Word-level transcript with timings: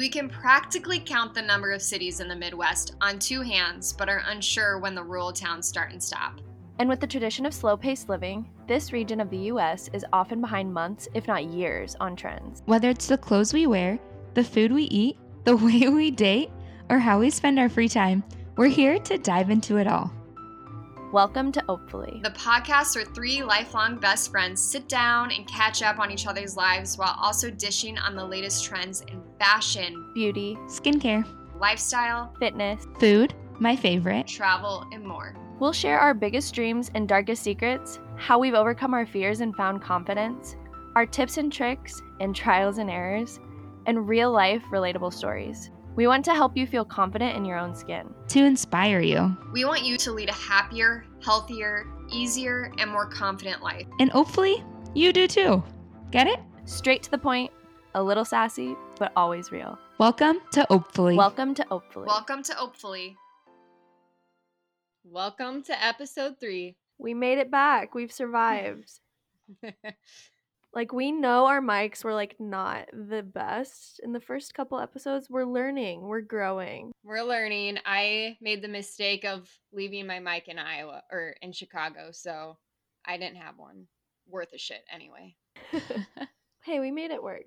We 0.00 0.08
can 0.08 0.30
practically 0.30 0.98
count 0.98 1.34
the 1.34 1.42
number 1.42 1.72
of 1.72 1.82
cities 1.82 2.20
in 2.20 2.28
the 2.28 2.34
Midwest 2.34 2.94
on 3.02 3.18
two 3.18 3.42
hands, 3.42 3.92
but 3.92 4.08
are 4.08 4.22
unsure 4.28 4.78
when 4.78 4.94
the 4.94 5.04
rural 5.04 5.30
towns 5.30 5.68
start 5.68 5.92
and 5.92 6.02
stop. 6.02 6.40
And 6.78 6.88
with 6.88 7.00
the 7.00 7.06
tradition 7.06 7.44
of 7.44 7.52
slow 7.52 7.76
paced 7.76 8.08
living, 8.08 8.48
this 8.66 8.94
region 8.94 9.20
of 9.20 9.28
the 9.28 9.50
US 9.52 9.90
is 9.92 10.06
often 10.10 10.40
behind 10.40 10.72
months, 10.72 11.06
if 11.12 11.28
not 11.28 11.44
years, 11.44 11.96
on 12.00 12.16
trends. 12.16 12.62
Whether 12.64 12.88
it's 12.88 13.08
the 13.08 13.18
clothes 13.18 13.52
we 13.52 13.66
wear, 13.66 13.98
the 14.32 14.42
food 14.42 14.72
we 14.72 14.84
eat, 14.84 15.18
the 15.44 15.56
way 15.66 15.86
we 15.90 16.10
date, 16.10 16.48
or 16.88 16.98
how 16.98 17.20
we 17.20 17.28
spend 17.28 17.58
our 17.58 17.68
free 17.68 17.86
time, 17.86 18.24
we're 18.56 18.68
here 18.68 18.98
to 19.00 19.18
dive 19.18 19.50
into 19.50 19.76
it 19.76 19.86
all. 19.86 20.10
Welcome 21.12 21.50
to 21.52 21.64
Hopefully, 21.68 22.20
the 22.22 22.30
podcast 22.30 22.94
where 22.94 23.04
three 23.04 23.42
lifelong 23.42 23.98
best 23.98 24.30
friends 24.30 24.62
sit 24.62 24.88
down 24.88 25.32
and 25.32 25.44
catch 25.48 25.82
up 25.82 25.98
on 25.98 26.12
each 26.12 26.28
other's 26.28 26.56
lives 26.56 26.96
while 26.96 27.16
also 27.20 27.50
dishing 27.50 27.98
on 27.98 28.14
the 28.14 28.24
latest 28.24 28.64
trends 28.64 29.00
in 29.00 29.20
fashion, 29.36 30.12
beauty, 30.14 30.56
skincare, 30.66 31.26
lifestyle, 31.58 32.32
fitness, 32.38 32.86
food, 33.00 33.34
my 33.58 33.74
favorite, 33.74 34.28
travel, 34.28 34.86
and 34.92 35.04
more. 35.04 35.34
We'll 35.58 35.72
share 35.72 35.98
our 35.98 36.14
biggest 36.14 36.54
dreams 36.54 36.92
and 36.94 37.08
darkest 37.08 37.42
secrets, 37.42 37.98
how 38.14 38.38
we've 38.38 38.54
overcome 38.54 38.94
our 38.94 39.04
fears 39.04 39.40
and 39.40 39.52
found 39.56 39.82
confidence, 39.82 40.54
our 40.94 41.06
tips 41.06 41.38
and 41.38 41.52
tricks, 41.52 42.00
and 42.20 42.36
trials 42.36 42.78
and 42.78 42.88
errors, 42.88 43.40
and 43.86 44.08
real 44.08 44.30
life 44.30 44.62
relatable 44.70 45.12
stories. 45.12 45.72
We 46.00 46.06
want 46.06 46.24
to 46.24 46.34
help 46.34 46.56
you 46.56 46.66
feel 46.66 46.86
confident 46.86 47.36
in 47.36 47.44
your 47.44 47.58
own 47.58 47.74
skin. 47.74 48.14
To 48.28 48.42
inspire 48.42 49.00
you. 49.00 49.36
We 49.52 49.66
want 49.66 49.84
you 49.84 49.98
to 49.98 50.12
lead 50.12 50.30
a 50.30 50.32
happier, 50.32 51.04
healthier, 51.22 51.86
easier, 52.10 52.72
and 52.78 52.90
more 52.90 53.04
confident 53.04 53.62
life. 53.62 53.86
And 53.98 54.10
hopefully, 54.10 54.64
you 54.94 55.12
do 55.12 55.28
too. 55.28 55.62
Get 56.10 56.26
it? 56.26 56.40
Straight 56.64 57.02
to 57.02 57.10
the 57.10 57.18
point, 57.18 57.52
a 57.94 58.02
little 58.02 58.24
sassy, 58.24 58.76
but 58.98 59.12
always 59.14 59.52
real. 59.52 59.78
Welcome 59.98 60.40
to 60.52 60.66
Hopefully. 60.70 61.16
Welcome 61.16 61.52
to 61.56 61.66
Hopefully. 61.68 62.06
Welcome 62.06 62.42
to 62.44 62.54
Hopefully. 62.54 63.18
Welcome 65.04 65.62
to 65.64 65.84
episode 65.84 66.40
three. 66.40 66.78
We 66.96 67.12
made 67.12 67.36
it 67.36 67.50
back. 67.50 67.94
We've 67.94 68.10
survived. 68.10 68.90
like 70.72 70.92
we 70.92 71.10
know 71.12 71.46
our 71.46 71.60
mics 71.60 72.04
were 72.04 72.14
like 72.14 72.36
not 72.38 72.86
the 72.92 73.22
best 73.22 74.00
in 74.02 74.12
the 74.12 74.20
first 74.20 74.54
couple 74.54 74.78
episodes 74.78 75.28
we're 75.28 75.44
learning 75.44 76.02
we're 76.02 76.20
growing. 76.20 76.92
We're 77.04 77.22
learning 77.24 77.78
i 77.84 78.36
made 78.40 78.62
the 78.62 78.68
mistake 78.68 79.24
of 79.24 79.48
leaving 79.72 80.06
my 80.06 80.18
mic 80.20 80.48
in 80.48 80.58
iowa 80.58 81.02
or 81.10 81.34
in 81.42 81.52
chicago 81.52 82.10
so 82.12 82.56
i 83.04 83.16
didn't 83.16 83.38
have 83.38 83.58
one 83.58 83.86
worth 84.28 84.52
a 84.54 84.58
shit 84.58 84.84
anyway. 84.92 85.34
Hey 86.62 86.78
we 86.78 86.90
made 86.90 87.10
it 87.10 87.22
work. 87.22 87.46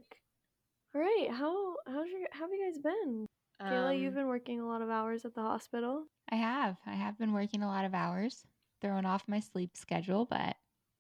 All 0.96 1.02
right 1.02 1.30
how 1.32 1.76
how's 1.86 2.10
your 2.10 2.28
how 2.32 2.42
have 2.46 2.50
you 2.52 2.66
guys 2.66 2.80
been? 2.82 3.28
Um, 3.60 3.72
kayla 3.72 4.00
you've 4.00 4.16
been 4.16 4.28
working 4.28 4.60
a 4.60 4.68
lot 4.68 4.82
of 4.82 4.90
hours 4.90 5.24
at 5.24 5.36
the 5.36 5.42
hospital. 5.42 6.06
I 6.32 6.36
have 6.38 6.78
i 6.88 6.94
have 6.94 7.18
been 7.20 7.32
working 7.32 7.62
a 7.62 7.68
lot 7.68 7.86
of 7.86 7.94
hours 7.94 8.44
throwing 8.82 9.06
off 9.06 9.24
my 9.28 9.40
sleep 9.40 9.78
schedule 9.78 10.26
but 10.26 10.56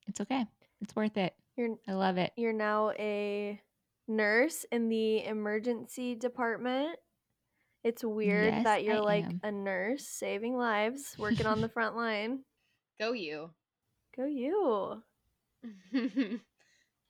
it's 0.07 0.21
okay 0.21 0.45
it's 0.79 0.95
worth 0.95 1.17
it 1.17 1.33
you're 1.55 1.75
I 1.87 1.93
love 1.93 2.17
it. 2.17 2.31
You're 2.35 2.53
now 2.53 2.91
a 2.91 3.61
nurse 4.07 4.65
in 4.71 4.89
the 4.89 5.23
emergency 5.25 6.15
department. 6.15 6.97
It's 7.83 8.03
weird 8.03 8.53
yes, 8.53 8.63
that 8.63 8.83
you're 8.83 8.97
I 8.97 8.99
like 8.99 9.25
am. 9.25 9.41
a 9.43 9.51
nurse 9.51 10.07
saving 10.07 10.55
lives, 10.55 11.15
working 11.17 11.45
on 11.45 11.61
the 11.61 11.69
front 11.73 11.95
line. 11.95 12.39
Go 12.99 13.11
you. 13.11 13.49
Go 14.15 14.25
you. 14.25 15.03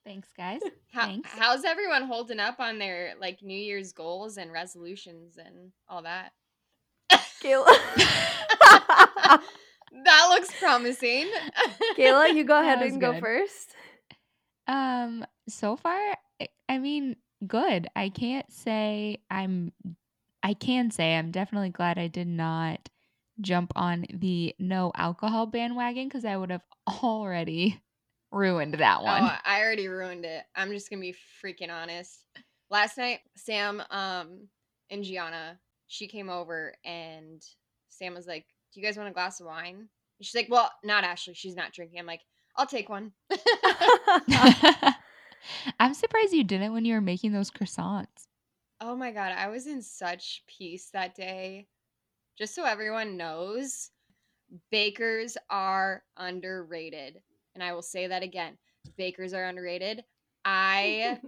Thanks, 0.06 0.30
guys. 0.36 0.62
How, 0.92 1.06
Thanks. 1.06 1.30
How's 1.32 1.64
everyone 1.64 2.04
holding 2.04 2.40
up 2.40 2.60
on 2.60 2.80
their 2.80 3.14
like 3.22 3.42
New 3.42 3.58
Year's 3.58 3.94
goals 3.94 4.38
and 4.38 4.52
resolutions 4.52 5.38
and 5.38 5.72
all 5.88 6.02
that? 6.02 6.32
Kayla. 7.42 7.66
that 10.04 10.28
looks 10.30 10.50
promising. 10.60 11.30
Kayla, 11.98 12.34
you 12.34 12.44
go 12.44 12.60
ahead 12.60 12.82
and 12.82 13.02
was 13.02 13.14
go 13.14 13.20
first. 13.20 13.76
Um, 14.68 15.26
so 15.48 15.76
far, 15.76 16.00
I- 16.42 16.48
I 16.70 16.78
mean, 16.80 17.18
good. 17.46 17.88
I 17.96 18.10
can't 18.10 18.52
say 18.52 19.18
I'm. 19.30 19.72
I 20.42 20.54
can 20.54 20.92
say 20.92 21.16
I'm 21.16 21.32
definitely 21.32 21.70
glad 21.70 21.98
I 21.98 22.08
did 22.08 22.28
not 22.28 22.90
jump 23.42 23.72
on 23.76 24.06
the 24.14 24.54
no 24.60 24.92
alcohol 24.96 25.46
bandwagon 25.46 26.08
because 26.08 26.26
I 26.26 26.36
would 26.38 26.52
have 26.52 26.64
already 27.04 27.82
ruined 28.32 28.76
that 28.76 29.04
one. 29.04 29.24
Oh, 29.24 29.36
I 29.46 29.62
already 29.62 29.88
ruined 29.88 30.26
it. 30.26 30.44
I'm 30.56 30.72
just 30.72 30.90
gonna 30.90 31.02
be 31.02 31.16
freaking 31.44 31.72
honest. 31.72 32.26
Last 32.70 32.98
night, 32.98 33.20
Sam 33.38 33.82
um 33.90 34.48
and 34.90 35.04
Gianna, 35.04 35.60
she 35.88 36.08
came 36.08 36.30
over 36.30 36.74
and 36.86 37.42
Sam 37.90 38.14
was 38.16 38.28
like, 38.28 38.46
Do 38.74 38.80
you 38.80 38.86
guys 38.86 38.98
want 38.98 39.10
a 39.10 39.14
glass 39.14 39.40
of 39.40 39.48
wine? 39.48 39.76
And 39.76 39.88
she's 40.26 40.36
like, 40.36 40.48
Well, 40.50 40.72
not 40.84 41.04
Ashley, 41.04 41.34
she's 41.36 41.56
not 41.56 41.72
drinking. 41.74 42.00
I'm 42.00 42.06
like, 42.06 42.22
I'll 42.56 42.68
take 42.68 42.90
one. 42.90 43.12
I'm 45.80 45.94
surprised 45.94 46.34
you 46.34 46.44
didn't 46.44 46.74
when 46.74 46.86
you 46.86 46.94
were 46.94 47.02
making 47.02 47.32
those 47.34 47.52
croissants. 47.52 48.28
oh 48.82 48.96
my 48.96 49.12
god, 49.12 49.34
I 49.38 49.50
was 49.50 49.68
in 49.68 49.82
such 49.82 50.44
peace 50.48 50.90
that 50.94 51.16
day. 51.16 51.68
Just 52.38 52.56
so 52.56 52.66
everyone 52.66 53.18
knows, 53.18 53.92
bakers 54.72 55.38
are 55.50 56.04
underrated. 56.18 57.22
And 57.56 57.64
I 57.64 57.74
will 57.74 57.82
say 57.84 58.08
that 58.08 58.24
again. 58.24 58.58
Bakers 58.98 59.34
are 59.34 59.46
underrated. 59.46 60.04
I 60.46 61.20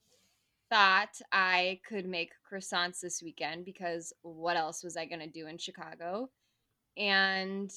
thought 0.70 1.20
I 1.32 1.80
could 1.88 2.06
make 2.06 2.32
croissants 2.50 3.00
this 3.00 3.22
weekend 3.22 3.64
because 3.64 4.12
what 4.22 4.56
else 4.56 4.82
was 4.82 4.96
I 4.96 5.06
going 5.06 5.20
to 5.20 5.26
do 5.26 5.46
in 5.46 5.58
Chicago? 5.58 6.30
And 6.96 7.70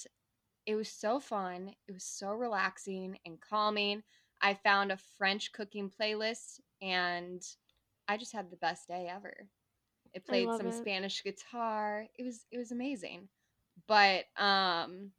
it 0.66 0.76
was 0.76 0.90
so 0.90 1.20
fun. 1.20 1.74
It 1.88 1.92
was 1.92 2.04
so 2.04 2.32
relaxing 2.32 3.18
and 3.26 3.40
calming. 3.42 4.04
I 4.42 4.54
found 4.56 4.92
a 4.92 4.98
French 5.18 5.52
cooking 5.52 5.90
playlist 5.90 6.60
and 6.82 7.42
I 8.08 8.18
just 8.18 8.34
had 8.34 8.50
the 8.50 8.58
best 8.58 8.88
day 8.88 9.10
ever. 9.14 9.34
It 10.14 10.26
played 10.26 10.48
some 10.58 10.68
it. 10.68 10.76
Spanish 10.76 11.24
guitar. 11.24 12.08
It 12.18 12.24
was 12.24 12.46
it 12.52 12.58
was 12.58 12.72
amazing. 12.72 13.30
But 13.88 14.26
um 14.38 15.12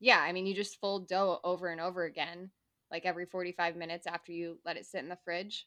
yeah, 0.00 0.20
I 0.20 0.32
mean 0.32 0.46
you 0.46 0.54
just 0.54 0.80
fold 0.80 1.08
dough 1.08 1.40
over 1.44 1.68
and 1.68 1.80
over 1.80 2.04
again 2.04 2.50
like 2.90 3.06
every 3.06 3.24
45 3.24 3.74
minutes 3.76 4.06
after 4.06 4.32
you 4.32 4.58
let 4.64 4.76
it 4.76 4.86
sit 4.86 5.02
in 5.02 5.08
the 5.08 5.18
fridge. 5.24 5.66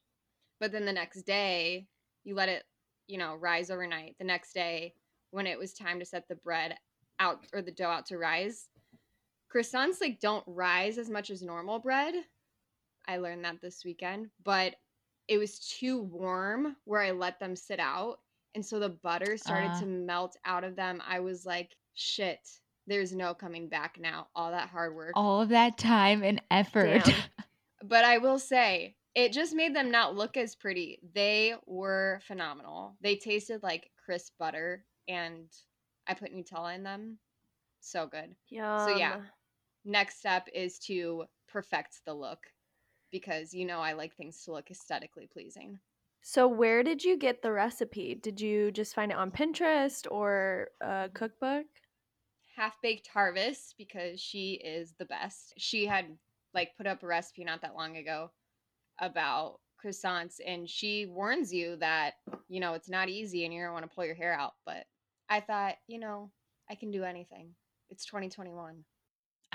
But 0.59 0.71
then 0.71 0.85
the 0.85 0.93
next 0.93 1.23
day, 1.23 1.87
you 2.23 2.35
let 2.35 2.49
it, 2.49 2.63
you 3.07 3.17
know, 3.17 3.35
rise 3.35 3.69
overnight. 3.69 4.15
The 4.19 4.25
next 4.25 4.53
day, 4.53 4.93
when 5.31 5.47
it 5.47 5.59
was 5.59 5.73
time 5.73 5.99
to 5.99 6.05
set 6.05 6.27
the 6.29 6.35
bread 6.35 6.75
out 7.19 7.45
or 7.53 7.61
the 7.61 7.71
dough 7.71 7.89
out 7.89 8.05
to 8.07 8.17
rise, 8.17 8.69
croissants 9.55 10.01
like 10.01 10.19
don't 10.19 10.43
rise 10.47 10.97
as 10.97 11.09
much 11.09 11.29
as 11.29 11.41
normal 11.41 11.79
bread. 11.79 12.13
I 13.07 13.17
learned 13.17 13.45
that 13.45 13.61
this 13.61 13.83
weekend, 13.85 14.29
but 14.43 14.75
it 15.27 15.37
was 15.37 15.59
too 15.59 16.01
warm 16.01 16.75
where 16.85 17.01
I 17.01 17.11
let 17.11 17.39
them 17.39 17.55
sit 17.55 17.79
out. 17.79 18.19
And 18.55 18.65
so 18.65 18.79
the 18.79 18.89
butter 18.89 19.37
started 19.37 19.71
Ah. 19.73 19.79
to 19.81 19.85
melt 19.85 20.37
out 20.45 20.63
of 20.63 20.75
them. 20.75 21.01
I 21.07 21.19
was 21.19 21.45
like, 21.45 21.75
shit, 21.93 22.39
there's 22.87 23.13
no 23.13 23.33
coming 23.33 23.67
back 23.69 23.97
now. 23.99 24.27
All 24.35 24.51
that 24.51 24.69
hard 24.69 24.95
work. 24.95 25.11
All 25.15 25.41
of 25.41 25.49
that 25.49 25.77
time 25.77 26.23
and 26.23 26.41
effort. 26.51 27.03
Damn. 27.05 27.15
But 27.83 28.03
I 28.03 28.17
will 28.17 28.39
say, 28.39 28.95
it 29.13 29.31
just 29.31 29.53
made 29.53 29.75
them 29.75 29.91
not 29.91 30.15
look 30.15 30.37
as 30.37 30.55
pretty. 30.55 30.99
They 31.13 31.53
were 31.67 32.19
phenomenal. 32.25 32.95
They 33.01 33.15
tasted 33.15 33.61
like 33.61 33.91
crisp 34.03 34.33
butter, 34.39 34.83
and 35.07 35.45
I 36.07 36.15
put 36.15 36.33
Nutella 36.33 36.73
in 36.73 36.81
them. 36.81 37.19
So 37.81 38.07
good. 38.07 38.33
Yum. 38.49 38.97
yeah. 38.97 39.21
Next 39.85 40.17
step 40.19 40.47
is 40.53 40.79
to 40.79 41.25
perfect 41.47 42.01
the 42.05 42.13
look 42.13 42.39
because 43.11 43.53
you 43.53 43.65
know 43.65 43.79
I 43.79 43.93
like 43.93 44.15
things 44.15 44.43
to 44.43 44.51
look 44.51 44.71
aesthetically 44.71 45.29
pleasing. 45.31 45.79
So 46.21 46.47
where 46.47 46.81
did 46.81 47.03
you 47.03 47.17
get 47.17 47.43
the 47.43 47.51
recipe? 47.51 48.15
Did 48.15 48.41
you 48.41 48.71
just 48.71 48.95
find 48.95 49.11
it 49.11 49.17
on 49.17 49.29
Pinterest 49.29 50.07
or 50.09 50.69
a 50.81 50.85
mm-hmm. 50.85 51.13
cookbook? 51.13 51.65
Half 52.55 52.81
Baked 52.81 53.07
Harvest 53.13 53.75
because 53.77 54.19
she 54.19 54.53
is 54.53 54.95
the 54.97 55.05
best. 55.05 55.53
She 55.57 55.85
had 55.85 56.05
like 56.55 56.71
put 56.77 56.87
up 56.87 57.03
a 57.03 57.07
recipe 57.07 57.43
not 57.43 57.61
that 57.61 57.75
long 57.75 57.97
ago 57.97 58.31
about 58.99 59.59
croissants 59.83 60.35
and 60.45 60.69
she 60.69 61.05
warns 61.05 61.53
you 61.53 61.75
that 61.75 62.13
you 62.47 62.59
know 62.59 62.73
it's 62.73 62.89
not 62.89 63.09
easy 63.09 63.43
and 63.43 63.53
you're 63.53 63.65
gonna 63.65 63.73
want 63.73 63.83
to 63.89 63.93
pull 63.93 64.05
your 64.05 64.15
hair 64.15 64.33
out 64.33 64.53
but 64.65 64.85
i 65.29 65.39
thought 65.39 65.75
you 65.87 65.99
know 65.99 66.31
i 66.69 66.75
can 66.75 66.91
do 66.91 67.03
anything 67.03 67.49
it's 67.89 68.05
2021 68.05 68.83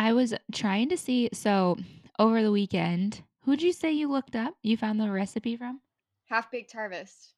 I 0.01 0.15
was 0.15 0.35
trying 0.51 0.89
to 0.89 0.97
see. 0.97 1.29
So 1.35 1.77
over 2.19 2.43
the 2.43 2.51
weekend, 2.51 3.23
who'd 3.45 3.61
you 3.61 3.73
say 3.73 3.93
you 3.93 4.11
looked 4.11 4.35
up? 4.35 4.55
You 4.63 4.77
found 4.77 4.99
the 4.99 5.11
recipe 5.11 5.57
from? 5.57 5.81
half 6.31 6.51
baked 6.51 6.73
harvest 6.73 7.35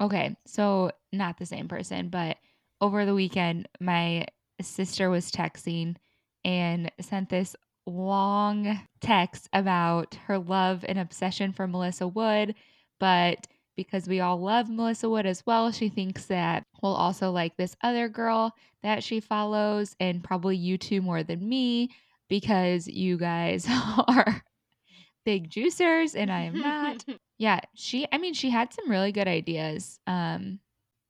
Okay, 0.00 0.36
so 0.46 0.92
not 1.12 1.38
the 1.38 1.46
same 1.46 1.66
person, 1.66 2.08
but 2.08 2.36
over 2.80 3.04
the 3.04 3.14
weekend, 3.14 3.68
my 3.80 4.26
sister 4.60 5.10
was 5.10 5.32
texting 5.32 5.96
and 6.44 6.92
sent 7.00 7.30
this 7.30 7.56
long 7.84 8.80
text 9.00 9.48
about 9.52 10.14
her 10.26 10.38
love 10.38 10.84
and 10.86 11.00
obsession 11.00 11.52
for 11.52 11.66
Melissa 11.66 12.06
Wood, 12.06 12.54
but 13.00 13.48
because 13.78 14.08
we 14.08 14.18
all 14.18 14.40
love 14.40 14.68
Melissa 14.68 15.08
Wood 15.08 15.24
as 15.24 15.46
well. 15.46 15.70
She 15.70 15.88
thinks 15.88 16.26
that 16.26 16.64
we'll 16.82 16.96
also 16.96 17.30
like 17.30 17.56
this 17.56 17.76
other 17.80 18.08
girl 18.08 18.52
that 18.82 19.04
she 19.04 19.20
follows, 19.20 19.94
and 20.00 20.22
probably 20.22 20.56
you 20.56 20.76
two 20.76 21.00
more 21.00 21.22
than 21.22 21.48
me 21.48 21.90
because 22.28 22.88
you 22.88 23.16
guys 23.16 23.68
are 24.08 24.42
big 25.24 25.48
juicers 25.48 26.16
and 26.16 26.28
I 26.28 26.40
am 26.40 26.58
not. 26.60 27.04
yeah, 27.38 27.60
she, 27.72 28.04
I 28.10 28.18
mean, 28.18 28.34
she 28.34 28.50
had 28.50 28.72
some 28.72 28.90
really 28.90 29.12
good 29.12 29.28
ideas. 29.28 30.00
Um, 30.08 30.58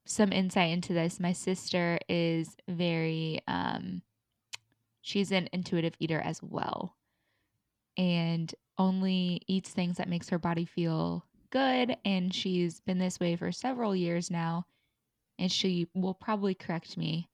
some 0.04 0.30
insight 0.30 0.70
into 0.70 0.92
this. 0.92 1.18
My 1.18 1.32
sister 1.32 1.98
is 2.06 2.54
very, 2.68 3.40
um, 3.48 4.02
she's 5.00 5.32
an 5.32 5.48
intuitive 5.54 5.94
eater 6.00 6.20
as 6.20 6.42
well 6.42 6.98
and 7.96 8.54
only 8.78 9.40
eats 9.46 9.70
things 9.70 9.96
that 9.96 10.08
makes 10.08 10.28
her 10.28 10.38
body 10.38 10.66
feel 10.66 11.24
good 11.50 11.96
and 12.04 12.34
she's 12.34 12.80
been 12.80 12.98
this 12.98 13.20
way 13.20 13.36
for 13.36 13.52
several 13.52 13.94
years 13.94 14.30
now 14.30 14.66
and 15.38 15.50
she 15.50 15.88
will 15.94 16.14
probably 16.14 16.54
correct 16.54 16.96
me 16.96 17.28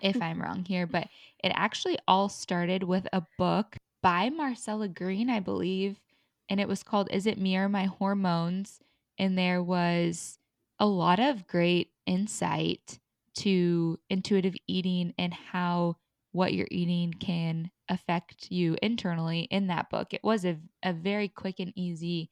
if 0.00 0.20
I'm 0.22 0.40
wrong 0.40 0.64
here, 0.64 0.86
but 0.86 1.08
it 1.42 1.52
actually 1.54 1.98
all 2.06 2.28
started 2.28 2.82
with 2.82 3.06
a 3.12 3.22
book 3.36 3.76
by 4.02 4.30
Marcella 4.30 4.88
Green, 4.88 5.28
I 5.28 5.40
believe, 5.40 6.00
and 6.48 6.60
it 6.60 6.68
was 6.68 6.82
called 6.82 7.08
Is 7.10 7.26
It 7.26 7.38
Me 7.38 7.56
or 7.56 7.68
My 7.68 7.86
Hormones? 7.86 8.80
And 9.18 9.36
there 9.36 9.62
was 9.62 10.38
a 10.78 10.86
lot 10.86 11.18
of 11.18 11.46
great 11.46 11.90
insight 12.06 13.00
to 13.36 13.98
intuitive 14.08 14.54
eating 14.66 15.14
and 15.18 15.34
how 15.34 15.96
what 16.32 16.54
you're 16.54 16.68
eating 16.70 17.12
can 17.12 17.70
affect 17.88 18.50
you 18.50 18.76
internally 18.82 19.40
in 19.50 19.66
that 19.68 19.90
book. 19.90 20.12
It 20.12 20.22
was 20.22 20.44
a, 20.44 20.58
a 20.84 20.92
very 20.92 21.28
quick 21.28 21.58
and 21.58 21.72
easy, 21.74 22.30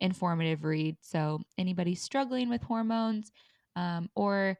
informative 0.00 0.64
read. 0.64 0.96
So, 1.00 1.40
anybody 1.58 1.94
struggling 1.94 2.48
with 2.48 2.62
hormones 2.62 3.32
um, 3.76 4.08
or 4.14 4.58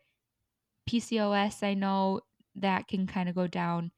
PCOS, 0.88 1.62
I 1.62 1.74
know 1.74 2.20
that 2.56 2.88
can 2.88 3.06
kind 3.06 3.28
of 3.28 3.34
go 3.34 3.46
down 3.46 3.90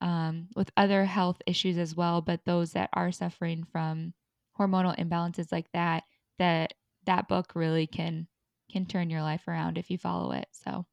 um, 0.00 0.48
with 0.56 0.70
other 0.76 1.04
health 1.04 1.40
issues 1.46 1.78
as 1.78 1.94
well. 1.94 2.20
But 2.20 2.44
those 2.44 2.72
that 2.72 2.90
are 2.92 3.12
suffering 3.12 3.64
from 3.70 4.12
hormonal 4.58 4.98
imbalances 4.98 5.50
like 5.52 5.70
that, 5.72 6.04
that 6.38 6.74
that 7.06 7.28
book 7.28 7.52
really 7.54 7.86
can 7.86 8.26
can 8.70 8.86
turn 8.86 9.10
your 9.10 9.22
life 9.22 9.46
around 9.48 9.76
if 9.78 9.90
you 9.90 9.98
follow 9.98 10.32
it. 10.32 10.46
So 10.52 10.86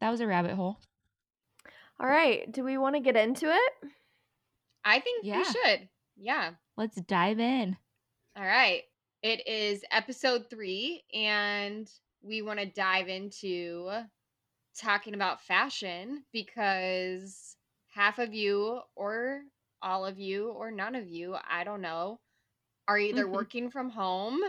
that 0.00 0.10
was 0.10 0.20
a 0.20 0.26
rabbit 0.26 0.54
hole. 0.54 0.80
All 2.00 2.08
right. 2.08 2.50
Do 2.50 2.64
we 2.64 2.76
want 2.78 2.96
to 2.96 3.00
get 3.00 3.16
into 3.16 3.46
it? 3.50 3.72
I 4.84 4.98
think 4.98 5.24
Yeah. 5.24 5.38
we 5.38 5.44
should. 5.44 5.88
Yeah. 6.16 6.50
Let's 6.76 6.96
dive 6.96 7.38
in. 7.38 7.76
All 8.36 8.44
right. 8.44 8.84
It 9.22 9.46
is 9.46 9.84
episode 9.90 10.50
three, 10.50 11.04
and 11.12 11.90
we 12.20 12.42
want 12.42 12.58
to 12.60 12.66
dive 12.66 13.08
into 13.08 13.90
talking 14.78 15.14
about 15.14 15.42
fashion 15.42 16.26
because 16.32 17.56
half 17.88 18.18
of 18.18 18.34
you, 18.34 18.82
or 18.96 19.44
all 19.82 20.06
of 20.06 20.18
you, 20.20 20.50
or 20.50 20.70
none 20.70 20.94
of 20.94 21.08
you, 21.08 21.36
I 21.48 21.64
don't 21.64 21.82
know, 21.82 22.20
are 22.88 22.98
either 22.98 23.28
Mhm. 23.28 23.28
working 23.28 23.70
from 23.70 23.90
home 23.90 24.42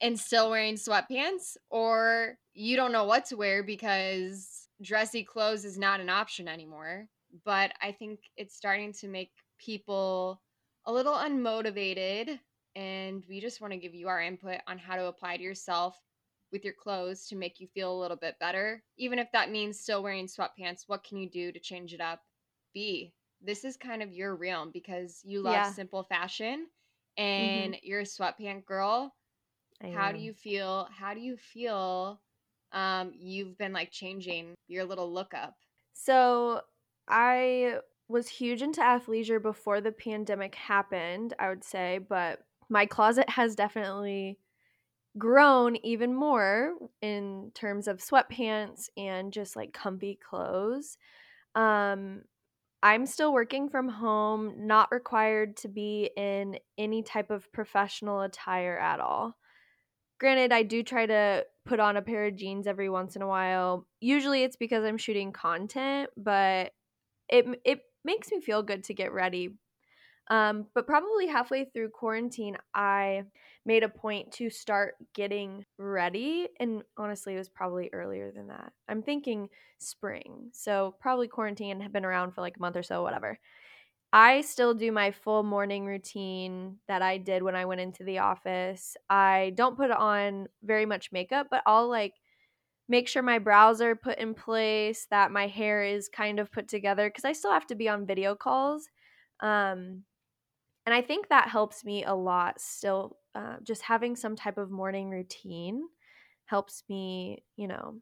and 0.00 0.18
still 0.18 0.50
wearing 0.50 0.74
sweatpants, 0.74 1.56
or 1.70 2.38
you 2.54 2.76
don't 2.76 2.92
know 2.92 3.04
what 3.04 3.24
to 3.26 3.36
wear 3.36 3.62
because 3.62 4.68
dressy 4.80 5.24
clothes 5.24 5.64
is 5.64 5.78
not 5.78 6.00
an 6.00 6.08
option 6.08 6.48
anymore. 6.48 7.08
But 7.44 7.72
I 7.82 7.92
think 7.92 8.20
it's 8.36 8.56
starting 8.56 8.92
to 8.94 9.08
make 9.08 9.32
people 9.58 10.42
a 10.84 10.92
little 10.92 11.14
unmotivated, 11.14 12.40
and 12.74 13.24
we 13.28 13.40
just 13.40 13.60
want 13.60 13.72
to 13.72 13.78
give 13.78 13.94
you 13.94 14.08
our 14.08 14.20
input 14.20 14.60
on 14.66 14.78
how 14.78 14.96
to 14.96 15.06
apply 15.06 15.36
to 15.36 15.42
yourself 15.42 15.98
with 16.52 16.64
your 16.64 16.74
clothes 16.74 17.26
to 17.28 17.36
make 17.36 17.60
you 17.60 17.66
feel 17.68 17.92
a 17.92 18.00
little 18.00 18.16
bit 18.16 18.38
better. 18.38 18.82
Even 18.96 19.18
if 19.18 19.30
that 19.32 19.50
means 19.50 19.78
still 19.80 20.02
wearing 20.02 20.26
sweatpants, 20.26 20.84
what 20.86 21.04
can 21.04 21.18
you 21.18 21.28
do 21.28 21.52
to 21.52 21.60
change 21.60 21.92
it 21.94 22.00
up? 22.00 22.22
B, 22.74 23.14
this 23.40 23.64
is 23.64 23.76
kind 23.76 24.02
of 24.02 24.12
your 24.12 24.34
realm 24.36 24.70
because 24.72 25.20
you 25.24 25.40
love 25.42 25.64
Yeah. 25.64 25.66
simple 25.66 26.02
fashion 26.04 26.68
and 27.16 27.76
you're 27.82 28.00
a 28.00 28.04
sweatpant 28.04 28.64
girl 28.64 29.14
I 29.80 29.88
how 29.88 30.12
do 30.12 30.18
you 30.18 30.32
feel 30.34 30.88
how 30.92 31.14
do 31.14 31.20
you 31.20 31.36
feel 31.36 32.20
um 32.72 33.12
you've 33.14 33.56
been 33.58 33.72
like 33.72 33.90
changing 33.90 34.54
your 34.68 34.84
little 34.84 35.12
look 35.12 35.34
up 35.34 35.56
So 35.92 36.62
I 37.08 37.80
was 38.08 38.28
huge 38.28 38.62
into 38.62 38.80
athleisure 38.80 39.40
before 39.42 39.80
the 39.80 39.92
pandemic 39.92 40.54
happened, 40.54 41.34
I 41.38 41.48
would 41.48 41.64
say, 41.64 41.98
but 41.98 42.46
my 42.68 42.86
closet 42.86 43.28
has 43.30 43.56
definitely 43.56 44.38
grown 45.18 45.76
even 45.76 46.14
more 46.14 46.74
in 47.02 47.50
terms 47.54 47.88
of 47.88 47.98
sweatpants 47.98 48.88
and 48.96 49.32
just 49.32 49.56
like 49.56 49.72
comfy 49.72 50.16
clothes. 50.16 50.98
Um 51.54 52.24
I'm 52.82 53.06
still 53.06 53.32
working 53.32 53.70
from 53.70 53.88
home, 53.88 54.66
not 54.66 54.92
required 54.92 55.56
to 55.58 55.68
be 55.68 56.10
in 56.16 56.58
any 56.78 57.02
type 57.02 57.30
of 57.30 57.52
professional 57.52 58.22
attire 58.22 58.78
at 58.78 59.00
all. 59.00 59.38
Granted, 60.20 60.52
I 60.52 60.64
do 60.64 60.82
try 60.82 61.06
to 61.06 61.46
put 61.64 61.80
on 61.80 61.96
a 61.96 62.02
pair 62.02 62.26
of 62.26 62.36
jeans 62.36 62.66
every 62.66 62.88
once 62.90 63.14
in 63.16 63.22
a 63.22 63.26
while. 63.28 63.86
Usually 64.00 64.42
it's 64.42 64.56
because 64.56 64.84
I'm 64.84 64.98
shooting 64.98 65.32
content, 65.32 66.10
but 66.16 66.72
it 67.28 67.46
it 67.64 67.82
makes 68.04 68.30
me 68.32 68.40
feel 68.40 68.62
good 68.62 68.84
to 68.84 68.94
get 68.94 69.12
ready. 69.12 69.56
Um, 70.30 70.66
but 70.74 70.86
probably 70.86 71.26
halfway 71.26 71.64
through 71.64 71.88
quarantine, 71.90 72.56
I 72.74 73.22
made 73.64 73.82
a 73.82 73.88
point 73.88 74.32
to 74.32 74.50
start 74.50 74.94
getting 75.14 75.64
ready. 75.78 76.48
And 76.60 76.82
honestly, 76.96 77.34
it 77.34 77.38
was 77.38 77.48
probably 77.48 77.88
earlier 77.92 78.30
than 78.30 78.48
that. 78.48 78.72
I'm 78.88 79.02
thinking 79.02 79.48
spring. 79.78 80.50
So 80.52 80.94
probably 81.00 81.28
quarantine 81.28 81.80
had 81.80 81.92
been 81.92 82.04
around 82.04 82.32
for 82.32 82.42
like 82.42 82.56
a 82.56 82.60
month 82.60 82.76
or 82.76 82.82
so, 82.82 83.02
whatever. 83.02 83.38
I 84.12 84.40
still 84.40 84.72
do 84.72 84.90
my 84.90 85.10
full 85.10 85.42
morning 85.42 85.84
routine 85.84 86.76
that 86.88 87.02
I 87.02 87.18
did 87.18 87.42
when 87.42 87.54
I 87.54 87.66
went 87.66 87.82
into 87.82 88.04
the 88.04 88.18
office. 88.18 88.96
I 89.10 89.52
don't 89.54 89.76
put 89.76 89.90
on 89.90 90.48
very 90.62 90.86
much 90.86 91.12
makeup, 91.12 91.48
but 91.50 91.62
I'll 91.66 91.88
like 91.88 92.14
make 92.88 93.06
sure 93.06 93.22
my 93.22 93.38
brows 93.38 93.82
are 93.82 93.94
put 93.94 94.18
in 94.18 94.32
place, 94.32 95.06
that 95.10 95.30
my 95.30 95.46
hair 95.46 95.84
is 95.84 96.08
kind 96.08 96.40
of 96.40 96.50
put 96.50 96.68
together 96.68 97.08
because 97.08 97.26
I 97.26 97.32
still 97.32 97.52
have 97.52 97.66
to 97.66 97.74
be 97.74 97.88
on 97.88 98.06
video 98.06 98.34
calls. 98.34 98.88
Um, 99.40 100.04
and 100.88 100.94
I 100.94 101.02
think 101.02 101.28
that 101.28 101.50
helps 101.50 101.84
me 101.84 102.02
a 102.04 102.14
lot 102.14 102.62
still. 102.62 103.18
Uh, 103.34 103.56
just 103.62 103.82
having 103.82 104.16
some 104.16 104.34
type 104.34 104.56
of 104.56 104.70
morning 104.70 105.10
routine 105.10 105.82
helps 106.46 106.82
me, 106.88 107.44
you 107.56 107.68
know, 107.68 108.00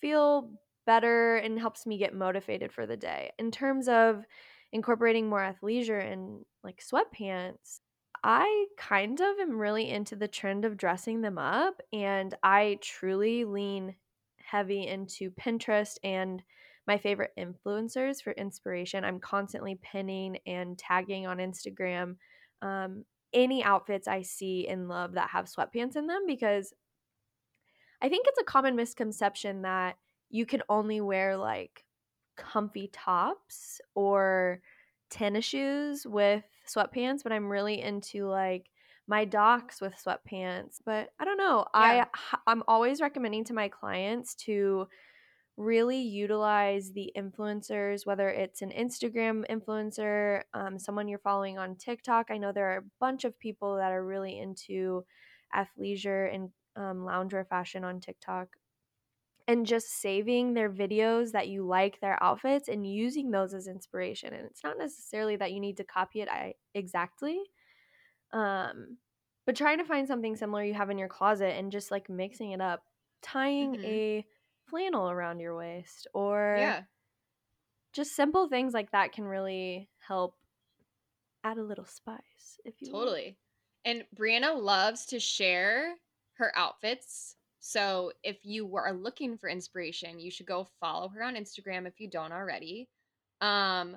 feel 0.00 0.52
better 0.86 1.38
and 1.38 1.58
helps 1.58 1.86
me 1.86 1.98
get 1.98 2.14
motivated 2.14 2.72
for 2.72 2.86
the 2.86 2.96
day. 2.96 3.32
In 3.40 3.50
terms 3.50 3.88
of 3.88 4.22
incorporating 4.70 5.28
more 5.28 5.40
athleisure 5.40 6.00
and 6.00 6.44
like 6.62 6.80
sweatpants, 6.80 7.80
I 8.22 8.66
kind 8.76 9.20
of 9.20 9.40
am 9.40 9.58
really 9.58 9.90
into 9.90 10.14
the 10.14 10.28
trend 10.28 10.64
of 10.64 10.76
dressing 10.76 11.20
them 11.20 11.36
up 11.36 11.80
and 11.92 12.32
I 12.44 12.78
truly 12.80 13.44
lean 13.44 13.96
heavy 14.36 14.86
into 14.86 15.32
Pinterest 15.32 15.96
and 16.04 16.44
my 16.88 16.96
favorite 16.98 17.32
influencers 17.38 18.22
for 18.22 18.32
inspiration. 18.32 19.04
I'm 19.04 19.20
constantly 19.20 19.78
pinning 19.80 20.38
and 20.46 20.76
tagging 20.76 21.26
on 21.26 21.36
Instagram 21.36 22.16
um, 22.62 23.04
any 23.32 23.62
outfits 23.62 24.08
I 24.08 24.22
see 24.22 24.66
and 24.66 24.88
love 24.88 25.12
that 25.12 25.28
have 25.30 25.44
sweatpants 25.44 25.96
in 25.96 26.06
them 26.06 26.22
because 26.26 26.72
I 28.00 28.08
think 28.08 28.26
it's 28.26 28.40
a 28.40 28.44
common 28.44 28.74
misconception 28.74 29.62
that 29.62 29.96
you 30.30 30.46
can 30.46 30.62
only 30.70 31.02
wear 31.02 31.36
like 31.36 31.84
comfy 32.36 32.88
tops 32.90 33.82
or 33.94 34.60
tennis 35.10 35.44
shoes 35.44 36.06
with 36.06 36.44
sweatpants, 36.66 37.22
but 37.22 37.32
I'm 37.32 37.48
really 37.48 37.82
into 37.82 38.26
like 38.26 38.70
my 39.06 39.26
docs 39.26 39.80
with 39.82 39.94
sweatpants. 39.94 40.78
But 40.86 41.10
I 41.20 41.26
don't 41.26 41.38
know. 41.38 41.66
Yeah. 41.74 42.06
I 42.14 42.38
I'm 42.46 42.62
always 42.66 43.02
recommending 43.02 43.44
to 43.44 43.54
my 43.54 43.68
clients 43.68 44.34
to 44.46 44.88
really 45.58 46.00
utilize 46.00 46.92
the 46.92 47.12
influencers, 47.16 48.06
whether 48.06 48.30
it's 48.30 48.62
an 48.62 48.70
Instagram 48.72 49.46
influencer, 49.50 50.44
um, 50.54 50.78
someone 50.78 51.08
you're 51.08 51.18
following 51.20 51.58
on 51.58 51.76
TikTok. 51.76 52.30
I 52.30 52.38
know 52.38 52.52
there 52.52 52.72
are 52.72 52.78
a 52.78 52.90
bunch 53.00 53.24
of 53.24 53.38
people 53.38 53.76
that 53.76 53.92
are 53.92 54.04
really 54.06 54.38
into 54.38 55.06
athleisure 55.54 56.34
and 56.34 56.52
um, 56.76 56.98
loungewear 56.98 57.48
fashion 57.48 57.84
on 57.84 58.00
TikTok. 58.00 58.56
And 59.46 59.64
just 59.64 59.88
saving 59.88 60.52
their 60.52 60.70
videos 60.70 61.32
that 61.32 61.48
you 61.48 61.64
like 61.66 62.00
their 62.00 62.22
outfits 62.22 62.68
and 62.68 62.86
using 62.86 63.30
those 63.30 63.54
as 63.54 63.66
inspiration. 63.66 64.34
And 64.34 64.46
it's 64.46 64.62
not 64.62 64.76
necessarily 64.76 65.36
that 65.36 65.52
you 65.52 65.60
need 65.60 65.78
to 65.78 65.84
copy 65.84 66.20
it 66.20 66.28
I, 66.28 66.56
exactly, 66.74 67.42
um, 68.32 68.98
but 69.46 69.56
trying 69.56 69.78
to 69.78 69.84
find 69.84 70.08
something 70.08 70.36
similar 70.36 70.64
you 70.64 70.74
have 70.74 70.90
in 70.90 70.98
your 70.98 71.08
closet 71.08 71.56
and 71.56 71.72
just 71.72 71.90
like 71.90 72.08
mixing 72.10 72.52
it 72.52 72.60
up, 72.60 72.84
tying 73.22 73.76
Mhm. 73.76 73.82
a 73.84 74.26
flannel 74.68 75.10
around 75.10 75.40
your 75.40 75.56
waist 75.56 76.06
or 76.14 76.56
yeah 76.58 76.82
just 77.94 78.14
simple 78.14 78.48
things 78.48 78.74
like 78.74 78.90
that 78.92 79.12
can 79.12 79.24
really 79.24 79.88
help 80.06 80.34
add 81.44 81.58
a 81.58 81.62
little 81.62 81.86
spice 81.86 82.60
if 82.64 82.74
you 82.80 82.92
will. 82.92 83.00
totally 83.00 83.36
and 83.84 84.04
brianna 84.16 84.60
loves 84.60 85.06
to 85.06 85.18
share 85.18 85.94
her 86.38 86.52
outfits. 86.56 87.36
So 87.60 88.12
if 88.22 88.38
you 88.44 88.74
are 88.76 88.92
looking 88.92 89.36
for 89.36 89.48
inspiration, 89.48 90.20
you 90.20 90.30
should 90.30 90.46
go 90.46 90.68
follow 90.80 91.08
her 91.08 91.22
on 91.22 91.34
Instagram 91.34 91.86
if 91.86 92.00
you 92.00 92.08
don't 92.08 92.32
already. 92.32 92.88
Um, 93.40 93.96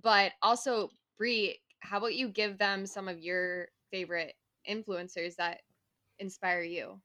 but 0.00 0.32
also, 0.42 0.90
Brie, 1.18 1.58
how 1.80 1.98
about 1.98 2.14
you 2.14 2.28
give 2.28 2.58
them 2.58 2.86
some 2.86 3.08
of 3.08 3.18
your 3.18 3.68
favorite 3.90 4.34
influencers 4.68 5.34
that 5.36 5.60
inspire 6.18 6.62
you? 6.62 7.00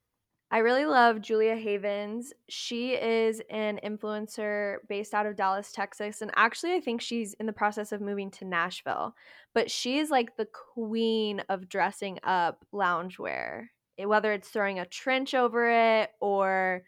I 0.55 0.59
really 0.59 0.85
love 0.85 1.19
Julia 1.19 1.57
Havens. 1.57 2.31
She 2.47 2.93
is 2.93 3.41
an 3.49 3.77
influencer 3.83 4.77
based 4.87 5.13
out 5.13 5.25
of 5.25 5.35
Dallas, 5.35 5.73
Texas. 5.73 6.21
And 6.21 6.31
actually, 6.37 6.75
I 6.75 6.79
think 6.79 7.01
she's 7.01 7.33
in 7.33 7.45
the 7.45 7.51
process 7.51 7.91
of 7.91 7.99
moving 7.99 8.31
to 8.31 8.45
Nashville. 8.45 9.13
But 9.53 9.69
she 9.69 9.97
is 9.97 10.09
like 10.09 10.37
the 10.37 10.47
queen 10.73 11.41
of 11.49 11.67
dressing 11.67 12.19
up 12.23 12.65
loungewear, 12.73 13.65
eh, 13.97 14.05
whether 14.05 14.31
it's 14.31 14.47
throwing 14.47 14.79
a 14.79 14.85
trench 14.85 15.33
over 15.33 15.69
it 15.69 16.11
or 16.21 16.83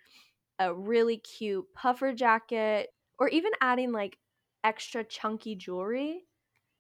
a 0.60 0.74
really 0.74 1.18
cute 1.18 1.66
puffer 1.76 2.14
jacket 2.14 2.88
or 3.20 3.28
even 3.28 3.52
adding 3.60 3.92
like 3.92 4.18
extra 4.64 5.04
chunky 5.04 5.56
jewelry. 5.58 6.22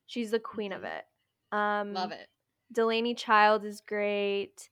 She's 0.06 0.32
the 0.32 0.39
queen 0.39 0.72
of 0.72 0.86
it. 0.86 1.03
Um, 1.51 1.91
Love 1.91 2.13
it. 2.13 2.29
Delaney 2.72 3.13
Child 3.13 3.65
is 3.65 3.82
great. 3.82 4.70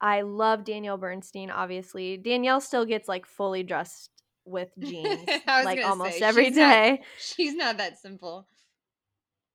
I 0.00 0.20
love 0.22 0.64
Danielle 0.64 0.96
Bernstein, 0.96 1.50
obviously. 1.50 2.16
Danielle 2.16 2.60
still 2.60 2.84
gets 2.84 3.08
like 3.08 3.26
fully 3.26 3.62
dressed 3.62 4.10
with 4.44 4.70
jeans 4.78 5.28
like 5.46 5.84
almost 5.84 6.18
say, 6.18 6.24
every 6.24 6.46
she's 6.46 6.56
not- 6.56 6.98
She's 7.18 7.54
not 7.54 7.76
that 7.78 7.98
simple. 7.98 8.46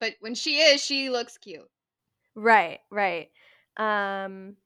But 0.00 0.14
when 0.20 0.34
she 0.34 0.58
is, 0.58 0.84
she 0.84 1.08
looks 1.10 1.38
cute. 1.38 1.68
Right, 2.34 2.80
right. 2.90 3.28
Um 3.76 4.56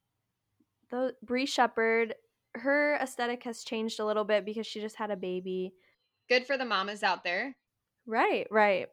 though 0.90 1.12
Bree 1.22 1.46
Shepherd, 1.46 2.14
her 2.54 2.96
aesthetic 3.00 3.44
has 3.44 3.62
changed 3.62 4.00
a 4.00 4.04
little 4.06 4.24
bit 4.24 4.44
because 4.44 4.66
she 4.66 4.80
just 4.80 4.96
had 4.96 5.10
a 5.10 5.16
baby. 5.16 5.72
Good 6.28 6.46
for 6.46 6.56
the 6.58 6.64
mamas 6.64 7.02
out 7.02 7.24
there. 7.24 7.56
Right, 8.06 8.46
right. 8.50 8.86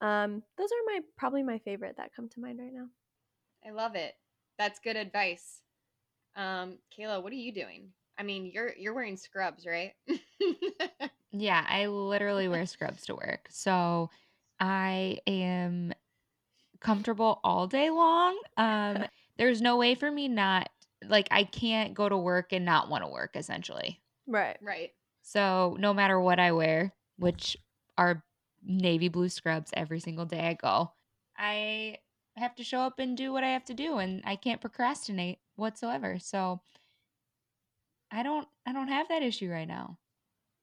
Um, 0.00 0.42
those 0.58 0.68
are 0.70 0.84
my 0.94 1.00
probably 1.16 1.42
my 1.42 1.58
favorite 1.58 1.96
that 1.98 2.14
come 2.14 2.28
to 2.30 2.40
mind 2.40 2.58
right 2.58 2.72
now. 2.72 2.86
I 3.66 3.70
love 3.70 3.94
it. 3.94 4.12
That's 4.58 4.78
good 4.80 4.96
advice. 4.96 5.60
Um, 6.36 6.78
Kayla, 6.96 7.22
what 7.22 7.32
are 7.32 7.36
you 7.36 7.52
doing? 7.52 7.88
I 8.18 8.22
mean, 8.22 8.46
you're 8.46 8.72
you're 8.76 8.94
wearing 8.94 9.16
scrubs, 9.16 9.66
right? 9.66 9.92
Yeah, 11.38 11.64
I 11.68 11.86
literally 11.86 12.48
wear 12.48 12.64
scrubs 12.66 13.04
to 13.06 13.14
work. 13.14 13.48
So 13.50 14.10
I 14.58 15.18
am 15.26 15.92
comfortable 16.80 17.40
all 17.44 17.66
day 17.66 17.90
long. 17.90 18.38
Um 18.56 19.04
there's 19.36 19.60
no 19.60 19.76
way 19.76 19.94
for 19.94 20.10
me 20.10 20.28
not 20.28 20.70
like 21.06 21.28
I 21.30 21.44
can't 21.44 21.92
go 21.94 22.08
to 22.08 22.16
work 22.16 22.52
and 22.52 22.64
not 22.64 22.88
want 22.88 23.04
to 23.04 23.08
work 23.10 23.36
essentially. 23.36 24.00
Right. 24.26 24.56
right. 24.62 24.92
So 25.22 25.76
no 25.78 25.92
matter 25.92 26.18
what 26.18 26.38
I 26.38 26.52
wear, 26.52 26.94
which 27.18 27.56
are 27.98 28.24
navy 28.64 29.08
blue 29.08 29.28
scrubs 29.28 29.70
every 29.74 30.00
single 30.00 30.24
day 30.24 30.40
I 30.40 30.54
go, 30.54 30.92
I 31.36 31.98
have 32.36 32.54
to 32.56 32.64
show 32.64 32.80
up 32.80 32.98
and 32.98 33.16
do 33.16 33.32
what 33.32 33.44
I 33.44 33.48
have 33.48 33.64
to 33.66 33.74
do 33.74 33.98
and 33.98 34.22
I 34.24 34.36
can't 34.36 34.60
procrastinate 34.60 35.38
whatsoever. 35.56 36.18
So 36.18 36.60
I 38.10 38.22
don't 38.22 38.46
I 38.66 38.72
don't 38.72 38.88
have 38.88 39.08
that 39.08 39.22
issue 39.22 39.50
right 39.50 39.68
now. 39.68 39.98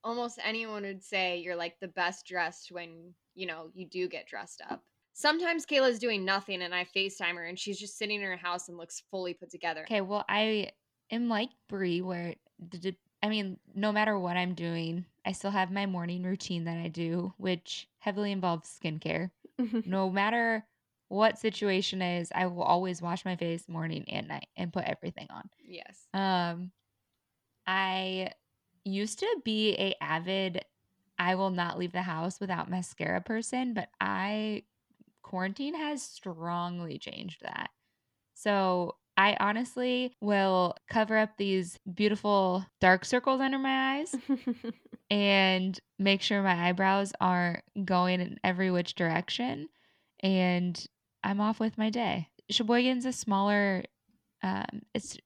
Almost 0.04 0.40
anyone 0.44 0.84
would 0.84 1.04
say 1.04 1.38
you're 1.38 1.56
like 1.56 1.80
the 1.80 1.88
best 1.88 2.26
dressed 2.26 2.72
when, 2.72 3.14
you 3.36 3.46
know, 3.46 3.70
you 3.74 3.88
do 3.88 4.08
get 4.08 4.28
dressed 4.28 4.62
up. 4.70 4.84
Sometimes 5.14 5.66
Kayla's 5.66 6.00
doing 6.00 6.26
nothing 6.26 6.62
and 6.64 6.74
I 6.74 6.86
FaceTime 6.86 7.36
her 7.36 7.46
and 7.46 7.58
she's 7.58 7.80
just 7.80 7.98
sitting 7.98 8.22
in 8.22 8.28
her 8.28 8.36
house 8.36 8.68
and 8.68 8.78
looks 8.78 9.04
fully 9.12 9.34
put 9.34 9.50
together. 9.50 9.82
Okay, 9.84 10.02
well, 10.02 10.26
I 10.28 10.72
am 11.12 11.30
like 11.30 11.50
Brie, 11.70 12.02
where 12.02 12.36
I 13.22 13.30
mean, 13.30 13.58
no 13.74 13.92
matter 13.92 14.20
what 14.20 14.36
I'm 14.36 14.54
doing, 14.54 15.06
I 15.26 15.32
still 15.32 15.52
have 15.52 15.72
my 15.72 15.86
morning 15.86 16.24
routine 16.24 16.66
that 16.66 16.78
I 16.78 16.90
do, 16.90 17.34
which 17.38 17.88
heavily 18.00 18.32
involves 18.32 18.78
skincare. 18.84 19.32
No 19.86 20.10
matter 20.10 20.66
what 21.14 21.38
situation 21.38 22.02
is, 22.02 22.32
I 22.34 22.48
will 22.48 22.64
always 22.64 23.00
wash 23.00 23.24
my 23.24 23.36
face 23.36 23.70
morning 23.70 24.06
and 24.08 24.28
night 24.28 24.48
and 24.58 24.74
put 24.74 24.86
everything 24.86 25.28
on. 25.30 25.48
Yes. 25.64 26.08
Um, 26.12 26.72
I 27.68 28.32
used 28.84 29.20
to 29.20 29.42
be 29.46 29.76
a 29.76 29.96
avid 30.02 30.66
I 31.20 31.36
will 31.36 31.52
not 31.52 31.78
leave 31.78 31.92
the 31.92 32.02
house 32.02 32.40
without 32.40 32.70
mascara 32.70 33.22
person, 33.22 33.76
but 33.76 33.90
I 34.02 34.64
quarantine 35.22 35.76
has 35.76 36.02
strongly 36.02 36.98
changed 36.98 37.44
that. 37.44 37.70
So 38.34 38.96
I 39.16 39.38
honestly 39.40 40.16
will 40.20 40.76
cover 40.90 41.16
up 41.16 41.38
these 41.38 41.78
beautiful 41.94 42.66
dark 42.82 43.06
circles 43.06 43.40
under 43.40 43.60
my 43.60 44.00
eyes 44.00 44.16
and 45.12 45.80
make 46.00 46.24
sure 46.24 46.42
my 46.42 46.70
eyebrows 46.70 47.14
aren't 47.22 47.62
going 47.86 48.20
in 48.20 48.40
every 48.44 48.72
which 48.72 48.96
direction 48.96 49.70
and 50.20 50.84
I'm 51.24 51.40
off 51.42 51.60
with 51.60 51.78
my 51.78 51.90
day. 51.90 52.30
Sheboygan's 52.50 53.06
a 53.06 53.14
smaller 53.14 53.84
um 54.44 54.82
it's 54.94 55.18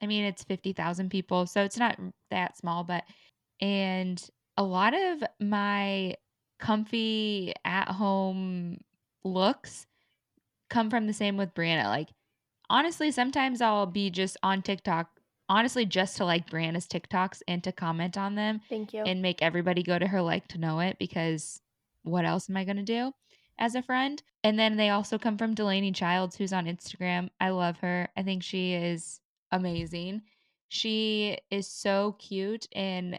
I 0.00 0.06
mean 0.06 0.24
it's 0.24 0.44
50,000 0.44 1.10
people 1.10 1.46
so 1.46 1.62
it's 1.62 1.76
not 1.76 1.98
that 2.30 2.56
small 2.56 2.84
but 2.84 3.04
and 3.60 4.22
a 4.56 4.62
lot 4.62 4.94
of 4.94 5.22
my 5.40 6.14
comfy 6.60 7.52
at 7.64 7.88
home 7.88 8.78
looks 9.24 9.86
come 10.68 10.88
from 10.90 11.06
the 11.06 11.12
same 11.12 11.36
with 11.36 11.54
Brianna 11.54 11.84
like 11.86 12.08
honestly 12.70 13.10
sometimes 13.10 13.60
I'll 13.60 13.86
be 13.86 14.10
just 14.10 14.36
on 14.42 14.62
TikTok 14.62 15.08
honestly 15.48 15.84
just 15.84 16.16
to 16.18 16.24
like 16.24 16.48
Brianna's 16.48 16.86
TikToks 16.86 17.42
and 17.48 17.62
to 17.64 17.72
comment 17.72 18.16
on 18.16 18.36
them 18.36 18.60
Thank 18.68 18.92
you. 18.94 19.02
and 19.02 19.20
make 19.20 19.42
everybody 19.42 19.82
go 19.82 19.98
to 19.98 20.06
her 20.06 20.22
like 20.22 20.46
to 20.48 20.58
know 20.58 20.78
it 20.78 20.96
because 21.00 21.60
what 22.04 22.24
else 22.24 22.48
am 22.48 22.56
I 22.56 22.64
going 22.64 22.76
to 22.76 22.82
do 22.84 23.12
as 23.60 23.74
a 23.76 23.82
friend? 23.82 24.20
And 24.42 24.58
then 24.58 24.76
they 24.76 24.88
also 24.88 25.18
come 25.18 25.36
from 25.38 25.54
Delaney 25.54 25.92
Childs, 25.92 26.34
who's 26.36 26.52
on 26.52 26.66
Instagram. 26.66 27.28
I 27.40 27.50
love 27.50 27.76
her. 27.78 28.08
I 28.16 28.22
think 28.22 28.42
she 28.42 28.72
is 28.74 29.20
amazing. 29.52 30.22
She 30.68 31.38
is 31.50 31.66
so 31.68 32.16
cute, 32.18 32.66
and 32.72 33.18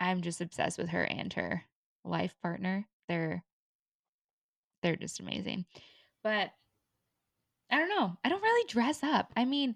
I'm 0.00 0.20
just 0.22 0.40
obsessed 0.40 0.78
with 0.78 0.90
her 0.90 1.02
and 1.04 1.32
her 1.34 1.64
life 2.04 2.34
partner. 2.42 2.86
They're 3.08 3.42
they're 4.82 4.96
just 4.96 5.20
amazing. 5.20 5.64
But 6.22 6.50
I 7.70 7.78
don't 7.78 7.88
know. 7.88 8.16
I 8.24 8.28
don't 8.28 8.42
really 8.42 8.68
dress 8.68 9.02
up. 9.02 9.32
I 9.36 9.44
mean, 9.44 9.74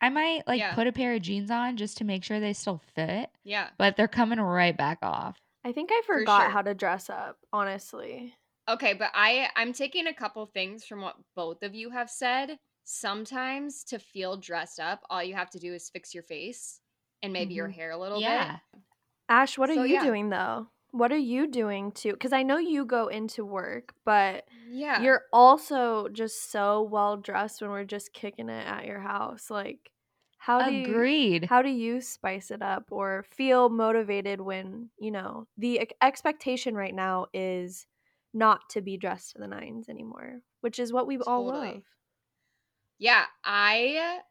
I 0.00 0.08
might 0.08 0.46
like 0.46 0.60
Yeah. 0.60 0.74
put 0.74 0.86
a 0.86 0.92
pair 0.92 1.14
of 1.14 1.22
jeans 1.22 1.50
on 1.50 1.76
just 1.76 1.98
to 1.98 2.04
make 2.04 2.24
sure 2.24 2.40
they 2.40 2.52
still 2.52 2.80
fit, 2.94 3.30
Yeah. 3.42 3.70
but 3.78 3.96
they're 3.96 4.08
coming 4.08 4.40
right 4.40 4.76
back 4.76 4.98
off. 5.02 5.38
I 5.64 5.72
think 5.72 5.90
I 5.92 6.02
For 6.06 6.20
forgot 6.20 6.42
sure. 6.42 6.50
how 6.50 6.62
to 6.62 6.74
dress 6.74 7.10
up, 7.10 7.38
honestly. 7.52 8.34
Okay, 8.68 8.94
but 8.94 9.10
I 9.14 9.50
I'm 9.56 9.72
taking 9.72 10.06
a 10.06 10.14
couple 10.14 10.44
things 10.46 10.84
from 10.86 11.02
what 11.02 11.16
both 11.34 11.62
of 11.62 11.74
you 11.74 11.90
have 11.90 12.10
said. 12.10 12.58
Sometimes 12.84 13.84
to 13.84 13.98
feel 13.98 14.36
dressed 14.36 14.80
up, 14.80 15.02
all 15.10 15.22
you 15.22 15.34
have 15.34 15.50
to 15.50 15.58
do 15.58 15.74
is 15.74 15.90
fix 15.90 16.14
your 16.14 16.22
face 16.22 16.80
and 17.22 17.32
maybe 17.32 17.54
your 17.54 17.68
Mhm. 17.68 17.70
hair 17.70 17.90
a 17.90 17.98
little 17.98 18.20
Yeah. 18.20 18.20
bit. 18.22 18.60
Ash, 19.28 19.58
what 19.58 19.70
are 19.70 19.74
So, 19.74 19.84
you 19.88 19.98
yeah. 19.98 19.98
doing 19.98 20.30
though? 20.30 20.70
What 20.92 21.12
are 21.12 21.16
you 21.18 21.48
doing 21.48 21.92
too? 21.92 22.12
Because 22.14 22.32
I 22.34 22.42
know 22.44 22.58
you 22.58 22.84
go 22.86 23.08
into 23.08 23.44
work, 23.46 23.94
but 24.04 24.48
Yeah. 24.48 24.96
you're 24.96 25.24
also 25.32 26.08
just 26.10 26.50
so 26.52 26.82
well 26.82 27.16
dressed 27.18 27.62
when 27.62 27.70
we're 27.70 27.84
just 27.84 28.12
kicking 28.14 28.50
it 28.50 28.66
at 28.66 28.86
your 28.86 29.00
house. 29.00 29.50
Like, 29.50 29.90
how 30.38 30.62
do 30.62 30.72
you, 30.72 30.98
Agreed. 30.98 31.48
how 31.48 31.62
do 31.62 31.70
you 31.70 32.00
spice 32.02 32.50
it 32.50 32.62
up 32.62 32.92
or 32.92 33.24
feel 33.24 33.68
motivated 33.70 34.40
when 34.42 34.90
you 34.98 35.10
know 35.12 35.48
the 35.58 35.88
expectation 36.02 36.74
right 36.76 36.94
now 36.94 37.26
is 37.34 37.86
not 38.34 38.68
to 38.70 38.82
be 38.82 38.96
dressed 38.98 39.32
to 39.32 39.38
the 39.38 39.48
nines 39.48 39.88
anymore, 39.88 40.42
which 40.60 40.78
is 40.78 40.92
what 40.92 41.06
we 41.06 41.18
all 41.20 41.44
Totally. 41.44 41.44
love. 41.46 41.84
Yeah, 42.98 43.26
I 43.42 44.22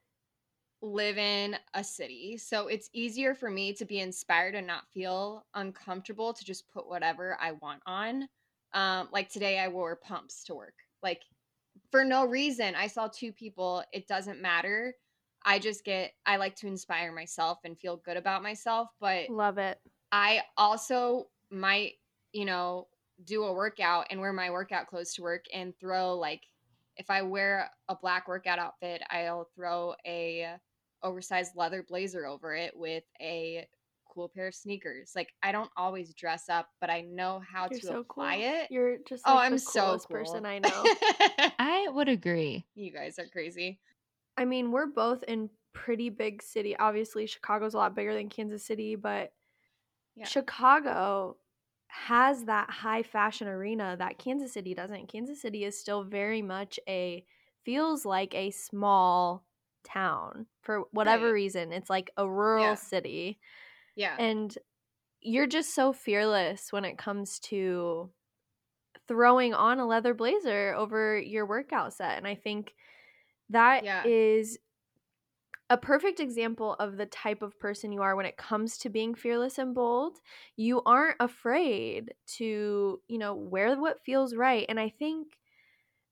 live 0.82 1.18
in 1.18 1.58
a 1.74 1.84
city, 1.84 2.38
so 2.38 2.68
it's 2.68 2.90
easier 2.94 3.36
for 3.36 3.50
me 3.50 3.74
to 3.76 3.86
be 3.86 4.00
inspired 4.00 4.56
and 4.56 4.68
not 4.68 4.90
feel 4.90 5.48
uncomfortable 5.56 6.34
to 6.34 6.46
just 6.46 6.70
put 6.70 6.88
whatever 6.88 7.38
I 7.40 7.54
want 7.54 7.84
on. 7.86 8.30
Um, 8.74 9.10
like 9.12 9.30
today, 9.30 9.60
I 9.60 9.70
wore 9.70 9.96
pumps 9.98 10.44
to 10.46 10.56
work, 10.56 10.76
like 11.04 11.24
for 11.92 12.06
no 12.06 12.26
reason. 12.26 12.76
I 12.76 12.88
saw 12.88 13.08
two 13.10 13.34
people. 13.34 13.84
It 13.94 14.08
doesn't 14.08 14.42
matter. 14.42 14.96
I 15.46 15.60
just 15.60 15.86
get. 15.86 16.14
I 16.26 16.38
like 16.38 16.56
to 16.58 16.68
inspire 16.68 17.14
myself 17.14 17.60
and 17.66 17.80
feel 17.80 17.98
good 17.98 18.18
about 18.18 18.44
myself, 18.44 18.90
but 19.00 19.30
Love 19.30 19.58
it. 19.58 19.82
I 20.12 20.44
also 20.58 21.30
might, 21.50 21.96
you 22.32 22.46
know, 22.46 22.88
do 23.25 23.44
a 23.46 23.53
workout 23.53 24.08
and 24.10 24.20
wear 24.20 24.34
my 24.34 24.50
workout 24.51 24.88
clothes 24.88 25.13
to 25.15 25.22
work 25.22 25.46
and 25.53 25.74
throw 25.80 26.15
like 26.18 26.42
if 26.96 27.10
I 27.10 27.22
wear 27.24 27.70
a 27.89 27.96
black 27.96 28.27
workout 28.27 28.60
outfit, 28.60 29.01
I'll 29.10 29.50
throw 29.56 29.96
a 30.06 30.56
oversized 31.01 31.56
leather 31.56 31.84
blazer 31.84 32.25
over 32.25 32.56
it 32.56 32.72
with 32.75 33.03
a 33.20 33.68
cool 34.08 34.30
pair 34.30 34.48
of 34.48 34.53
sneakers. 34.56 35.12
Like 35.15 35.34
I 35.42 35.51
don't 35.51 35.72
always 35.75 36.13
dress 36.13 36.50
up, 36.50 36.70
but 36.80 36.89
I 36.92 37.01
know 37.01 37.42
how 37.51 37.68
You're 37.72 37.80
to 37.80 37.86
so 37.88 38.00
apply 38.01 38.36
cool. 38.38 38.46
it. 38.46 38.68
You're 38.72 38.98
just 39.08 39.24
oh, 39.25 39.38
I'm 39.38 39.53
the 39.53 39.60
so 39.60 39.82
coolest 39.86 40.08
cool. 40.08 40.18
person 40.18 40.46
I 40.46 40.60
know. 40.60 41.50
I 41.60 41.88
would 41.89 42.10
agree. 42.10 42.63
you 42.75 42.92
guys 42.92 43.18
are 43.18 43.27
crazy. 43.27 43.80
I 44.38 44.46
mean, 44.46 44.72
we're 44.72 44.86
both 44.88 45.24
in 45.24 45.50
pretty 45.74 46.10
big 46.10 46.44
city. 46.44 46.77
Obviously, 46.77 47.25
Chicago's 47.25 47.74
a 47.74 47.77
lot 47.77 47.96
bigger 47.96 48.13
than 48.13 48.30
Kansas 48.30 48.63
City, 48.63 48.96
but 48.96 49.32
Yeah. 50.15 50.25
Chicago 50.25 51.38
has 51.94 52.46
that 52.46 52.70
high 52.70 53.04
fashion 53.04 53.48
arena 53.48 53.96
that 54.00 54.18
Kansas 54.18 54.54
City 54.54 54.74
doesn't. 54.74 55.08
Kansas 55.08 55.42
City 55.42 55.64
is 55.64 55.80
still 55.80 56.04
very 56.04 56.42
much 56.42 56.80
a 56.88 57.26
feels 57.64 58.06
like 58.06 58.34
a 58.36 58.52
small 58.52 59.46
town 59.84 60.48
for 60.62 60.82
whatever 60.92 61.32
Right. 61.32 61.34
reason. 61.34 61.72
It's 61.72 61.90
like 61.90 62.12
a 62.18 62.30
rural 62.30 62.76
Yeah. 62.76 62.78
city. 62.78 63.40
Yeah. 63.96 64.20
And 64.20 64.58
you're 65.22 65.48
just 65.48 65.76
so 65.76 65.94
fearless 65.94 66.74
when 66.74 66.86
it 66.86 66.98
comes 66.98 67.40
to 67.42 68.12
throwing 69.08 69.54
on 69.54 69.80
a 69.80 69.86
leather 69.86 70.14
blazer 70.14 70.74
over 70.76 71.20
your 71.20 71.46
workout 71.46 71.94
set. 71.94 72.18
And 72.18 72.28
I 72.28 72.36
think 72.36 72.76
that 73.50 73.86
is 74.04 74.60
Yeah. 74.60 74.62
A 75.70 75.77
perfect 75.77 76.20
example 76.20 76.75
of 76.75 76.98
the 76.98 77.05
type 77.05 77.41
of 77.41 77.60
person 77.60 77.91
you 77.91 78.01
are 78.01 78.15
when 78.15 78.25
it 78.25 78.38
comes 78.38 78.77
to 78.79 78.89
being 78.89 79.15
fearless 79.15 79.58
and 79.58 79.74
bold. 79.74 80.20
You 80.55 80.82
aren't 80.86 81.15
afraid 81.20 82.13
to, 82.38 83.00
you 83.08 83.17
know, 83.17 83.34
wear 83.34 83.79
what 83.79 84.03
feels 84.05 84.36
right. 84.36 84.65
And 84.70 84.79
I 84.79 84.89
think 84.89 85.38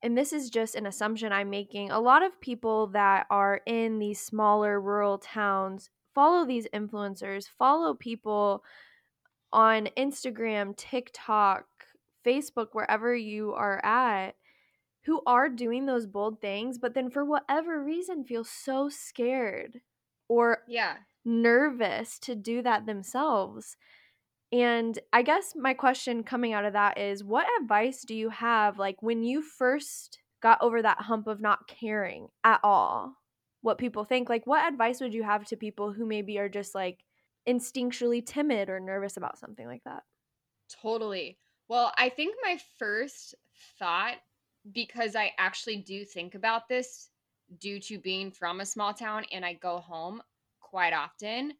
and 0.03 0.17
this 0.17 0.33
is 0.33 0.49
just 0.49 0.75
an 0.75 0.87
assumption 0.87 1.31
I'm 1.31 1.49
making. 1.49 1.91
A 1.91 1.99
lot 1.99 2.23
of 2.23 2.41
people 2.41 2.87
that 2.87 3.27
are 3.29 3.61
in 3.67 3.99
these 3.99 4.19
smaller 4.19 4.81
rural 4.81 5.19
towns 5.19 5.91
follow 6.15 6.45
these 6.45 6.67
influencers, 6.73 7.45
follow 7.59 7.93
people 7.93 8.63
on 9.53 9.89
Instagram, 9.97 10.75
TikTok, 10.75 11.65
Facebook, 12.25 12.69
wherever 12.73 13.15
you 13.15 13.53
are 13.53 13.83
at, 13.85 14.35
who 15.03 15.21
are 15.25 15.49
doing 15.49 15.85
those 15.85 16.07
bold 16.07 16.41
things, 16.41 16.77
but 16.77 16.93
then 16.93 17.09
for 17.09 17.25
whatever 17.25 17.83
reason 17.83 18.23
feel 18.23 18.43
so 18.43 18.89
scared 18.89 19.81
or 20.27 20.63
Yeah. 20.65 21.03
nervous 21.25 22.19
to 22.19 22.35
do 22.35 22.61
that 22.61 22.85
themselves. 22.85 23.77
And 24.51 24.99
I 25.13 25.21
guess 25.21 25.55
my 25.55 25.73
question 25.73 26.23
coming 26.23 26.53
out 26.53 26.65
of 26.65 26.73
that 26.73 26.97
is 26.97 27.23
what 27.23 27.47
advice 27.61 28.03
do 28.03 28.13
you 28.15 28.29
have 28.29 28.77
like 28.77 29.01
when 29.01 29.23
you 29.23 29.41
first 29.41 30.19
got 30.41 30.61
over 30.61 30.81
that 30.81 30.99
hump 31.01 31.27
of 31.27 31.39
not 31.39 31.67
caring 31.67 32.29
at 32.43 32.59
all 32.63 33.17
what 33.61 33.77
people 33.77 34.03
think? 34.03 34.27
Like 34.29 34.45
what 34.47 34.65
advice 34.71 34.99
would 35.01 35.13
you 35.13 35.23
have 35.23 35.45
to 35.47 35.57
people 35.57 35.93
who 35.93 36.05
maybe 36.05 36.37
are 36.39 36.49
just 36.49 36.75
like 36.75 37.05
instinctually 37.47 38.25
timid 38.25 38.69
or 38.69 38.79
nervous 38.79 39.17
about 39.17 39.37
something 39.37 39.67
like 39.67 39.83
that? 39.85 40.03
Totally. 40.69 41.39
Well, 41.67 41.93
I 41.97 42.09
think 42.09 42.35
my 42.41 42.59
first 42.79 43.35
thought, 43.77 44.17
because 44.71 45.15
I 45.15 45.33
actually 45.37 45.77
do 45.77 46.05
think 46.05 46.35
about 46.35 46.67
this 46.67 47.09
due 47.57 47.79
to 47.81 47.99
being 47.99 48.31
from 48.31 48.61
a 48.61 48.65
small 48.65 48.93
town 48.93 49.25
and 49.31 49.45
I 49.45 49.53
go 49.53 49.79
home 49.79 50.21
quite 50.59 50.93
often, 50.93 51.57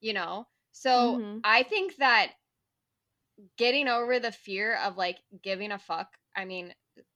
you 0.00 0.12
know? 0.12 0.48
So 0.72 1.22
Mhm. 1.22 1.44
I 1.44 1.62
think 1.64 1.96
that 1.96 2.34
getting 3.56 3.88
over 3.88 4.18
the 4.18 4.32
fear 4.32 4.76
of 4.76 4.96
like 4.96 5.22
giving 5.42 5.72
a 5.72 5.78
fuck, 5.78 6.16
I 6.36 6.44
mean, 6.44 6.74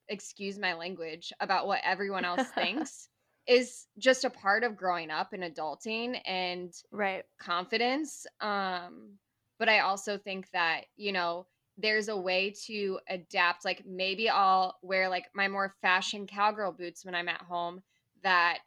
excuse 0.09 0.59
my 0.59 0.75
language, 0.75 1.33
about 1.41 1.67
what 1.67 1.81
everyone 1.85 2.25
else 2.25 2.51
thinks 2.57 3.09
is 3.47 3.87
just 3.99 4.25
a 4.25 4.31
part 4.31 4.65
of 4.65 4.77
growing 4.77 5.11
up 5.11 5.33
and 5.33 5.43
adulting 5.43 6.21
and 6.25 6.75
Right. 6.91 7.27
confidence. 7.39 8.27
Um, 8.41 9.19
but 9.59 9.69
I 9.69 9.81
also 9.81 10.19
think 10.19 10.51
that, 10.53 10.87
you 10.97 11.13
know, 11.13 11.49
there's 11.77 12.09
a 12.09 12.17
way 12.17 12.55
to 12.67 13.01
adapt. 13.09 13.65
Like 13.65 13.85
maybe 13.87 14.29
I'll 14.29 14.79
wear 14.83 15.09
like 15.09 15.27
my 15.35 15.49
more 15.49 15.75
fashion 15.83 16.27
cowgirl 16.27 16.73
boots 16.73 17.05
when 17.05 17.15
I'm 17.15 17.29
at 17.29 17.43
home 17.43 17.83
that 18.23 18.61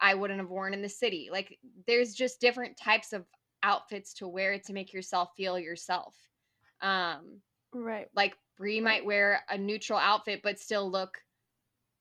I 0.00 0.14
wouldn't 0.14 0.40
have 0.40 0.50
worn 0.50 0.74
in 0.74 0.82
the 0.82 0.88
city. 0.88 1.28
Like 1.30 1.58
there's 1.86 2.14
just 2.14 2.40
different 2.40 2.76
types 2.76 3.12
of 3.12 3.26
outfits 3.62 4.14
to 4.14 4.28
wear 4.28 4.58
to 4.58 4.72
make 4.72 4.92
yourself 4.92 5.30
feel 5.36 5.58
yourself. 5.58 6.16
Um, 6.80 7.42
Right. 7.72 8.10
like 8.14 8.36
Brie 8.56 8.80
Right. 8.80 8.82
might 8.82 9.04
wear 9.04 9.44
a 9.50 9.58
neutral 9.58 9.98
outfit 9.98 10.40
but 10.42 10.58
still 10.58 10.90
look 10.90 11.18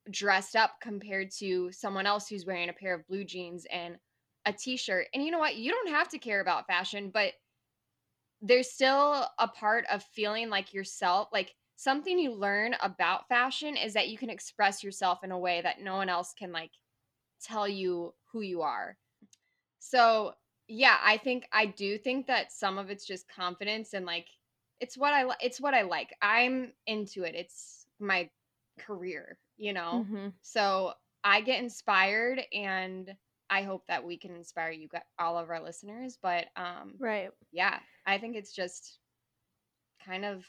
dressed 0.10 0.56
up 0.56 0.76
compared 0.82 1.32
to 1.32 1.72
someone 1.72 2.06
else 2.06 2.28
who's 2.28 2.46
wearing 2.46 2.70
a 2.70 2.74
pair 2.74 2.94
of 2.94 3.08
blue 3.08 3.24
jeans 3.24 3.66
and 3.72 3.98
a 4.46 4.54
t-shirt. 4.54 5.08
And 5.14 5.24
you 5.24 5.32
know 5.32 5.40
what? 5.40 5.56
You 5.56 5.72
don't 5.72 5.90
have 5.90 6.10
to 6.10 6.20
care 6.20 6.40
about 6.40 6.68
fashion, 6.68 7.10
but 7.10 7.34
there's 8.48 8.72
still 8.72 9.28
a 9.40 9.48
part 9.48 9.86
of 9.92 10.04
feeling 10.04 10.50
like 10.50 10.74
yourself. 10.74 11.30
Like 11.34 11.56
something 11.78 12.20
you 12.20 12.32
learn 12.34 12.76
about 12.82 13.28
fashion 13.28 13.78
is 13.78 13.94
that 13.94 14.10
you 14.10 14.18
can 14.18 14.30
express 14.30 14.84
yourself 14.84 15.24
in 15.24 15.32
a 15.32 15.40
way 15.40 15.62
that 15.62 15.82
no 15.82 15.96
one 15.96 16.10
else 16.10 16.34
can 16.34 16.52
like 16.52 16.74
tell 17.42 17.68
you 17.68 18.16
who 18.32 18.42
you 18.42 18.62
are. 18.64 18.98
So, 19.80 20.36
yeah, 20.68 21.00
I 21.02 21.18
think 21.18 21.48
I 21.52 21.66
do 21.68 21.98
think 21.98 22.28
that 22.28 22.52
some 22.52 22.78
of 22.78 22.90
it's 22.90 23.06
just 23.06 23.30
confidence 23.30 23.94
and 23.94 24.06
like 24.06 24.30
it's 24.80 24.98
what 24.98 25.14
I 25.14 25.26
li- 25.26 25.36
it's 25.42 25.62
what 25.62 25.74
I 25.74 25.84
like. 25.84 26.16
I'm 26.22 26.74
into 26.88 27.24
it. 27.24 27.36
It's 27.36 27.88
my 28.00 28.32
career, 28.80 29.40
you 29.58 29.74
know. 29.74 30.06
Mhm. 30.06 30.38
So, 30.42 30.94
I 31.24 31.42
get 31.42 31.64
inspired 31.64 32.42
and 32.54 33.18
I 33.50 33.62
hope 33.64 33.84
that 33.88 34.04
we 34.04 34.18
can 34.18 34.36
inspire 34.36 34.72
you 34.72 34.88
guys, 34.88 35.04
all 35.20 35.38
of 35.38 35.50
our 35.50 35.62
listeners, 35.62 36.18
but 36.22 36.48
um 36.56 36.96
Right. 37.00 37.30
yeah, 37.52 37.80
I 38.06 38.18
think 38.18 38.36
it's 38.36 38.54
just 38.54 39.00
kind 40.06 40.26
of 40.26 40.46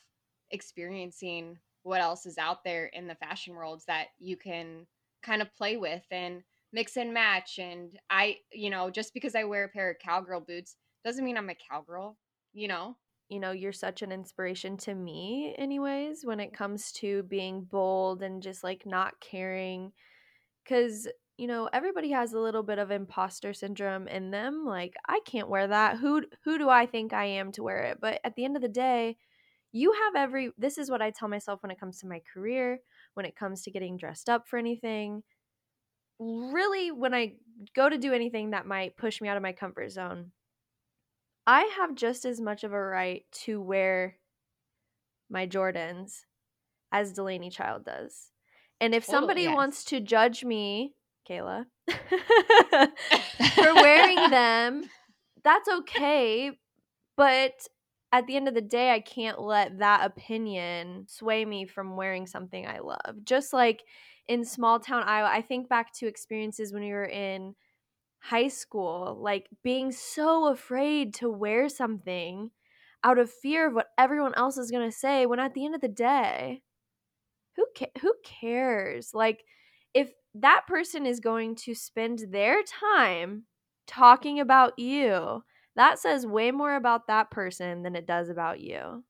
experiencing 0.50 1.58
what 1.82 2.00
else 2.00 2.26
is 2.26 2.38
out 2.38 2.64
there 2.64 2.86
in 2.86 3.06
the 3.06 3.14
fashion 3.14 3.54
worlds 3.54 3.84
that 3.86 4.08
you 4.18 4.36
can 4.36 4.86
kind 5.22 5.40
of 5.42 5.54
play 5.54 5.76
with 5.76 6.04
and 6.10 6.42
mix 6.72 6.96
and 6.96 7.14
match 7.14 7.58
and 7.58 7.98
I, 8.10 8.38
you 8.52 8.70
know, 8.70 8.90
just 8.90 9.14
because 9.14 9.34
I 9.34 9.44
wear 9.44 9.64
a 9.64 9.68
pair 9.68 9.90
of 9.90 9.98
cowgirl 9.98 10.40
boots 10.40 10.76
doesn't 11.04 11.24
mean 11.24 11.36
I'm 11.36 11.50
a 11.50 11.54
cowgirl, 11.54 12.16
you 12.52 12.68
know? 12.68 12.96
you 13.28 13.40
know, 13.40 13.50
you're 13.50 13.72
such 13.72 14.02
an 14.02 14.12
inspiration 14.12 14.76
to 14.78 14.94
me, 14.94 15.54
anyways, 15.58 16.24
when 16.24 16.38
it 16.38 16.52
comes 16.52 16.92
to 16.92 17.24
being 17.24 17.62
bold 17.62 18.22
and 18.22 18.42
just 18.42 18.62
like 18.62 18.86
not 18.86 19.20
caring. 19.20 19.92
Cause, 20.68 21.08
you 21.38 21.46
know, 21.46 21.68
everybody 21.72 22.10
has 22.12 22.32
a 22.32 22.40
little 22.40 22.62
bit 22.62 22.78
of 22.78 22.90
imposter 22.90 23.52
syndrome 23.52 24.08
in 24.08 24.30
them. 24.30 24.64
Like, 24.64 24.94
I 25.06 25.20
can't 25.26 25.50
wear 25.50 25.66
that. 25.66 25.98
Who 25.98 26.22
who 26.44 26.58
do 26.58 26.68
I 26.68 26.86
think 26.86 27.12
I 27.12 27.26
am 27.26 27.52
to 27.52 27.62
wear 27.62 27.82
it? 27.82 27.98
But 28.00 28.20
at 28.24 28.36
the 28.36 28.44
end 28.44 28.56
of 28.56 28.62
the 28.62 28.68
day, 28.68 29.16
you 29.72 29.92
have 29.92 30.16
every 30.16 30.50
this 30.56 30.78
is 30.78 30.90
what 30.90 31.02
I 31.02 31.10
tell 31.10 31.28
myself 31.28 31.62
when 31.62 31.70
it 31.70 31.78
comes 31.80 32.00
to 32.00 32.06
my 32.06 32.22
career, 32.32 32.80
when 33.14 33.26
it 33.26 33.36
comes 33.36 33.62
to 33.62 33.70
getting 33.70 33.96
dressed 33.96 34.30
up 34.30 34.48
for 34.48 34.58
anything. 34.58 35.22
Really, 36.18 36.90
when 36.90 37.12
I 37.12 37.34
go 37.74 37.90
to 37.90 37.98
do 37.98 38.14
anything 38.14 38.50
that 38.50 38.66
might 38.66 38.96
push 38.96 39.20
me 39.20 39.28
out 39.28 39.36
of 39.36 39.42
my 39.42 39.52
comfort 39.52 39.90
zone, 39.90 40.32
I 41.46 41.70
have 41.76 41.94
just 41.94 42.24
as 42.24 42.40
much 42.40 42.64
of 42.64 42.72
a 42.72 42.80
right 42.80 43.24
to 43.44 43.60
wear 43.60 44.16
my 45.28 45.46
Jordans 45.46 46.24
as 46.90 47.12
Delaney 47.12 47.50
Child 47.50 47.84
does. 47.84 48.30
And 48.80 48.94
if 48.94 49.04
oh, 49.08 49.12
somebody 49.12 49.42
Totally, 49.42 49.52
yes. 49.52 49.56
wants 49.56 49.84
to 49.86 50.00
judge 50.00 50.44
me, 50.44 50.94
Kayla, 51.28 51.64
for 53.54 53.74
wearing 53.74 54.30
them, 54.30 54.84
that's 55.42 55.68
okay. 55.68 56.52
But 57.16 57.52
at 58.12 58.26
the 58.26 58.36
end 58.36 58.48
of 58.48 58.54
the 58.54 58.60
day, 58.60 58.92
I 58.92 59.00
can't 59.00 59.40
let 59.40 59.78
that 59.78 60.04
opinion 60.06 61.06
sway 61.08 61.44
me 61.44 61.66
from 61.66 61.96
wearing 61.96 62.26
something 62.26 62.66
I 62.66 62.78
love. 62.78 63.24
Just 63.24 63.52
like 63.52 63.82
in 64.28 64.44
small 64.44 64.80
town 64.80 65.02
Iowa, 65.04 65.28
I 65.28 65.42
think 65.42 65.68
back 65.68 65.92
to 65.94 66.06
experiences 66.06 66.72
when 66.72 66.82
we 66.82 66.92
were 66.92 67.04
in 67.04 67.54
high 68.18 68.48
school, 68.48 69.18
like 69.20 69.48
being 69.62 69.92
so 69.92 70.48
afraid 70.48 71.14
to 71.14 71.30
wear 71.30 71.68
something 71.68 72.50
out 73.04 73.18
of 73.18 73.30
fear 73.30 73.68
of 73.68 73.74
what 73.74 73.88
everyone 73.98 74.34
else 74.34 74.58
is 74.58 74.70
going 74.70 74.88
to 74.88 74.96
say 74.96 75.26
when 75.26 75.38
at 75.38 75.54
the 75.54 75.64
end 75.64 75.74
of 75.74 75.80
the 75.80 75.88
day, 75.88 76.62
who 77.56 77.66
ca- 77.76 78.00
who 78.00 78.14
cares? 78.24 79.12
Like 79.14 79.44
if 79.94 80.10
that 80.42 80.66
person 80.66 81.06
is 81.06 81.20
going 81.20 81.54
to 81.56 81.74
spend 81.74 82.20
their 82.30 82.62
time 82.62 83.44
talking 83.86 84.40
about 84.40 84.78
you, 84.78 85.44
that 85.76 85.98
says 85.98 86.26
way 86.26 86.50
more 86.50 86.74
about 86.76 87.06
that 87.08 87.30
person 87.30 87.82
than 87.82 87.94
it 87.96 88.06
does 88.06 88.28
about 88.28 88.60
you. 88.60 89.04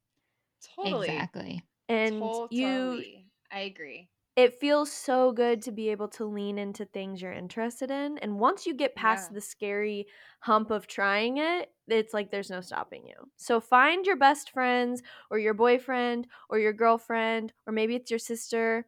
Totally. 0.61 1.31
Exactly. 1.31 1.63
And 1.89 2.41
you 2.51 3.05
I 3.51 3.61
agree. 3.61 4.11
it 4.37 4.61
feels 4.61 4.93
so 4.93 5.33
good 5.33 5.63
to 5.63 5.73
be 5.73 5.89
able 5.89 6.09
to 6.09 6.27
lean 6.27 6.59
into 6.59 6.85
things 6.85 7.23
you're 7.23 7.33
interested 7.33 7.91
in. 7.91 8.19
And 8.19 8.39
once 8.39 8.67
you 8.67 8.75
get 8.75 8.95
past 8.95 9.29
Yeah. 9.29 9.33
the 9.33 9.41
scary 9.41 10.07
hump 10.41 10.71
of 10.71 10.87
trying 10.87 11.39
it, 11.39 11.73
it's 11.89 12.13
like 12.13 12.31
there's 12.31 12.51
no 12.51 12.61
stopping 12.61 13.07
you. 13.07 13.15
So 13.37 13.61
find 13.61 14.05
your 14.05 14.17
best 14.17 14.51
friends 14.51 15.03
or 15.31 15.39
your 15.39 15.55
boyfriend 15.55 16.27
or 16.51 16.59
your 16.59 16.75
girlfriend, 16.75 17.55
or 17.67 17.73
maybe 17.73 17.95
it's 17.97 18.11
your 18.11 18.19
sister, 18.19 18.87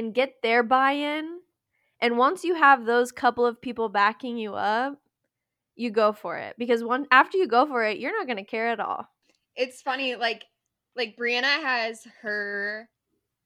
and 0.00 0.14
get 0.14 0.42
their 0.42 0.62
buy 0.62 0.92
in. 0.92 1.40
And 2.00 2.16
once 2.16 2.42
you 2.44 2.54
have 2.54 2.86
those 2.86 3.12
couple 3.12 3.44
of 3.46 3.60
people 3.60 3.88
backing 3.90 4.38
you 4.38 4.54
up, 4.54 4.98
you 5.76 5.90
go 5.90 6.12
for 6.12 6.38
it. 6.38 6.56
Because 6.58 6.82
one 6.82 7.06
after 7.12 7.36
you 7.38 7.46
go 7.46 7.66
for 7.66 7.84
it, 7.84 7.98
you're 7.98 8.16
not 8.16 8.26
gonna 8.26 8.44
care 8.44 8.68
at 8.68 8.80
all. 8.80 9.06
It's 9.56 9.82
funny, 9.82 10.16
like 10.16 10.44
like 10.96 11.16
Brianna 11.16 11.62
has 11.62 12.06
her 12.22 12.88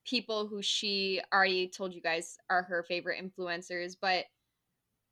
people 0.07 0.47
who 0.47 0.63
she 0.63 1.21
already 1.33 1.69
told 1.69 1.95
you 1.95 2.01
guys 2.01 2.39
are 2.51 2.63
her 2.63 2.83
favorite 2.85 3.21
influencers, 3.23 3.97
but 4.01 4.27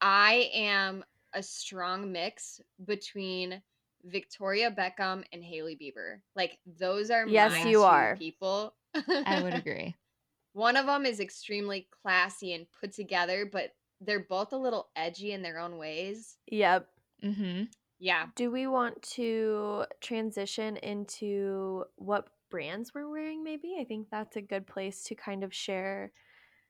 I 0.01 0.51
am 0.55 1.05
a 1.35 1.43
strong 1.43 2.13
mix 2.13 2.61
between 2.85 3.63
Victoria 4.05 4.71
Beckham 4.71 5.25
and 5.33 5.43
Hailey 5.43 5.77
Bieber. 5.77 6.21
Like 6.37 6.59
those 6.79 7.11
are 7.11 7.27
Yes, 7.27 7.53
my 7.53 7.65
you 7.65 7.79
two 7.79 7.85
are. 7.85 8.19
people. 8.19 8.75
I 9.27 9.41
would 9.41 9.55
agree. 9.55 9.97
One 10.53 10.77
of 10.77 10.87
them 10.87 11.07
is 11.07 11.21
extremely 11.21 11.89
classy 12.03 12.53
and 12.55 12.67
put 12.81 12.93
together, 12.93 13.49
but 13.51 13.75
they're 14.01 14.27
both 14.29 14.53
a 14.53 14.57
little 14.59 14.89
edgy 14.97 15.33
in 15.33 15.43
their 15.43 15.59
own 15.59 15.79
ways. 15.79 16.37
Yep. 16.49 16.89
Mm-hmm. 17.25 17.63
Yeah. 17.99 18.27
Do 18.35 18.51
we 18.51 18.67
want 18.67 19.01
to 19.15 19.85
transition 20.01 20.77
into 20.79 21.85
what 21.97 22.29
brands 22.51 22.93
we're 22.95 23.09
wearing 23.09 23.43
maybe? 23.45 23.77
I 23.81 23.85
think 23.85 24.09
that's 24.11 24.37
a 24.37 24.43
good 24.43 24.67
place 24.67 25.05
to 25.05 25.15
kind 25.15 25.45
of 25.45 25.55
share 25.55 26.13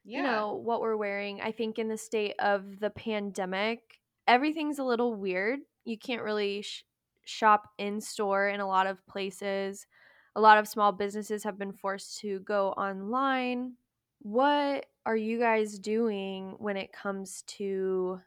Yeah. 0.05 0.19
you 0.19 0.23
know 0.25 0.55
what 0.55 0.81
we're 0.81 0.97
wearing 0.97 1.41
i 1.41 1.53
think 1.53 1.79
in 1.79 1.89
the 1.89 1.97
state 1.97 2.35
of 2.39 2.81
the 2.81 2.91
pandemic 2.91 4.01
everything's 4.27 4.79
a 4.79 4.85
little 4.85 5.15
weird 5.15 5.61
you 5.85 5.97
can't 5.99 6.23
really 6.23 6.63
sh- 6.63 6.85
shop 7.25 7.69
in 7.79 8.01
store 8.01 8.49
in 8.49 8.61
a 8.61 8.67
lot 8.67 8.87
of 8.87 9.05
places 9.07 9.87
a 10.35 10.41
lot 10.41 10.59
of 10.59 10.69
small 10.69 10.93
businesses 10.93 11.45
have 11.45 11.59
been 11.59 11.73
forced 11.73 12.19
to 12.21 12.41
go 12.41 12.71
online 12.71 13.75
what 14.21 14.87
are 15.05 15.17
you 15.17 15.39
guys 15.39 15.79
doing 15.79 16.55
when 16.59 16.77
it 16.77 16.93
comes 16.93 17.43
to 17.47 18.21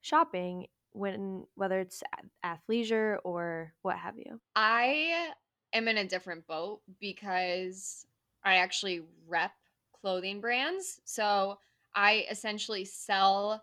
shopping 0.00 0.66
when 0.92 1.44
whether 1.54 1.80
it's 1.80 2.02
athleisure 2.44 3.16
or 3.24 3.72
what 3.82 3.96
have 3.96 4.16
you 4.16 4.40
I 4.54 5.30
am 5.72 5.88
in 5.88 5.98
a 5.98 6.06
different 6.06 6.46
boat 6.46 6.80
because 7.00 8.06
I 8.44 8.56
actually 8.56 9.02
rep 9.26 9.52
clothing 9.92 10.40
brands. 10.40 11.00
So 11.04 11.58
I 11.94 12.26
essentially 12.30 12.84
sell 12.84 13.62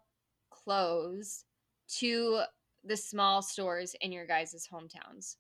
clothes 0.50 1.46
to 2.00 2.42
the 2.84 2.98
small 2.98 3.42
stores 3.42 3.96
in 4.02 4.12
your 4.12 4.26
guys' 4.26 4.68
hometowns. 4.72 5.36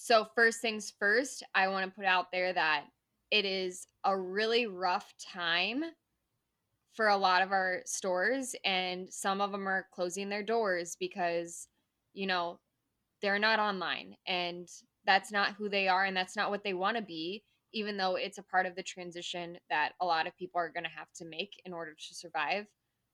So, 0.00 0.28
first 0.36 0.60
things 0.60 0.92
first, 0.96 1.42
I 1.56 1.66
want 1.66 1.84
to 1.84 1.90
put 1.90 2.04
out 2.04 2.30
there 2.30 2.52
that 2.52 2.84
it 3.32 3.44
is 3.44 3.88
a 4.04 4.16
really 4.16 4.66
rough 4.66 5.12
time 5.18 5.82
for 6.94 7.08
a 7.08 7.16
lot 7.16 7.42
of 7.42 7.50
our 7.50 7.82
stores, 7.84 8.54
and 8.64 9.12
some 9.12 9.40
of 9.40 9.50
them 9.50 9.68
are 9.68 9.88
closing 9.92 10.28
their 10.28 10.44
doors 10.44 10.96
because, 11.00 11.66
you 12.14 12.28
know, 12.28 12.60
they're 13.22 13.40
not 13.40 13.58
online 13.58 14.14
and 14.26 14.68
that's 15.04 15.32
not 15.32 15.54
who 15.54 15.68
they 15.68 15.88
are 15.88 16.04
and 16.04 16.16
that's 16.16 16.36
not 16.36 16.50
what 16.50 16.62
they 16.62 16.74
want 16.74 16.96
to 16.96 17.02
be 17.02 17.42
even 17.72 17.96
though 17.96 18.14
it's 18.14 18.38
a 18.38 18.42
part 18.42 18.66
of 18.66 18.76
the 18.76 18.82
transition 18.82 19.58
that 19.70 19.92
a 20.00 20.06
lot 20.06 20.26
of 20.26 20.36
people 20.36 20.60
are 20.60 20.70
going 20.70 20.84
to 20.84 20.90
have 20.90 21.12
to 21.14 21.24
make 21.24 21.60
in 21.64 21.72
order 21.72 21.94
to 21.94 22.14
survive. 22.14 22.66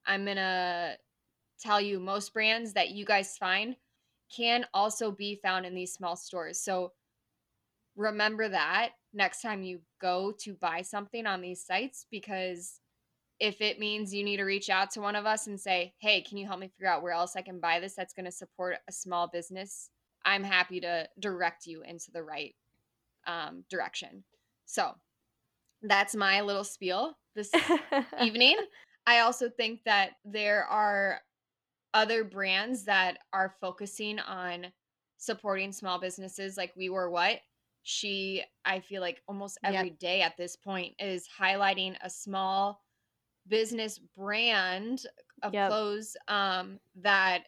I'm 0.06 0.24
going 0.24 0.36
to 0.36 0.96
tell 1.58 1.80
you 1.80 1.98
most 1.98 2.32
brands 2.34 2.74
that 2.74 2.90
you 2.90 3.04
guys 3.04 3.38
find 3.38 3.76
can 4.34 4.66
also 4.74 5.10
be 5.10 5.38
found 5.42 5.66
in 5.66 5.74
these 5.74 5.92
small 5.92 6.16
stores 6.16 6.60
so 6.60 6.92
remember 7.96 8.48
that 8.48 8.90
next 9.12 9.40
time 9.40 9.62
you 9.62 9.80
go 10.00 10.32
to 10.40 10.54
buy 10.54 10.82
something 10.82 11.26
on 11.26 11.40
these 11.40 11.64
sites 11.64 12.06
because 12.10 12.80
if 13.40 13.60
it 13.60 13.78
means 13.78 14.14
you 14.14 14.24
need 14.24 14.36
to 14.36 14.44
reach 14.44 14.70
out 14.70 14.90
to 14.92 15.00
one 15.00 15.16
of 15.16 15.26
us 15.26 15.46
and 15.46 15.60
say, 15.60 15.92
hey, 15.98 16.22
can 16.22 16.38
you 16.38 16.46
help 16.46 16.60
me 16.60 16.68
figure 16.68 16.90
out 16.90 17.02
where 17.02 17.12
else 17.12 17.36
I 17.36 17.42
can 17.42 17.60
buy 17.60 17.80
this 17.80 17.94
that's 17.94 18.14
going 18.14 18.24
to 18.26 18.32
support 18.32 18.76
a 18.88 18.92
small 18.92 19.28
business? 19.28 19.90
I'm 20.24 20.44
happy 20.44 20.80
to 20.80 21.08
direct 21.18 21.66
you 21.66 21.82
into 21.82 22.10
the 22.12 22.22
right 22.22 22.54
um, 23.26 23.64
direction. 23.68 24.24
So 24.66 24.92
that's 25.82 26.14
my 26.14 26.40
little 26.40 26.64
spiel 26.64 27.16
this 27.34 27.50
evening. 28.22 28.56
I 29.06 29.20
also 29.20 29.50
think 29.50 29.80
that 29.84 30.12
there 30.24 30.64
are 30.64 31.20
other 31.94 32.24
brands 32.24 32.84
that 32.86 33.20
are 33.32 33.56
focusing 33.60 34.20
on 34.20 34.72
supporting 35.18 35.72
small 35.72 35.98
businesses 36.00 36.56
like 36.58 36.74
We 36.76 36.90
Wore 36.90 37.10
What. 37.10 37.40
She, 37.82 38.44
I 38.64 38.80
feel 38.80 39.00
like 39.02 39.22
almost 39.28 39.58
Yep. 39.62 39.88
every 39.88 39.90
day 39.90 40.22
at 40.22 40.36
this 40.36 40.56
point 40.56 40.96
is 40.98 41.28
highlighting 41.28 41.96
a 42.02 42.10
small 42.10 42.82
business 43.48 43.98
brand 43.98 45.06
of 45.42 45.52
Yep. 45.52 45.66
clothes 45.66 46.16
um, 46.28 46.80
that 46.96 47.46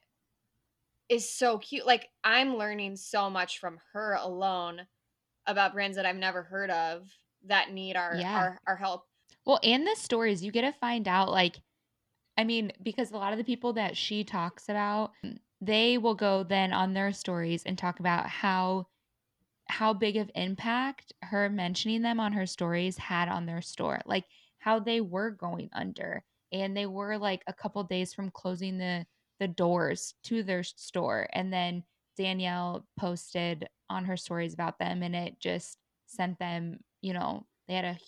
is 1.08 1.28
so 1.30 1.58
cute. 1.58 1.86
Like 1.86 2.08
I'm 2.24 2.56
learning 2.56 2.96
so 2.96 3.30
much 3.30 3.58
from 3.58 3.80
her 3.92 4.14
alone 4.14 4.86
about 5.46 5.74
brands 5.74 5.96
that 5.96 6.06
I've 6.06 6.16
never 6.16 6.42
heard 6.44 6.70
of 6.70 7.10
that 7.44 7.72
need 7.72 7.96
our 7.96 8.28
Yeah. 8.28 8.34
our, 8.34 8.58
our 8.66 8.76
help. 8.76 9.06
Well, 9.44 9.60
and 9.62 9.86
the 9.86 9.94
stories 9.96 10.44
you 10.44 10.52
get 10.52 10.62
to 10.62 10.72
find 10.72 11.06
out, 11.08 11.30
like, 11.30 11.62
I 12.36 12.44
mean, 12.44 12.72
because 12.82 13.10
a 13.10 13.16
lot 13.16 13.32
of 13.32 13.38
the 13.38 13.44
people 13.44 13.72
that 13.74 13.96
she 13.96 14.24
talks 14.24 14.68
about, 14.68 15.12
they 15.60 15.98
will 15.98 16.14
go 16.14 16.42
then 16.42 16.72
on 16.72 16.92
their 16.92 17.12
stories 17.12 17.64
and 17.64 17.78
talk 17.78 18.00
about 18.00 18.28
how 18.28 18.86
how 19.68 19.92
big 19.94 20.16
of 20.16 20.30
impact 20.34 21.12
her 21.22 21.48
mentioning 21.50 22.02
them 22.02 22.20
on 22.20 22.32
her 22.32 22.46
stories 22.46 22.98
had 22.98 23.28
on 23.28 23.46
their 23.46 23.62
store, 23.62 24.00
like 24.06 24.24
how 24.58 24.78
they 24.80 25.00
were 25.00 25.30
going 25.30 25.70
under, 25.72 26.24
and 26.52 26.76
they 26.76 26.86
were 26.86 27.18
like 27.18 27.42
a 27.46 27.52
couple 27.54 27.82
days 27.84 28.14
from 28.14 28.30
closing 28.30 28.78
the 28.78 29.06
the 29.40 29.48
doors 29.48 30.14
to 30.24 30.42
their 30.42 30.62
store, 30.64 31.28
and 31.32 31.52
then 31.52 31.84
Danielle 32.16 32.86
posted 32.98 33.68
on 33.90 34.04
her 34.06 34.16
stories 34.16 34.54
about 34.54 34.78
them, 34.78 35.02
and 35.02 35.16
it 35.16 35.38
just 35.40 35.78
sent 36.06 36.38
them, 36.38 36.80
you 37.02 37.12
know, 37.12 37.46
they 37.68 37.74
had 37.74 37.84
a 37.84 37.98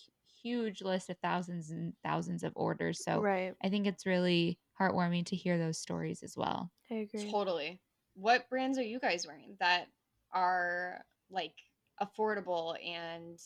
huge 0.49 0.83
list 0.83 1.11
of 1.11 1.17
thousands 1.19 1.71
and 1.71 1.93
thousands 2.03 2.43
of 2.43 2.53
orders. 2.57 3.05
So 3.05 3.21
right 3.21 3.55
I 3.63 3.69
think 3.69 3.87
it's 3.87 4.07
really 4.07 4.59
heartwarming 4.81 5.27
to 5.27 5.37
hear 5.37 5.59
those 5.59 5.79
stories 5.79 6.23
as 6.23 6.37
well. 6.37 6.71
i 6.91 6.95
agree 6.95 7.31
Totally. 7.31 7.81
What 8.15 8.49
brands 8.49 8.79
are 8.79 8.83
you 8.83 8.99
guys 8.99 9.27
wearing 9.27 9.57
that 9.61 9.87
are 10.33 11.05
like 11.31 11.55
affordable 12.03 12.77
and 12.85 13.39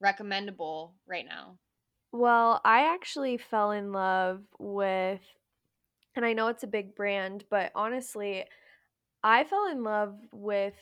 recommendable 0.00 0.94
right 1.06 1.24
now? 1.24 1.58
Well, 2.12 2.60
I 2.64 2.92
actually 2.92 3.36
fell 3.36 3.70
in 3.70 3.92
love 3.92 4.42
with, 4.58 5.20
and 6.16 6.24
I 6.24 6.32
know 6.32 6.48
it's 6.48 6.64
a 6.64 6.68
big 6.68 6.94
brand, 6.94 7.44
but 7.50 7.70
honestly, 7.74 8.44
I 9.22 9.44
fell 9.44 9.68
in 9.70 9.84
love 9.84 10.16
with 10.32 10.74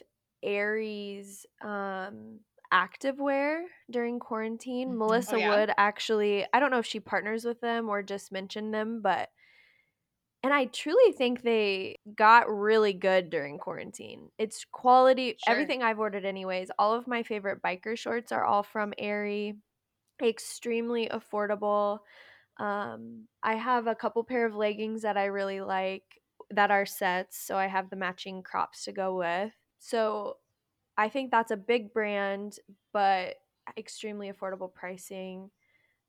Aerie's 0.43 1.45
um, 1.61 2.41
activewear 2.73 3.65
during 3.91 4.19
quarantine. 4.19 4.97
Mhm. 4.97 4.99
Melissa 4.99 5.29
Oh, 5.29 5.39
yeah? 5.39 5.61
Wood 5.61 5.73
actually, 5.77 6.47
I 6.53 6.61
don't 6.61 6.71
know 6.71 6.79
if 6.79 6.87
she 6.87 7.01
partners 7.01 7.45
with 7.45 7.61
them 7.61 7.89
or 7.89 8.03
just 8.03 8.33
mentioned 8.33 8.75
them, 8.75 9.03
but 9.03 9.31
and 10.43 10.53
I 10.55 10.67
truly 10.67 11.13
think 11.13 11.43
they 11.43 11.97
got 12.15 12.49
really 12.49 12.93
good 12.93 13.29
during 13.29 13.59
quarantine. 13.59 14.31
It's 14.39 14.65
quality, 14.65 15.37
Sure. 15.37 15.49
everything 15.49 15.83
I've 15.83 15.99
ordered, 15.99 16.25
anyways. 16.25 16.71
All 16.79 16.95
of 16.95 17.09
my 17.09 17.25
favorite 17.25 17.61
biker 17.61 17.99
shorts 17.99 18.31
are 18.31 18.45
all 18.45 18.63
from 18.63 18.95
Aerie. 18.99 19.59
Extremely 20.21 21.09
affordable. 21.09 22.01
Um, 22.59 23.29
I 23.43 23.57
have 23.57 23.87
a 23.89 23.95
couple 23.97 24.25
pair 24.25 24.47
of 24.47 24.57
leggings 24.57 25.03
that 25.03 25.17
I 25.19 25.27
really 25.27 25.61
like 25.61 26.23
that 26.51 26.71
are 26.73 26.87
sets, 26.87 27.39
so 27.39 27.57
I 27.59 27.67
have 27.69 27.91
the 27.91 27.97
matching 27.97 28.43
crops 28.43 28.85
to 28.85 28.93
go 28.93 29.17
with. 29.17 29.53
So 29.79 30.39
I 30.99 31.09
think 31.09 31.31
that's 31.31 31.51
a 31.53 31.57
big 31.57 31.93
brand, 31.95 32.59
but 32.93 33.37
extremely 33.77 34.31
affordable 34.33 34.73
pricing 34.73 35.51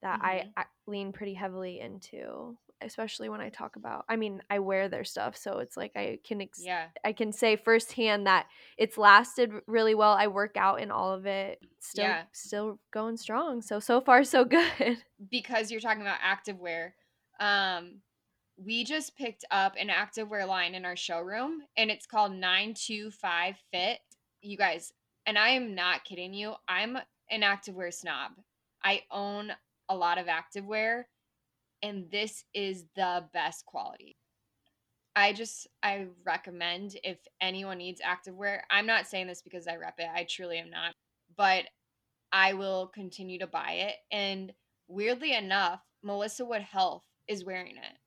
that 0.01 0.19
I, 0.23 0.49
I 0.57 0.63
lean 0.87 1.11
pretty 1.11 1.33
heavily 1.33 1.79
into, 1.81 2.57
especially 2.81 3.27
when 3.29 3.41
I 3.41 3.49
talk 3.49 3.75
about. 3.75 4.05
I 4.09 4.15
mean, 4.15 4.41
I 4.49 4.59
wear 4.59 4.87
their 4.89 5.03
stuff, 5.03 5.35
so 5.37 5.59
it's 5.59 5.75
like 5.77 5.91
I 5.95 6.19
can 6.25 6.41
ex- 6.41 6.63
Yeah. 6.63 6.87
I 7.03 7.11
can 7.13 7.31
say 7.33 7.55
firsthand 7.57 8.25
that 8.25 8.47
it's 8.77 8.97
lasted 8.97 9.51
really 9.67 9.93
well. 9.95 10.13
I 10.13 10.27
work 10.27 10.55
out 10.57 10.81
in 10.81 10.89
all 10.89 11.13
of 11.13 11.25
it, 11.25 11.61
still 11.79 12.05
Yeah. 12.05 12.23
still 12.31 12.79
going 12.91 13.17
strong. 13.17 13.61
So 13.61 13.79
so 13.79 14.01
far 14.01 14.23
so 14.23 14.43
good. 14.45 14.97
because 15.29 15.69
you're 15.69 15.81
talking 15.81 16.01
about 16.01 16.19
activewear, 16.21 16.93
um, 17.39 17.99
we 18.57 18.83
just 18.85 19.15
picked 19.17 19.45
up 19.51 19.75
an 19.77 19.89
activewear 19.89 20.47
line 20.47 20.75
in 20.75 20.85
our 20.85 20.95
showroom, 20.95 21.61
and 21.77 21.91
it's 21.91 22.05
called 22.05 22.31
925 22.31 23.55
Fit. 23.71 23.99
You 24.41 24.57
guys, 24.57 24.93
and 25.25 25.37
I 25.37 25.49
am 25.49 25.75
not 25.75 26.05
kidding 26.05 26.33
you. 26.33 26.53
I'm 26.67 26.97
an 27.29 27.41
activewear 27.41 27.93
snob. 27.93 28.31
I 28.83 29.03
own 29.11 29.51
a 29.89 29.95
lot 29.95 30.17
of 30.17 30.27
activewear, 30.27 31.03
and 31.83 32.09
this 32.09 32.43
is 32.53 32.85
the 32.95 33.25
best 33.33 33.65
quality. 33.65 34.15
I 35.15 35.33
just 35.33 35.67
I 35.83 36.07
recommend 36.25 36.95
if 37.03 37.17
anyone 37.41 37.79
needs 37.79 38.01
activewear. 38.01 38.61
I'm 38.69 38.85
not 38.85 39.07
saying 39.07 39.27
this 39.27 39.41
because 39.41 39.67
I 39.67 39.75
rep 39.75 39.95
it. 39.97 40.07
I 40.13 40.25
truly 40.29 40.57
am 40.59 40.69
not. 40.69 40.93
But 41.35 41.65
I 42.31 42.53
will 42.53 42.87
continue 42.87 43.39
to 43.39 43.47
buy 43.47 43.71
it. 43.71 43.95
And 44.11 44.53
weirdly 44.87 45.33
enough, 45.33 45.81
Melissa 46.03 46.45
Wood 46.45 46.61
Health 46.61 47.03
is 47.27 47.43
wearing 47.43 47.75
it. 47.77 47.97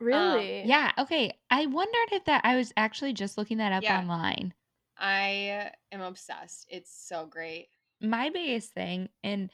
Um, 0.00 0.06
really? 0.06 0.64
Yeah. 0.64 0.92
Okay. 0.98 1.38
I 1.50 1.66
wondered 1.66 2.12
if 2.12 2.24
that, 2.24 2.40
I 2.44 2.56
was 2.56 2.72
actually 2.76 3.12
just 3.12 3.38
looking 3.38 3.58
that 3.58 3.72
up 3.72 3.82
Yeah. 3.82 3.98
online. 3.98 4.54
I 4.98 5.70
am 5.90 6.00
obsessed. 6.00 6.66
It's 6.70 6.90
so 6.92 7.26
great. 7.26 7.68
My 8.00 8.30
biggest 8.30 8.72
thing, 8.72 9.08
and 9.22 9.50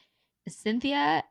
Cynthia 0.47 1.23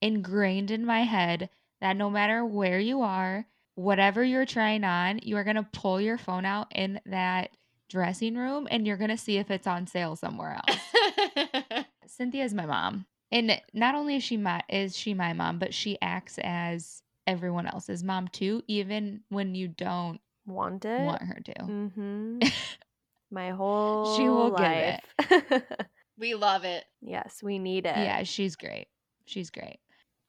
ingrained 0.00 0.70
in 0.70 0.86
my 0.86 1.00
head 1.00 1.50
that 1.80 1.96
no 1.96 2.10
matter 2.10 2.44
where 2.44 2.78
you 2.78 3.02
are, 3.02 3.46
whatever 3.74 4.22
you're 4.22 4.46
trying 4.46 4.84
on, 4.84 5.20
you 5.22 5.36
are 5.36 5.44
going 5.44 5.56
to 5.56 5.66
pull 5.72 6.00
your 6.00 6.18
phone 6.18 6.44
out 6.44 6.68
in 6.74 7.00
that 7.06 7.50
dressing 7.88 8.36
room 8.36 8.68
and 8.70 8.86
you're 8.86 8.96
going 8.96 9.10
to 9.10 9.16
see 9.16 9.36
if 9.38 9.50
it's 9.50 9.66
on 9.66 9.86
sale 9.86 10.14
somewhere 10.16 10.60
else. 10.68 11.84
Cynthia 12.06 12.44
is 12.44 12.54
my 12.54 12.66
mom. 12.66 13.06
And 13.32 13.60
not 13.72 13.94
only 13.94 14.16
is 14.16 14.22
she 14.24 14.36
my 14.36 14.62
is 14.68 14.96
she 14.96 15.14
my 15.14 15.32
mom, 15.32 15.58
but 15.58 15.72
she 15.72 15.96
acts 16.02 16.38
as 16.42 17.02
everyone 17.26 17.66
else's 17.66 18.02
mom 18.02 18.28
too, 18.28 18.62
even 18.66 19.20
when 19.28 19.54
you 19.54 19.68
don't 19.68 20.20
Want 20.46 20.84
it? 20.84 21.00
want 21.00 21.22
her 21.22 21.38
to. 21.44 21.54
Mm-hmm. 21.54 22.38
My 23.30 23.50
whole 23.50 24.16
She 24.16 24.28
will 24.28 24.50
give 24.50 24.60
life. 24.60 25.00
it. 25.18 25.80
we 26.18 26.34
love 26.34 26.64
it. 26.64 26.84
yes, 27.00 27.42
we 27.42 27.58
need 27.58 27.86
it. 27.86 27.96
Yeah, 27.96 28.22
she's 28.24 28.56
great. 28.56 28.88
She's 29.24 29.50
great. 29.50 29.78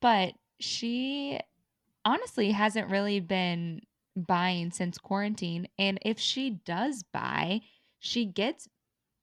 But 0.02 0.34
she 0.60 1.40
honestly 2.06 2.52
hasn't 2.52 2.92
really 2.92 3.20
been 3.20 3.82
buying 4.16 4.72
since 4.72 4.98
quarantine. 4.98 5.68
And 5.80 6.00
if 6.04 6.20
she 6.20 6.62
does 6.66 7.04
buy, 7.12 7.62
she 8.00 8.26
gets, 8.26 8.68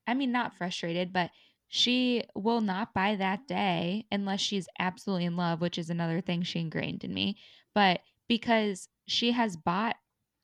I 0.07 0.15
mean, 0.15 0.33
not 0.33 0.55
frustrated, 0.57 1.13
but 1.13 1.31
she 1.69 2.23
will 2.35 2.61
not 2.61 2.95
buy 2.95 3.17
that 3.17 3.47
day 3.47 4.07
unless 4.11 4.41
she's 4.41 4.69
absolutely 4.79 5.27
in 5.27 5.37
love, 5.37 5.61
which 5.61 5.79
is 5.79 5.91
another 5.91 6.21
thing 6.21 6.43
she 6.43 6.61
ingrained 6.61 7.05
in 7.05 7.13
me. 7.13 7.37
But 7.75 8.01
because 8.29 8.89
she 9.07 9.33
has 9.33 9.57
bought 9.57 9.97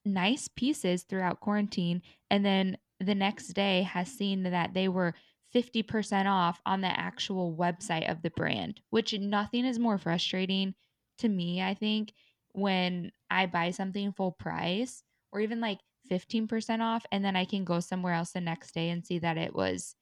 nice 0.05 0.47
pieces 0.47 1.03
throughout 1.03 1.39
quarantine 1.39 2.01
and 2.29 2.45
then 2.45 2.77
the 2.99 3.15
next 3.15 3.49
day 3.49 3.83
has 3.83 4.11
seen 4.11 4.43
that 4.43 4.73
they 4.73 4.87
were 4.87 5.15
50% 5.51 6.27
off 6.27 6.61
on 6.65 6.81
the 6.81 6.87
actual 6.99 7.55
website 7.55 8.09
of 8.09 8.21
the 8.21 8.31
brand, 8.31 8.81
which 8.89 9.13
nothing 9.17 9.65
is 9.65 9.79
more 9.79 9.97
frustrating 9.97 10.75
to 11.19 11.29
me, 11.29 11.61
I 11.61 11.73
think, 11.73 12.13
when 12.51 13.11
I 13.29 13.45
buy 13.47 13.71
something 13.71 14.13
full 14.13 14.31
price 14.33 15.03
or 15.31 15.39
even 15.41 15.59
like 15.61 15.79
15% 16.05 16.81
off 16.81 17.05
and 17.11 17.23
then 17.23 17.35
I 17.35 17.45
can 17.45 17.63
go 17.65 17.79
somewhere 17.79 18.13
else 18.13 18.31
the 18.31 18.41
next 18.41 18.73
day 18.73 18.89
and 18.89 19.05
see 19.05 19.19
that 19.19 19.37
it 19.37 19.53
was 19.53 19.95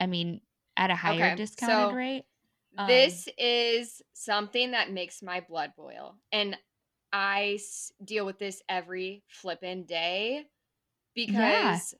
I- 0.00 0.06
mean 0.06 0.40
at 0.76 0.90
a 0.90 0.96
higher 0.96 1.30
Okay, 1.30 1.36
discounted 1.36 1.92
so 1.92 1.92
rate. 1.92 2.24
Um, 2.78 2.88
this 2.88 3.28
is 3.38 4.02
something 4.14 4.72
that 4.72 4.90
makes 4.92 5.22
my 5.22 5.40
blood 5.40 5.74
boil. 5.76 6.18
And 6.32 6.58
I 7.12 7.54
s- 7.56 7.92
deal 8.04 8.26
with 8.26 8.38
this 8.38 8.62
every 8.68 9.24
flippin' 9.28 9.84
day 9.86 10.46
because 11.26 11.94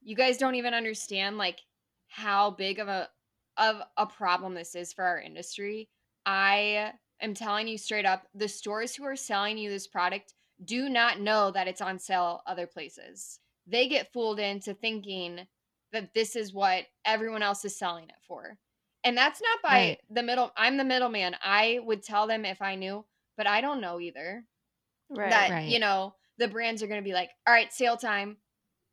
you 0.00 0.16
guys 0.16 0.38
don't 0.38 0.54
even 0.54 0.74
understand 0.74 1.38
like 1.38 1.60
how 2.08 2.50
big 2.50 2.78
of 2.78 2.88
a 2.88 3.08
of 3.56 3.82
a 3.96 4.06
problem 4.06 4.54
this 4.54 4.74
is 4.74 4.92
for 4.92 5.04
our 5.04 5.20
industry. 5.20 5.88
I 6.24 6.92
am 7.20 7.34
telling 7.34 7.68
you 7.68 7.76
straight 7.78 8.06
up, 8.06 8.26
the 8.34 8.48
stores 8.48 8.94
who 8.94 9.04
are 9.04 9.16
selling 9.16 9.58
you 9.58 9.70
this 9.70 9.86
product 9.86 10.34
do 10.64 10.88
not 10.88 11.20
know 11.20 11.50
that 11.50 11.68
it's 11.68 11.80
on 11.80 11.98
sale 11.98 12.42
other 12.46 12.66
places. 12.66 13.40
They 13.66 13.88
get 13.88 14.12
fooled 14.12 14.40
into 14.40 14.74
thinking 14.74 15.46
that 15.92 16.14
this 16.14 16.36
is 16.36 16.54
what 16.54 16.86
everyone 17.04 17.42
else 17.42 17.64
is 17.64 17.76
selling 17.76 18.08
it 18.08 18.16
for. 18.26 18.58
And 19.04 19.16
that's 19.16 19.42
not 19.42 19.58
by 19.62 19.96
Right. 19.96 20.00
the 20.10 20.22
middle 20.22 20.52
I'm 20.56 20.76
the 20.76 20.84
middleman. 20.84 21.36
I 21.42 21.80
would 21.84 22.02
tell 22.02 22.26
them 22.26 22.44
if 22.44 22.62
I 22.62 22.76
knew, 22.76 23.04
but 23.36 23.46
I 23.46 23.60
don't 23.60 23.80
know 23.80 24.00
either 24.00 24.46
Right. 25.10 25.26
that 25.26 25.48
Right. 25.48 25.64
you 25.64 25.78
know 25.78 26.14
the 26.38 26.48
brands 26.48 26.82
are 26.82 26.86
going 26.86 27.00
to 27.00 27.08
be 27.08 27.14
like 27.14 27.30
all 27.46 27.54
right 27.54 27.72
sale 27.72 27.96
time. 27.96 28.36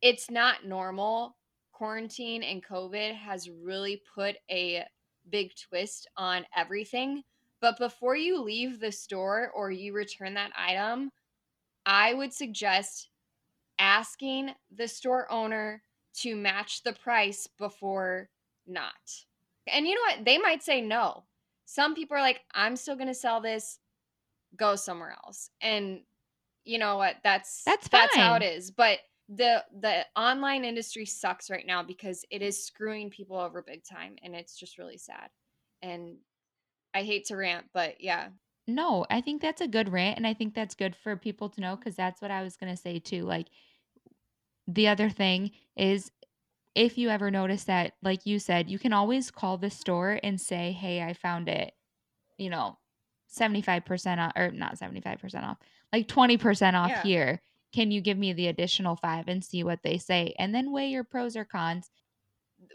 It's 0.02 0.30
not 0.30 0.66
normal. 0.66 1.36
Quarantine 1.72 2.42
and 2.42 2.64
covid 2.64 3.14
has 3.14 3.48
really 3.48 4.02
put 4.14 4.36
a 4.50 4.84
big 5.28 5.52
twist 5.56 6.08
on 6.16 6.44
everything. 6.56 7.22
But 7.60 7.78
before 7.78 8.16
you 8.16 8.40
leave 8.40 8.80
the 8.80 8.92
store 8.92 9.50
or 9.54 9.70
you 9.70 9.92
return 9.92 10.34
that 10.34 10.52
item 10.56 11.10
i 11.86 12.12
would 12.12 12.32
suggest 12.32 13.08
asking 13.78 14.50
the 14.70 14.86
store 14.86 15.30
owner 15.32 15.82
to 16.12 16.36
match 16.36 16.82
the 16.82 16.92
price 16.92 17.48
before 17.58 18.28
not. 18.66 18.92
And 19.66 19.86
you 19.86 19.94
know 19.94 20.00
what? 20.08 20.24
They 20.24 20.38
might 20.38 20.62
say 20.62 20.80
no. 20.80 21.24
Some 21.64 21.94
people 21.94 22.16
are 22.16 22.20
like 22.20 22.40
i'm 22.54 22.76
still 22.76 22.96
going 22.96 23.08
to 23.08 23.14
sell 23.14 23.40
this. 23.40 23.78
Go 24.56 24.76
somewhere 24.76 25.16
else. 25.24 25.50
And 25.60 26.00
you 26.64 26.78
know 26.78 26.96
what 26.96 27.16
that's 27.24 27.62
That's 27.64 27.88
that's 27.88 28.16
how 28.16 28.34
it 28.34 28.42
is 28.42 28.70
but 28.70 28.98
the 29.28 29.64
the 29.80 30.04
online 30.16 30.64
industry 30.64 31.06
sucks 31.06 31.50
right 31.50 31.66
now 31.66 31.82
because 31.82 32.24
it 32.30 32.42
is 32.42 32.64
screwing 32.64 33.10
people 33.10 33.36
over 33.36 33.62
big 33.62 33.84
time 33.84 34.16
and 34.22 34.34
it's 34.34 34.56
just 34.56 34.76
really 34.78 34.98
sad 34.98 35.30
and 35.82 36.16
i 36.94 37.02
hate 37.02 37.26
to 37.26 37.36
rant 37.36 37.66
but 37.72 38.00
yeah 38.00 38.28
No, 38.66 39.04
I 39.10 39.20
think 39.20 39.42
that's 39.42 39.60
a 39.60 39.66
good 39.68 39.88
rant. 39.88 40.16
And 40.16 40.26
I 40.26 40.34
think 40.34 40.54
that's 40.54 40.74
good 40.76 40.94
for 40.94 41.16
people 41.16 41.48
to 41.50 41.60
know 41.60 41.76
because 41.76 41.96
that's 41.96 42.20
what 42.22 42.30
I 42.30 42.42
was 42.42 42.56
going 42.56 42.72
to 42.72 42.80
say 42.80 43.00
too. 43.00 43.24
Like, 43.24 43.48
the 44.68 44.86
other 44.86 45.10
thing 45.10 45.50
is 45.76 46.12
if 46.76 46.96
you 46.96 47.08
ever 47.08 47.30
notice 47.30 47.64
that, 47.64 47.94
like 48.02 48.26
you 48.26 48.38
said, 48.38 48.70
you 48.70 48.78
can 48.78 48.92
always 48.92 49.30
call 49.30 49.58
the 49.58 49.70
store 49.70 50.20
and 50.22 50.40
say, 50.40 50.70
hey, 50.72 51.02
I 51.02 51.14
found 51.14 51.48
it, 51.48 51.72
you 52.38 52.48
know, 52.50 52.78
75% 53.36 54.18
off, 54.18 54.32
or 54.36 54.52
not 54.52 54.78
75% 54.78 55.42
off, 55.42 55.58
like 55.92 56.08
20% 56.08 56.76
off 56.76 56.92
Yeah. 56.92 57.02
here. 57.02 57.42
Can 57.72 57.90
you 57.90 58.00
give 58.00 58.18
me 58.18 58.32
the 58.32 58.48
additional 58.48 58.96
five 58.96 59.28
and 59.28 59.44
see 59.44 59.62
what 59.64 59.82
they 59.82 59.98
say? 59.98 60.34
And 60.38 60.54
then 60.54 60.72
weigh 60.72 60.88
your 60.90 61.04
pros 61.04 61.36
or 61.36 61.44
cons. 61.44 61.90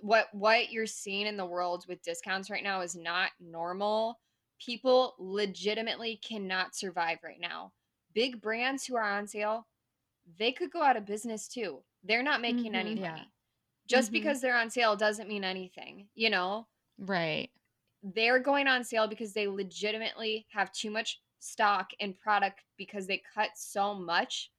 what 0.02 0.28
what 0.34 0.72
you're 0.72 0.86
seeing 0.88 1.28
in 1.28 1.38
the 1.38 1.46
world 1.46 1.86
with 1.88 2.02
discounts 2.02 2.50
right 2.50 2.64
now 2.64 2.82
is 2.82 2.96
not 2.96 3.32
normal 3.40 4.20
people 4.60 5.16
legitimately 5.20 6.18
cannot 6.18 6.76
survive 6.76 7.20
right 7.24 7.40
now 7.40 7.72
big 8.14 8.42
brands 8.42 8.86
who 8.86 8.96
are 8.96 9.04
on 9.04 9.28
sale 9.28 9.68
they 10.38 10.52
could 10.52 10.72
go 10.72 10.82
out 10.84 10.98
of 10.98 11.06
business 11.06 11.48
too 11.48 11.84
they're 12.04 12.24
not 12.24 12.42
making 12.42 12.76
any 12.76 12.96
Mhm. 12.96 13.00
Yeah. 13.00 13.20
money 13.20 13.34
just 13.88 14.12
Mhm. 14.12 14.14
because 14.14 14.42
they're 14.42 14.58
on 14.58 14.70
sale 14.72 14.96
doesn't 14.96 15.30
mean 15.30 15.44
anything 15.44 16.10
you 16.16 16.30
know 16.30 16.68
Right. 16.98 17.52
they're 18.04 18.40
going 18.40 18.68
on 18.68 18.84
sale 18.84 19.08
because 19.08 19.34
they 19.34 19.48
legitimately 19.48 20.48
have 20.52 20.72
too 20.72 20.92
much 20.92 21.22
stock 21.46 21.92
and 22.00 22.16
product 22.20 22.62
because 22.78 23.08
they 23.08 23.22
cut 23.34 23.52
so 23.56 23.94
much, 23.96 24.52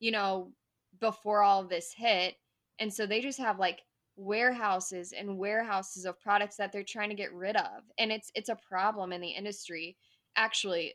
you 0.00 0.10
know, 0.10 0.52
before 1.00 1.42
all 1.42 1.64
this 1.64 1.92
hit. 1.92 2.36
And 2.78 2.92
so 2.92 3.06
they 3.06 3.20
just 3.20 3.38
have 3.38 3.58
like 3.58 3.82
warehouses 4.16 5.12
and 5.12 5.38
warehouses 5.38 6.04
of 6.04 6.20
products 6.20 6.56
that 6.56 6.72
they're 6.72 6.82
trying 6.84 7.10
to 7.10 7.14
get 7.16 7.32
rid 7.34 7.56
of. 7.56 7.84
And 7.98 8.12
it's 8.12 8.30
it's 8.34 8.48
a 8.48 8.56
problem 8.56 9.12
in 9.12 9.20
the 9.20 9.30
industry. 9.30 9.96
Actually, 10.36 10.94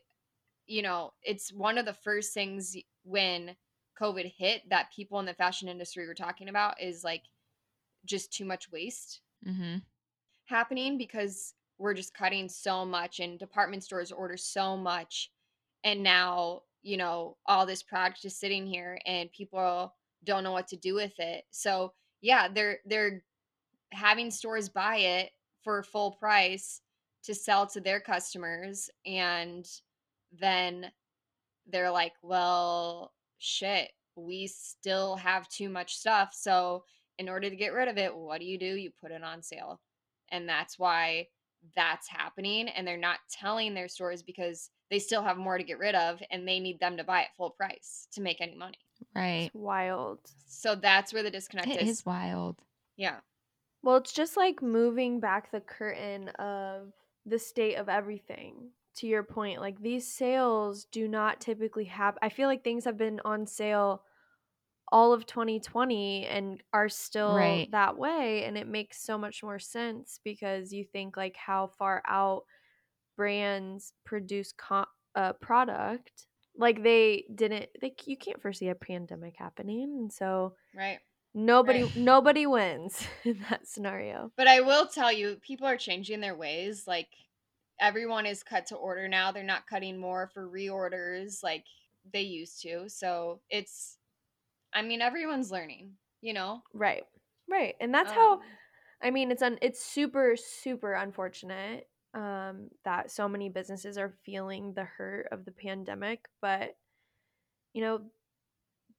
you 0.66 0.82
know, 0.82 1.12
it's 1.22 1.52
one 1.52 1.78
of 1.78 1.86
the 1.86 1.94
first 1.94 2.34
things 2.34 2.76
when 3.04 3.56
COVID 4.00 4.32
hit 4.36 4.68
that 4.70 4.92
people 4.94 5.20
in 5.20 5.26
the 5.26 5.34
fashion 5.34 5.68
industry 5.68 6.06
were 6.06 6.14
talking 6.14 6.48
about 6.48 6.80
is 6.80 7.04
like 7.04 7.24
just 8.06 8.32
too 8.32 8.44
much 8.46 8.70
waste 8.72 9.22
Mm-hmm. 9.46 9.76
happening 10.46 10.98
because 10.98 11.54
we're 11.78 11.94
just 11.94 12.14
cutting 12.14 12.48
so 12.48 12.84
much 12.84 13.20
and 13.20 13.38
department 13.38 13.82
stores 13.82 14.12
order 14.12 14.36
so 14.36 14.76
much 14.76 15.30
and 15.84 16.02
now 16.02 16.62
you 16.82 16.96
know 16.96 17.36
all 17.46 17.66
this 17.66 17.82
product 17.82 18.24
is 18.24 18.38
sitting 18.38 18.66
here 18.66 18.98
and 19.06 19.32
people 19.32 19.94
don't 20.24 20.44
know 20.44 20.52
what 20.52 20.68
to 20.68 20.76
do 20.76 20.94
with 20.94 21.12
it. 21.18 21.44
So 21.50 21.92
yeah 22.22 22.48
they're 22.48 22.78
they're 22.86 23.22
having 23.92 24.30
stores 24.30 24.68
buy 24.68 24.96
it 24.96 25.30
for 25.62 25.82
full 25.82 26.12
price 26.12 26.80
to 27.24 27.34
sell 27.34 27.66
to 27.66 27.80
their 27.80 28.00
customers 28.00 28.90
and 29.06 29.66
then 30.38 30.90
they're 31.66 31.90
like 31.90 32.12
well 32.22 33.12
shit 33.38 33.90
we 34.16 34.46
still 34.46 35.16
have 35.16 35.48
too 35.48 35.68
much 35.68 35.96
stuff 35.96 36.32
so 36.34 36.84
in 37.18 37.28
order 37.28 37.48
to 37.48 37.56
get 37.56 37.72
rid 37.72 37.88
of 37.88 37.98
it 37.98 38.14
what 38.14 38.40
do 38.40 38.46
you 38.46 38.58
do? 38.58 38.76
You 38.76 38.90
put 39.00 39.12
it 39.12 39.22
on 39.22 39.42
sale. 39.42 39.80
And 40.30 40.48
that's 40.48 40.78
why 40.78 41.28
that's 41.76 42.08
happening 42.08 42.68
and 42.68 42.86
they're 42.86 42.96
not 42.96 43.18
telling 43.30 43.74
their 43.74 43.88
stores 43.88 44.22
because 44.22 44.70
they 44.90 44.98
still 44.98 45.22
have 45.22 45.36
more 45.36 45.58
to 45.58 45.64
get 45.64 45.78
rid 45.78 45.94
of 45.94 46.22
and 46.30 46.46
they 46.46 46.60
need 46.60 46.78
them 46.80 46.96
to 46.96 47.04
buy 47.04 47.22
at 47.22 47.36
full 47.36 47.50
price 47.50 48.08
to 48.12 48.20
make 48.20 48.40
any 48.40 48.54
money 48.56 48.78
Right. 49.14 49.46
It's 49.46 49.54
wild. 49.54 50.20
so 50.46 50.74
that's 50.74 51.12
where 51.12 51.22
the 51.22 51.30
disconnect 51.30 51.68
is. 51.68 51.76
It 51.76 51.82
is 51.82 51.88
is 52.00 52.06
wild. 52.06 52.56
yeah 52.96 53.16
Well, 53.82 53.96
it's 53.96 54.12
just 54.12 54.36
like 54.36 54.62
moving 54.62 55.20
back 55.20 55.50
the 55.50 55.60
curtain 55.60 56.28
of 56.30 56.92
the 57.26 57.38
state 57.38 57.76
of 57.76 57.88
everything. 57.88 58.70
To 58.98 59.08
your 59.08 59.24
point, 59.24 59.60
like 59.60 59.80
these 59.82 60.06
sales 60.06 60.84
do 60.84 61.08
not 61.08 61.40
typically 61.40 61.86
have. 61.86 62.16
I 62.22 62.28
feel 62.28 62.46
like 62.48 62.62
things 62.62 62.84
have 62.84 62.96
been 62.96 63.20
on 63.24 63.44
sale 63.46 64.02
all 64.94 65.12
of 65.12 65.26
2020 65.26 66.26
and 66.26 66.62
are 66.72 66.88
still 66.88 67.34
Right. 67.34 67.70
that 67.72 67.98
way. 67.98 68.44
And 68.44 68.56
it 68.58 68.68
makes 68.68 69.02
so 69.02 69.18
much 69.18 69.42
more 69.42 69.58
sense 69.58 70.20
because 70.24 70.72
you 70.72 70.84
think 70.84 71.16
like 71.18 71.36
how 71.36 71.66
far 71.68 72.02
out 72.06 72.44
brands 73.16 73.94
produce 74.04 74.52
co- 74.52 74.86
uh, 75.14 75.34
product. 75.34 76.26
Like 76.56 76.82
they 76.82 77.26
didn't. 77.34 77.70
like 77.82 78.06
you 78.06 78.16
can't 78.16 78.42
foresee 78.42 78.68
a 78.68 78.74
pandemic 78.76 79.36
happening, 79.36 79.84
and 79.84 80.12
so 80.12 80.56
right 80.74 81.00
nobody 81.34 81.82
Right. 81.82 81.92
nobody 81.96 82.46
wins 82.46 83.06
in 83.24 83.38
that 83.50 83.66
scenario. 83.68 84.32
But 84.36 84.48
I 84.48 84.60
will 84.60 84.86
tell 84.88 85.12
you, 85.12 85.36
people 85.36 85.66
are 85.66 85.76
changing 85.76 86.20
their 86.20 86.34
ways. 86.34 86.86
Like 86.86 87.10
everyone 87.80 88.26
is 88.26 88.42
cut 88.42 88.66
to 88.66 88.76
order 88.76 89.08
now. 89.08 89.32
They're 89.32 89.42
not 89.44 89.66
cutting 89.66 89.98
more 89.98 90.26
for 90.28 90.48
reorders. 90.48 91.42
Like 91.42 91.66
they 92.12 92.22
used 92.22 92.60
to. 92.62 92.88
So 92.88 93.40
it's, 93.48 93.98
I 94.74 94.82
mean, 94.82 95.00
everyone's 95.00 95.50
learning, 95.50 95.96
you 96.20 96.32
know? 96.34 96.62
Right. 96.72 97.04
Right. 97.48 97.76
And 97.80 97.94
that's 97.94 98.12
how 98.12 98.38
Um, 98.38 98.58
I 99.02 99.10
mean 99.10 99.30
it's 99.30 99.42
un, 99.42 99.58
it's 99.62 99.84
super 99.84 100.36
super 100.36 100.94
unfortunate 100.94 101.90
um 102.14 102.70
that 102.84 103.10
so 103.10 103.28
many 103.28 103.48
businesses 103.48 103.98
are 103.98 104.10
feeling 104.24 104.74
the 104.74 104.84
hurt 104.84 105.28
of 105.32 105.44
the 105.44 105.52
pandemic, 105.52 106.28
but 106.40 106.76
you 107.74 107.82
know 107.82 108.10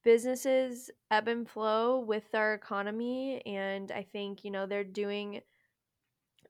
businesses 0.04 0.92
ebb 1.12 1.28
and 1.28 1.50
flow 1.50 2.00
with 2.00 2.34
our 2.36 2.54
economy 2.54 3.42
and 3.46 3.92
I 3.92 4.04
think, 4.04 4.44
you 4.46 4.52
know, 4.52 4.66
they're 4.68 4.84
doing 4.84 5.42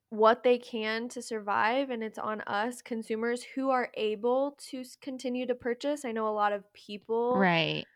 what 0.09 0.43
they 0.43 0.57
can 0.57 1.09
to 1.09 1.21
survive 1.21 1.89
and 1.89 2.03
it's 2.03 2.17
on 2.17 2.41
us 2.41 2.81
consumers 2.81 3.43
who 3.43 3.69
are 3.69 3.91
able 3.95 4.51
to 4.53 4.83
continue 5.01 5.45
to 5.45 5.55
purchase. 5.55 6.05
I 6.05 6.11
know 6.11 6.27
a 6.27 6.29
lot 6.31 6.53
of 6.53 6.71
people 6.73 7.51
Right. 7.51 7.88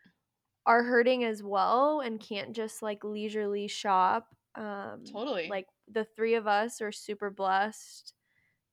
Are 0.70 0.84
hurting 0.84 1.24
as 1.24 1.42
well 1.42 1.98
and 1.98 2.20
can't 2.20 2.52
just 2.52 2.80
like 2.80 3.02
leisurely 3.02 3.66
shop. 3.66 4.28
Um, 4.54 5.02
Totally. 5.04 5.48
Like 5.48 5.66
the 5.90 6.04
three 6.04 6.34
of 6.34 6.46
us 6.46 6.80
are 6.80 6.92
super 6.92 7.28
blessed 7.28 8.14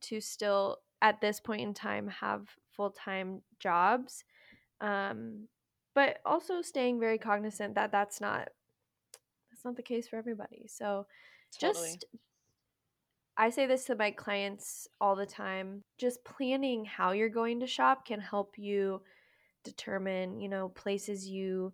to 0.02 0.22
still, 0.22 0.78
at 1.02 1.22
this 1.22 1.40
point 1.40 1.62
in 1.62 1.74
time, 1.74 2.08
have 2.08 2.48
full 2.72 2.92
time 2.92 3.42
jobs. 3.60 4.24
Um, 4.80 5.48
but 5.96 6.20
also 6.24 6.62
staying 6.62 7.00
very 7.00 7.18
cognizant 7.18 7.74
that 7.74 7.92
that's 7.92 8.22
not 8.22 8.50
that's 9.50 9.66
not 9.66 9.76
the 9.76 9.82
case 9.82 10.08
for 10.08 10.18
everybody. 10.18 10.68
So 10.68 11.08
totally. 11.60 11.88
just 11.88 12.06
I 13.38 13.50
say 13.50 13.66
this 13.66 13.86
to 13.86 13.96
my 13.96 14.12
clients 14.12 14.88
all 15.02 15.16
the 15.16 15.26
time. 15.26 15.84
Just 15.98 16.24
planning 16.24 16.86
how 16.86 17.14
you're 17.14 17.28
going 17.30 17.60
to 17.62 17.68
shop 17.68 18.06
can 18.06 18.20
help 18.20 18.60
you 18.60 19.02
determine, 19.64 20.40
you 20.40 20.48
know, 20.48 20.70
places 20.70 21.28
you 21.28 21.74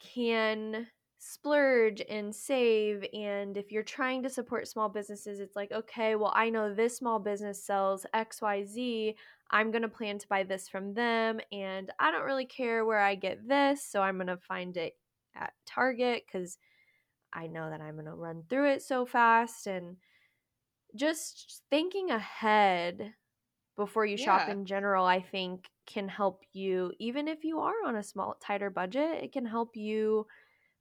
can 0.00 0.86
splurge 1.22 2.00
and 2.08 2.34
save 2.34 3.04
and 3.12 3.58
if 3.58 3.70
you're 3.70 3.82
trying 3.82 4.22
to 4.22 4.30
support 4.30 4.66
small 4.66 4.88
businesses 4.88 5.38
it's 5.38 5.54
like 5.54 5.70
okay 5.70 6.14
well 6.14 6.32
i 6.34 6.48
know 6.48 6.72
this 6.72 6.96
small 6.96 7.18
business 7.18 7.62
sells 7.62 8.06
xyz 8.14 9.14
i'm 9.50 9.70
going 9.70 9.82
to 9.82 9.88
plan 9.88 10.18
to 10.18 10.26
buy 10.28 10.42
this 10.42 10.66
from 10.66 10.94
them 10.94 11.38
and 11.52 11.90
i 11.98 12.10
don't 12.10 12.24
really 12.24 12.46
care 12.46 12.86
where 12.86 13.00
i 13.00 13.14
get 13.14 13.46
this 13.46 13.84
so 13.84 14.00
i'm 14.00 14.16
going 14.16 14.28
to 14.28 14.38
find 14.38 14.78
it 14.78 14.94
at 15.36 15.52
target 15.66 16.22
because 16.24 16.56
i 17.34 17.46
know 17.46 17.68
that 17.68 17.82
i'm 17.82 17.96
going 17.96 18.06
to 18.06 18.14
run 18.14 18.42
through 18.48 18.70
it 18.70 18.80
so 18.80 19.04
fast 19.04 19.66
and 19.66 19.96
just 20.96 21.62
thinking 21.68 22.10
ahead 22.10 23.12
before 23.80 24.06
you 24.06 24.16
shop 24.16 24.48
in 24.48 24.64
general 24.66 25.06
i 25.06 25.20
think 25.20 25.70
can 25.86 26.08
help 26.08 26.44
you 26.52 26.92
even 26.98 27.28
if 27.28 27.44
you 27.44 27.60
are 27.60 27.84
on 27.86 27.96
a 27.96 28.02
small 28.02 28.34
tighter 28.40 28.70
budget 28.70 29.22
it 29.24 29.32
can 29.32 29.46
help 29.46 29.76
you 29.76 30.26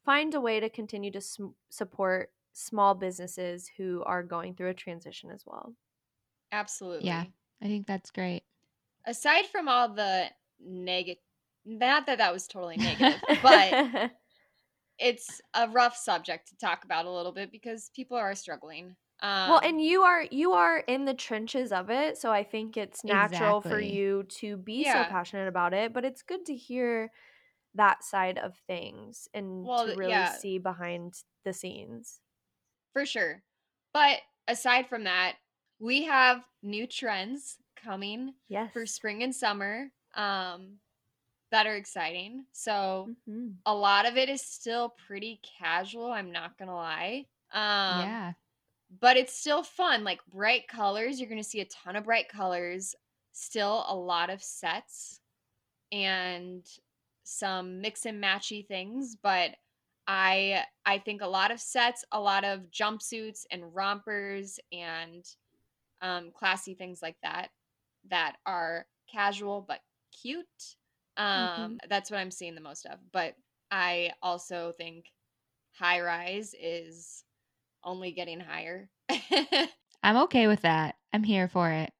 find 0.05 0.35
a 0.35 0.41
way 0.41 0.59
to 0.59 0.69
continue 0.69 1.11
to 1.11 1.21
sm- 1.21 1.55
support 1.69 2.33
small 2.53 2.95
businesses 2.95 3.69
who 3.77 4.03
are 4.05 4.23
going 4.23 4.55
through 4.55 4.69
a 4.69 4.73
transition 4.75 5.31
as 5.31 5.45
well 5.47 5.75
Absolutely. 6.51 7.07
Yeah, 7.07 7.25
I 7.61 7.65
think 7.65 7.87
that's 7.87 8.11
great. 8.11 8.43
Aside 9.05 9.47
from 9.47 9.67
all 9.67 9.89
the 9.89 10.31
negative, 10.59 11.23
not 11.65 12.05
that 12.05 12.17
that 12.19 12.33
was 12.33 12.47
totally 12.47 12.77
negative, 12.77 13.21
but 13.41 13.77
it's 14.99 15.41
a 15.53 15.69
rough 15.69 15.95
subject 15.95 16.49
to 16.49 16.57
talk 16.57 16.83
about 16.83 17.05
a 17.05 17.11
little 17.11 17.31
bit 17.31 17.51
because 17.51 17.89
people 17.95 18.17
are 18.17 18.35
struggling. 18.35 18.95
Um, 19.21 19.45
well 19.45 19.59
and 19.63 19.81
you 19.81 20.03
are 20.03 20.23
you 20.31 20.53
are 20.53 20.79
in 20.79 21.05
the 21.05 21.13
trenches 21.13 21.71
of 21.71 21.89
it 21.89 22.17
so 22.17 22.31
i 22.31 22.43
think 22.43 22.77
it's 22.77 23.03
natural 23.03 23.61
for 23.61 23.79
you 23.79 24.23
to 24.23 24.57
be 24.57 24.83
Yeah. 24.83 24.83
so 24.83 25.03
passionate 25.03 25.47
about 25.47 25.73
it 25.73 25.93
but 25.93 26.05
it's 26.05 26.21
good 26.21 26.45
to 26.45 26.55
hear 26.55 27.11
that 27.75 28.03
side 28.03 28.37
of 28.39 28.57
things 28.67 29.29
and 29.33 29.71
Well, 29.71 29.85
to 29.85 29.93
really 29.93 30.25
yeah. 30.25 30.25
see 30.25 30.59
behind 30.59 31.23
the 31.45 31.53
scenes 31.53 32.21
for 32.93 33.05
sure. 33.05 33.43
But 33.93 34.21
aside 34.47 34.87
from 34.87 35.03
that, 35.05 35.37
we 35.79 36.03
have 36.05 36.45
new 36.61 36.87
trends 36.87 37.57
coming 37.75 38.35
yes 38.49 38.73
for 38.73 38.85
spring 38.85 39.23
and 39.23 39.35
summer 39.35 39.91
um, 40.13 40.79
that 41.51 41.67
are 41.67 41.75
exciting. 41.77 42.47
So 42.53 43.11
Mhm. 43.27 43.59
a 43.65 43.75
lot 43.75 44.07
of 44.07 44.17
it 44.17 44.29
is 44.29 44.41
still 44.43 44.89
pretty 44.89 45.41
casual. 45.43 46.11
I'm 46.11 46.31
not 46.31 46.57
gonna 46.57 46.75
lie. 46.75 47.27
Um, 47.51 48.19
yeah. 48.19 48.33
But 48.99 49.17
it's 49.17 49.37
still 49.37 49.63
fun. 49.63 50.03
Like 50.03 50.25
bright 50.27 50.67
colors, 50.67 51.19
you're 51.19 51.29
gonna 51.29 51.43
see 51.43 51.61
a 51.61 51.65
ton 51.65 51.95
of 51.95 52.05
bright 52.05 52.29
colors. 52.29 52.95
Still 53.31 53.85
a 53.87 53.95
lot 53.95 54.29
of 54.29 54.41
sets 54.41 55.21
and 55.91 56.65
some 57.23 57.81
mix 57.81 58.05
and 58.05 58.21
matchy 58.21 58.65
things, 58.67 59.15
but 59.21 59.51
I 60.07 60.63
I 60.85 60.97
think 60.97 61.21
a 61.21 61.27
lot 61.27 61.51
of 61.51 61.59
sets, 61.59 62.03
a 62.11 62.19
lot 62.19 62.43
of 62.43 62.71
jumpsuits 62.71 63.45
and 63.51 63.75
rompers 63.75 64.59
and 64.71 65.23
um, 66.01 66.31
classy 66.33 66.73
things 66.73 67.01
like 67.01 67.17
that 67.21 67.49
that 68.09 68.37
are 68.45 68.87
casual 69.11 69.63
but 69.67 69.81
cute. 70.21 70.45
Um, 71.17 71.77
That's 71.89 72.09
what 72.09 72.19
I'm 72.19 72.31
seeing 72.31 72.55
the 72.55 72.61
most 72.61 72.85
of. 72.85 72.97
But 73.11 73.35
I 73.69 74.13
also 74.23 74.73
think 74.77 75.05
high 75.73 76.01
rise 76.01 76.55
is 76.59 77.23
only 77.83 78.11
getting 78.11 78.39
higher. 78.39 78.89
I'm 80.03 80.17
okay 80.23 80.47
with 80.47 80.61
that. 80.61 80.95
I'm 81.13 81.23
here 81.23 81.47
for 81.47 81.69
it. 81.71 81.91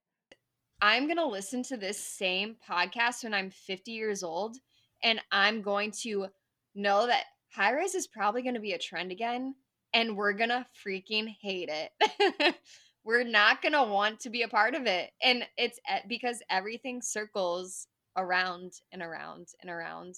I'm 0.82 1.06
going 1.06 1.18
to 1.18 1.26
listen 1.26 1.64
to 1.64 1.78
this 1.78 1.98
same 1.98 2.56
podcast 2.70 3.24
when 3.24 3.34
I'm 3.34 3.50
50 3.50 3.92
years 3.92 4.24
old, 4.24 4.58
and 5.04 5.20
I'm 5.32 5.62
going 5.62 5.92
to 6.04 6.28
know 6.76 7.08
that 7.08 7.26
high 7.54 7.74
rise 7.74 7.96
is 7.96 8.08
probably 8.08 8.42
going 8.42 8.54
to 8.54 8.62
be 8.62 8.74
a 8.74 8.78
trend 8.78 9.12
again, 9.12 9.56
and 9.94 10.16
we're 10.16 10.34
going 10.34 10.50
to 10.50 10.66
freaking 10.86 11.28
hate 11.42 11.70
it. 11.70 12.56
we're 13.04 13.24
not 13.24 13.62
going 13.62 13.74
to 13.74 13.84
want 13.84 14.20
to 14.22 14.30
be 14.30 14.44
a 14.44 14.48
part 14.48 14.76
of 14.76 14.86
it. 14.86 15.12
And 15.22 15.44
it's 15.58 15.80
because 16.08 16.42
everything 16.50 17.02
circles 17.02 17.88
around 18.16 18.74
and 18.92 19.02
around 19.02 19.48
and 19.62 19.70
around. 19.70 20.16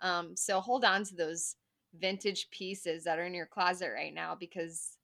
Um, 0.00 0.36
so 0.36 0.60
hold 0.60 0.84
on 0.84 1.04
to 1.04 1.14
those 1.14 1.56
vintage 1.98 2.50
pieces 2.50 3.04
that 3.04 3.18
are 3.18 3.24
in 3.24 3.34
your 3.34 3.46
closet 3.46 3.90
right 3.94 4.14
now 4.14 4.36
because 4.38 4.96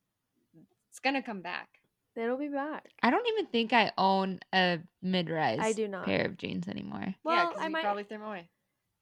it's 0.91 1.01
going 1.01 1.15
to 1.15 1.23
come 1.23 1.41
back. 1.43 1.69
it'll 2.17 2.37
be 2.39 2.49
back 2.49 2.89
I 3.03 3.11
don't 3.11 3.27
even 3.29 3.47
think 3.47 3.73
I 3.73 3.93
own 3.99 4.41
a 4.53 4.79
mid-rise 5.03 5.59
I 5.61 5.73
do 5.73 5.89
not. 5.89 6.05
pair 6.05 6.25
of 6.27 6.37
jeans 6.37 6.69
anymore. 6.69 7.01
yeah, 7.03 7.15
well 7.25 7.49
because 7.49 7.61
i 7.63 7.67
you 7.67 7.73
might 7.73 7.83
probably 7.83 8.05
threw 8.05 8.19
them 8.19 8.27
away. 8.27 8.49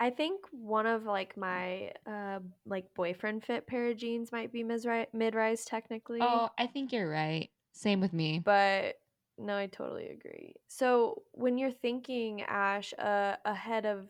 I 0.01 0.11
think 0.11 0.41
one 0.51 0.87
of 0.87 1.05
like 1.05 1.37
my 1.37 1.93
uh 2.07 2.41
like 2.67 2.93
boyfriend 2.95 3.45
fit 3.45 3.67
pair 3.67 3.91
of 3.91 3.97
jeans 3.97 4.33
might 4.33 4.53
be 4.53 4.65
mid 4.65 5.35
rise 5.35 5.65
technically. 5.65 6.21
Oh, 6.21 6.49
I 6.59 6.67
think 6.67 6.93
you're 6.93 7.09
right. 7.09 7.49
Same 7.73 8.01
with 8.01 8.13
me. 8.13 8.41
but 8.45 8.97
no, 9.39 9.57
I 9.57 9.67
totally 9.67 10.09
agree. 10.09 10.55
So 10.69 11.23
when 11.33 11.59
you're 11.59 11.73
thinking 11.73 12.43
Ash 12.43 12.93
uh, 12.99 13.35
ahead 13.45 13.85
of 13.85 14.09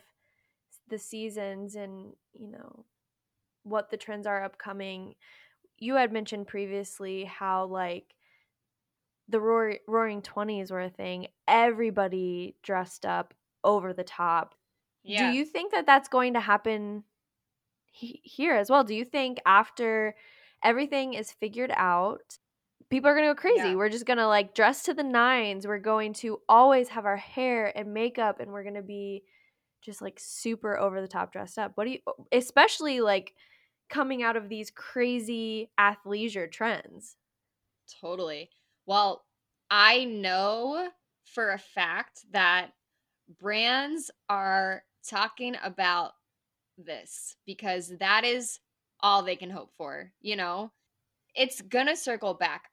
the 0.88 0.98
seasons 0.98 1.76
and 1.76 2.12
you 2.32 2.48
know 2.50 2.84
what 3.64 3.90
the 3.90 3.96
trends 3.96 4.27
are 4.27 4.44
upcoming, 4.44 5.14
you 5.79 5.96
had 5.96 6.12
mentioned 6.12 6.46
previously 6.46 7.24
how 7.24 7.66
like 7.66 8.14
the 9.29 9.40
roar- 9.40 9.79
roaring 9.88 10.22
20s 10.22 10.70
were 10.70 10.83
a 10.83 10.90
thing 10.90 11.27
everybody 11.48 12.55
dressed 12.62 13.05
up 13.07 13.35
over 13.62 13.92
the 13.92 14.05
top 14.05 14.55
Yeah. 15.03 15.31
Do 15.31 15.37
you 15.37 15.44
think 15.44 15.72
that 15.72 15.87
that's 15.87 16.09
going 16.09 16.35
to 16.35 16.40
happen 16.40 17.05
he- 17.90 18.20
here 18.22 18.55
as 18.55 18.70
well? 18.70 18.85
Do 18.85 18.94
you 18.94 19.05
think 19.05 19.38
after 19.46 20.14
everything 20.62 21.14
is 21.14 21.33
figured 21.33 21.72
out, 21.74 22.38
people 22.90 23.09
are 23.11 23.14
going 23.14 23.27
to 23.29 23.35
go 23.35 23.40
crazy? 23.40 23.70
Yeah. 23.70 23.74
We're 23.74 23.88
just 23.88 24.07
going 24.07 24.18
to 24.18 24.27
like 24.27 24.55
dress 24.55 24.83
to 24.85 24.94
the 24.94 25.03
nines. 25.03 25.66
We're 25.66 25.79
going 25.79 26.12
to 26.14 26.40
always 26.48 26.88
have 26.88 27.07
our 27.07 27.16
hair 27.16 27.77
and 27.77 27.92
makeup 27.94 28.40
and 28.40 28.52
we're 28.52 28.62
going 28.62 28.75
to 28.75 28.83
be 28.83 29.25
just 29.83 30.00
like 30.00 30.19
super 30.19 30.79
over 30.79 31.00
the 31.00 31.08
top 31.08 31.33
dressed 31.33 31.58
up. 31.58 31.73
What 31.75 31.85
do 31.85 31.90
you 31.92 31.98
especially 32.33 33.00
like 33.00 33.35
coming 33.88 34.22
out 34.22 34.37
of 34.37 34.48
these 34.48 34.70
crazy 34.70 35.70
athleisure 35.78 36.50
trends? 36.50 37.16
Totally. 38.00 38.50
Well, 38.87 39.24
I 39.70 40.04
know 40.04 40.88
for 41.24 41.52
a 41.52 41.58
fact 41.58 42.20
that 42.32 42.72
brands 43.40 44.10
are 44.28 44.85
talking 45.08 45.56
about 45.62 46.12
this 46.78 47.37
because 47.46 47.92
that 47.98 48.24
is 48.24 48.60
all 49.00 49.22
they 49.22 49.37
can 49.37 49.50
hope 49.50 49.70
for, 49.76 50.12
you 50.20 50.37
know? 50.37 50.70
It's 51.35 51.60
going 51.60 51.87
to 51.87 51.96
circle 51.96 52.35
back. 52.35 52.70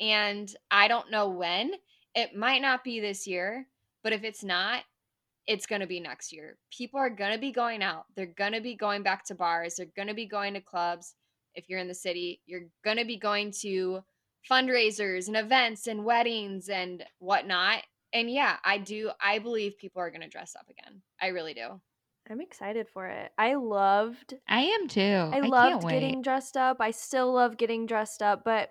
And 0.00 0.52
I 0.70 0.88
don't 0.88 1.10
know 1.10 1.28
when. 1.28 1.72
It 2.14 2.34
might 2.34 2.62
not 2.62 2.82
be 2.82 3.00
this 3.00 3.26
year, 3.26 3.66
but 4.02 4.12
if 4.12 4.24
it's 4.24 4.42
not, 4.42 4.82
it's 5.46 5.66
going 5.66 5.80
to 5.80 5.86
be 5.86 6.00
next 6.00 6.32
year. 6.32 6.56
People 6.76 7.00
are 7.00 7.10
going 7.10 7.32
to 7.32 7.38
be 7.38 7.52
going 7.52 7.82
out. 7.82 8.04
They're 8.14 8.26
going 8.26 8.52
to 8.52 8.60
be 8.60 8.76
going 8.76 9.02
back 9.02 9.24
to 9.26 9.34
bars. 9.34 9.76
They're 9.76 9.86
going 9.96 10.08
to 10.08 10.14
be 10.14 10.26
going 10.26 10.54
to 10.54 10.60
clubs. 10.60 11.14
If 11.54 11.68
you're 11.68 11.80
in 11.80 11.88
the 11.88 11.94
city, 11.94 12.40
you're 12.46 12.66
going 12.84 12.98
to 12.98 13.04
be 13.04 13.18
going 13.18 13.52
to 13.62 14.00
fundraisers 14.50 15.26
and 15.28 15.36
events 15.36 15.86
and 15.86 16.04
weddings 16.04 16.68
and 16.68 17.04
whatnot. 17.18 17.82
and 18.12 18.30
yeah, 18.30 18.56
I 18.64 18.78
do. 18.78 19.10
I 19.20 19.38
believe 19.38 19.78
people 19.78 20.00
are 20.02 20.10
going 20.10 20.22
to 20.22 20.28
dress 20.28 20.54
up 20.58 20.68
again. 20.68 21.02
I 21.20 21.28
really 21.28 21.54
do. 21.54 21.80
I'm 22.28 22.40
excited 22.40 22.86
for 22.92 23.06
it. 23.08 23.32
I 23.38 23.54
loved 23.54 24.34
I 24.48 24.60
am 24.60 24.88
too. 24.88 25.30
I 25.32 25.38
I, 25.38 25.40
loved 25.40 25.88
getting 25.88 26.22
dressed 26.22 26.56
up. 26.56 26.76
I 26.80 26.92
still 26.92 27.32
love 27.32 27.56
getting 27.56 27.86
dressed 27.86 28.22
up, 28.22 28.44
but 28.44 28.70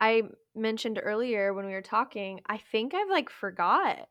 I 0.00 0.22
mentioned 0.54 1.00
earlier 1.02 1.52
when 1.52 1.66
we 1.66 1.72
were 1.72 1.82
talking, 1.82 2.40
I 2.46 2.58
think 2.58 2.94
I've 2.94 3.10
like 3.10 3.30
forgot 3.30 4.08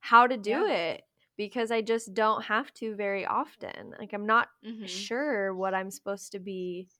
how 0.00 0.26
to 0.26 0.36
do 0.36 0.50
Yeah. 0.50 0.68
it 0.72 1.02
because 1.40 1.70
I 1.70 1.80
just 1.80 2.12
don't 2.12 2.42
have 2.44 2.70
to 2.74 2.94
very 2.94 3.24
often. 3.24 3.94
Like 3.98 4.12
I'm 4.12 4.26
not 4.26 4.48
Mhm. 4.62 5.10
sure 5.10 5.54
what 5.54 5.74
I'm 5.74 5.90
supposed 5.90 6.32
to 6.32 6.38
be 6.38 6.90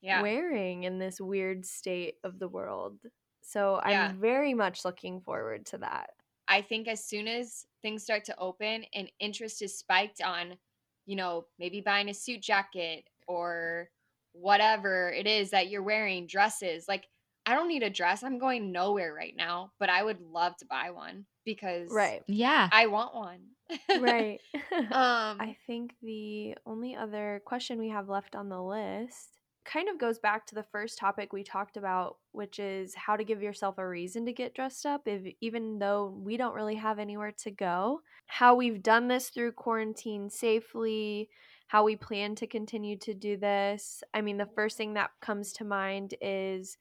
Yeah. 0.00 0.28
wearing 0.28 0.84
in 0.84 0.98
this 0.98 1.20
weird 1.20 1.66
state 1.66 2.16
of 2.24 2.38
the 2.38 2.48
world. 2.48 3.00
So 3.42 3.76
I'm 3.80 4.20
very 4.20 4.54
much 4.54 4.84
looking 4.84 5.20
forward 5.20 5.66
to 5.66 5.78
that. 5.78 6.10
I 6.46 6.62
think 6.62 6.88
as 6.88 7.04
soon 7.04 7.28
as 7.28 7.66
things 7.82 8.02
start 8.02 8.24
to 8.24 8.38
open 8.38 8.84
and 8.94 9.12
interest 9.20 9.60
is 9.62 9.78
spiked 9.78 10.22
on, 10.22 10.58
you 11.06 11.16
know, 11.16 11.46
maybe 11.58 11.80
buying 11.80 12.08
a 12.08 12.14
suit 12.14 12.40
jacket 12.42 13.08
or 13.26 13.90
whatever 14.32 15.10
it 15.12 15.26
is 15.26 15.50
that 15.50 15.68
you're 15.68 15.82
wearing, 15.82 16.26
dresses. 16.26 16.88
Like, 16.88 17.08
I 17.44 17.54
don't 17.54 17.68
need 17.68 17.82
a 17.82 17.90
dress. 17.90 18.22
I'm 18.22 18.38
going 18.38 18.72
nowhere 18.72 19.12
right 19.14 19.34
now, 19.36 19.72
but 19.78 19.90
I 19.90 20.02
would 20.02 20.20
love 20.20 20.56
to 20.58 20.66
buy 20.66 20.90
one 20.90 21.26
because 21.48 21.90
Right. 21.90 22.22
Yeah. 22.26 22.68
I 22.70 22.88
want 22.88 23.14
one. 23.14 23.40
right. 24.00 24.38
um 24.72 25.40
I 25.40 25.56
think 25.66 25.94
the 26.02 26.54
only 26.66 26.94
other 26.94 27.40
question 27.46 27.78
we 27.78 27.88
have 27.88 28.10
left 28.10 28.36
on 28.36 28.50
the 28.50 28.60
list 28.62 29.38
kind 29.64 29.88
of 29.88 29.98
goes 29.98 30.18
back 30.18 30.46
to 30.46 30.54
the 30.54 30.62
first 30.62 30.98
topic 30.98 31.32
we 31.32 31.42
talked 31.42 31.76
about, 31.76 32.16
which 32.32 32.58
is 32.58 32.94
how 32.94 33.16
to 33.16 33.24
give 33.24 33.42
yourself 33.42 33.76
a 33.78 33.86
reason 33.86 34.24
to 34.26 34.32
get 34.32 34.54
dressed 34.54 34.86
up, 34.86 35.02
if, 35.06 35.34
even 35.40 35.78
though 35.78 36.14
we 36.22 36.36
don't 36.36 36.54
really 36.54 36.74
have 36.74 36.98
anywhere 36.98 37.32
to 37.32 37.50
go. 37.50 38.00
How 38.26 38.54
we've 38.54 38.82
done 38.82 39.08
this 39.08 39.28
through 39.28 39.52
quarantine 39.52 40.30
safely, 40.30 41.28
how 41.66 41.84
we 41.84 41.96
plan 41.96 42.34
to 42.36 42.46
continue 42.46 42.96
to 42.98 43.12
do 43.12 43.36
this. 43.36 44.02
I 44.14 44.22
mean, 44.22 44.38
the 44.38 44.48
first 44.54 44.76
thing 44.76 44.94
that 44.94 45.10
comes 45.20 45.52
to 45.54 45.64
mind 45.64 46.14
is 46.20 46.78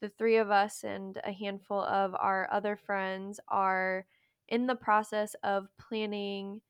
the 0.00 0.08
three 0.10 0.36
of 0.36 0.50
us 0.50 0.84
and 0.84 1.20
a 1.24 1.32
handful 1.32 1.80
of 1.82 2.14
our 2.18 2.48
other 2.52 2.76
friends 2.76 3.40
are 3.48 4.06
in 4.48 4.66
the 4.66 4.74
process 4.74 5.34
of 5.42 5.68
planning 5.78 6.60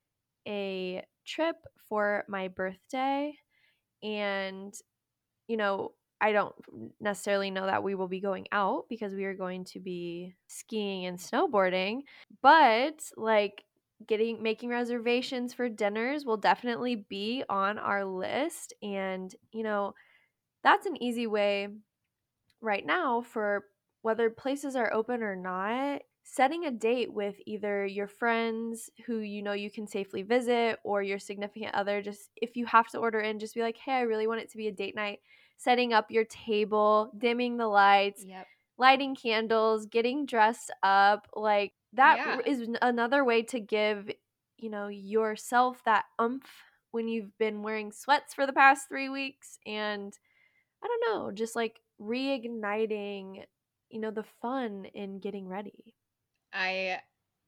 a 0.47 1.05
trip 1.27 1.57
for 1.89 2.25
my 2.29 2.49
birthday 2.49 3.35
and 4.03 4.75
you 5.49 5.57
know 5.57 5.93
i 6.21 6.33
don't 6.33 6.55
necessarily 7.01 7.51
know 7.51 7.67
that 7.67 7.83
we 7.83 7.95
will 7.95 8.09
be 8.09 8.21
going 8.21 8.47
out 8.53 8.85
because 8.89 9.15
we 9.15 9.25
are 9.25 9.35
going 9.35 9.65
to 9.65 9.81
be 9.81 10.35
skiing 10.49 11.07
and 11.07 11.19
snowboarding 11.19 12.01
but 12.43 13.01
like 13.17 13.65
getting 14.07 14.43
making 14.43 14.71
reservations 14.71 15.53
for 15.53 15.69
dinners 15.69 16.25
will 16.25 16.37
definitely 16.39 16.97
be 17.09 17.45
on 17.49 17.79
our 17.79 18.05
list 18.05 18.73
and 18.83 19.35
you 19.53 19.63
know 19.63 19.95
that's 20.65 20.87
an 20.87 21.03
easy 21.03 21.27
way 21.27 21.69
right 22.61 22.85
now 22.85 23.23
for 23.23 23.67
whether 24.03 24.31
places 24.31 24.77
are 24.77 24.93
open 24.93 25.23
or 25.23 25.37
not 25.37 26.03
setting 26.23 26.65
a 26.67 26.71
date 26.71 27.13
with 27.13 27.37
either 27.47 27.85
your 27.87 28.07
friends 28.07 28.91
who 29.07 29.19
you 29.19 29.43
know 29.43 29.53
you 29.53 29.71
can 29.71 29.87
safely 29.87 30.23
visit 30.23 30.79
or 30.85 31.03
your 31.03 31.19
significant 31.19 31.75
other 31.75 32.03
just 32.03 32.31
if 32.37 32.57
you 32.57 32.67
have 32.67 32.89
to 32.89 32.99
order 32.99 33.21
in 33.21 33.39
just 33.39 33.55
be 33.55 33.63
like 33.63 33.77
hey 33.79 33.93
i 33.93 34.01
really 34.03 34.27
want 34.27 34.41
it 34.41 34.51
to 34.51 34.57
be 34.59 34.69
a 34.69 34.73
date 34.73 34.95
night 34.95 35.21
setting 35.57 35.93
up 35.93 36.11
your 36.11 36.25
table 36.25 37.11
dimming 37.19 37.57
the 37.57 37.67
lights 37.67 38.25
Yep. 38.27 38.47
lighting 38.79 39.15
candles 39.17 39.87
getting 39.87 40.27
dressed 40.27 40.71
up 40.83 41.27
like 41.35 41.73
that 41.93 42.17
Yeah. 42.17 42.41
is 42.47 42.69
another 42.83 43.25
way 43.25 43.43
to 43.43 43.61
give 43.61 44.11
you 44.59 44.71
know 44.71 44.89
yourself 44.89 45.83
that 45.85 46.05
umph 46.19 46.47
when 46.93 47.09
you've 47.09 47.37
been 47.39 47.63
wearing 47.63 47.93
sweats 47.93 48.35
for 48.35 48.47
the 48.47 48.53
past 48.53 48.89
three 48.89 49.09
weeks 49.09 49.59
and 49.67 50.19
I 50.83 50.87
don't 50.89 51.15
know, 51.15 51.31
just 51.33 51.57
like 51.57 51.81
reigniting, 52.01 53.45
you 53.91 54.01
know, 54.01 54.11
the 54.11 54.25
fun 54.41 54.87
in 54.95 55.19
getting 55.19 55.49
ready. 55.49 55.95
I 56.53 57.01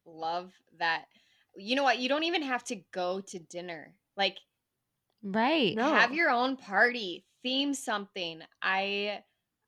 love 0.04 0.52
that. 0.78 1.06
You 1.56 1.76
know 1.76 1.82
what? 1.82 1.98
You 1.98 2.08
don't 2.08 2.24
even 2.24 2.42
have 2.42 2.64
to 2.64 2.76
go 2.92 3.20
to 3.20 3.38
dinner. 3.38 3.94
Like 4.16 4.38
right. 5.22 5.74
No. 5.74 5.94
have 5.94 6.14
your 6.14 6.30
own 6.30 6.56
party, 6.56 7.24
theme 7.42 7.74
something. 7.74 8.40
I 8.62 9.22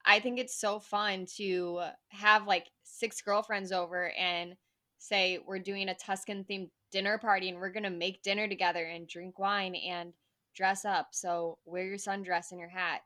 I 0.04 0.20
think 0.20 0.38
it's 0.38 0.56
so 0.56 0.78
fun 0.78 1.26
to 1.36 1.82
have 2.08 2.46
like 2.46 2.66
six 2.82 3.20
girlfriends 3.22 3.72
over 3.72 4.10
and 4.10 4.56
say 4.98 5.38
we're 5.46 5.58
doing 5.58 5.88
a 5.88 5.94
Tuscan 5.94 6.44
themed 6.44 6.70
dinner 6.90 7.18
party 7.18 7.48
and 7.48 7.58
we're 7.58 7.72
going 7.72 7.84
to 7.84 7.90
make 7.90 8.22
dinner 8.22 8.46
together 8.46 8.84
and 8.84 9.08
drink 9.08 9.38
wine 9.38 9.74
and 9.74 10.12
dress 10.54 10.84
up. 10.84 11.08
So 11.12 11.58
wear 11.64 11.84
your 11.84 11.96
sundress 11.96 12.50
and 12.50 12.60
your 12.60 12.68
hat 12.68 13.00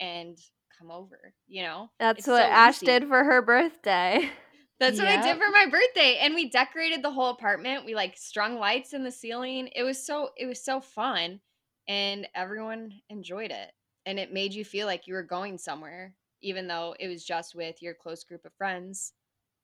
and 0.00 0.38
come 0.78 0.90
over, 0.90 1.34
you 1.46 1.62
know? 1.62 1.90
That's 1.98 2.20
It's 2.20 2.26
what 2.26 2.42
so 2.42 2.48
Ash 2.48 2.82
easy. 2.82 2.86
did 2.86 3.08
for 3.08 3.22
her 3.24 3.42
birthday. 3.42 4.30
That's 4.80 4.98
what 4.98 5.08
I 5.08 5.20
did 5.20 5.36
for 5.36 5.50
my 5.50 5.66
birthday. 5.66 6.18
And 6.22 6.34
we 6.34 6.48
decorated 6.48 7.02
the 7.02 7.10
whole 7.10 7.30
apartment. 7.30 7.84
We 7.84 7.94
like 7.94 8.16
strung 8.16 8.58
lights 8.58 8.94
in 8.94 9.04
the 9.04 9.10
ceiling. 9.10 9.68
It 9.76 9.82
was 9.82 10.04
so 10.04 10.30
it 10.36 10.46
was 10.46 10.64
so 10.64 10.80
fun 10.80 11.40
and 11.88 12.26
everyone 12.34 12.92
enjoyed 13.10 13.50
it. 13.50 13.72
And 14.06 14.18
it 14.18 14.32
made 14.32 14.54
you 14.54 14.64
feel 14.64 14.86
like 14.86 15.06
you 15.06 15.14
were 15.14 15.22
going 15.22 15.58
somewhere 15.58 16.14
even 16.42 16.66
though 16.66 16.94
it 16.98 17.08
was 17.08 17.24
just 17.24 17.54
with 17.54 17.82
your 17.82 17.92
close 17.94 18.24
group 18.24 18.44
of 18.46 18.54
friends. 18.54 19.12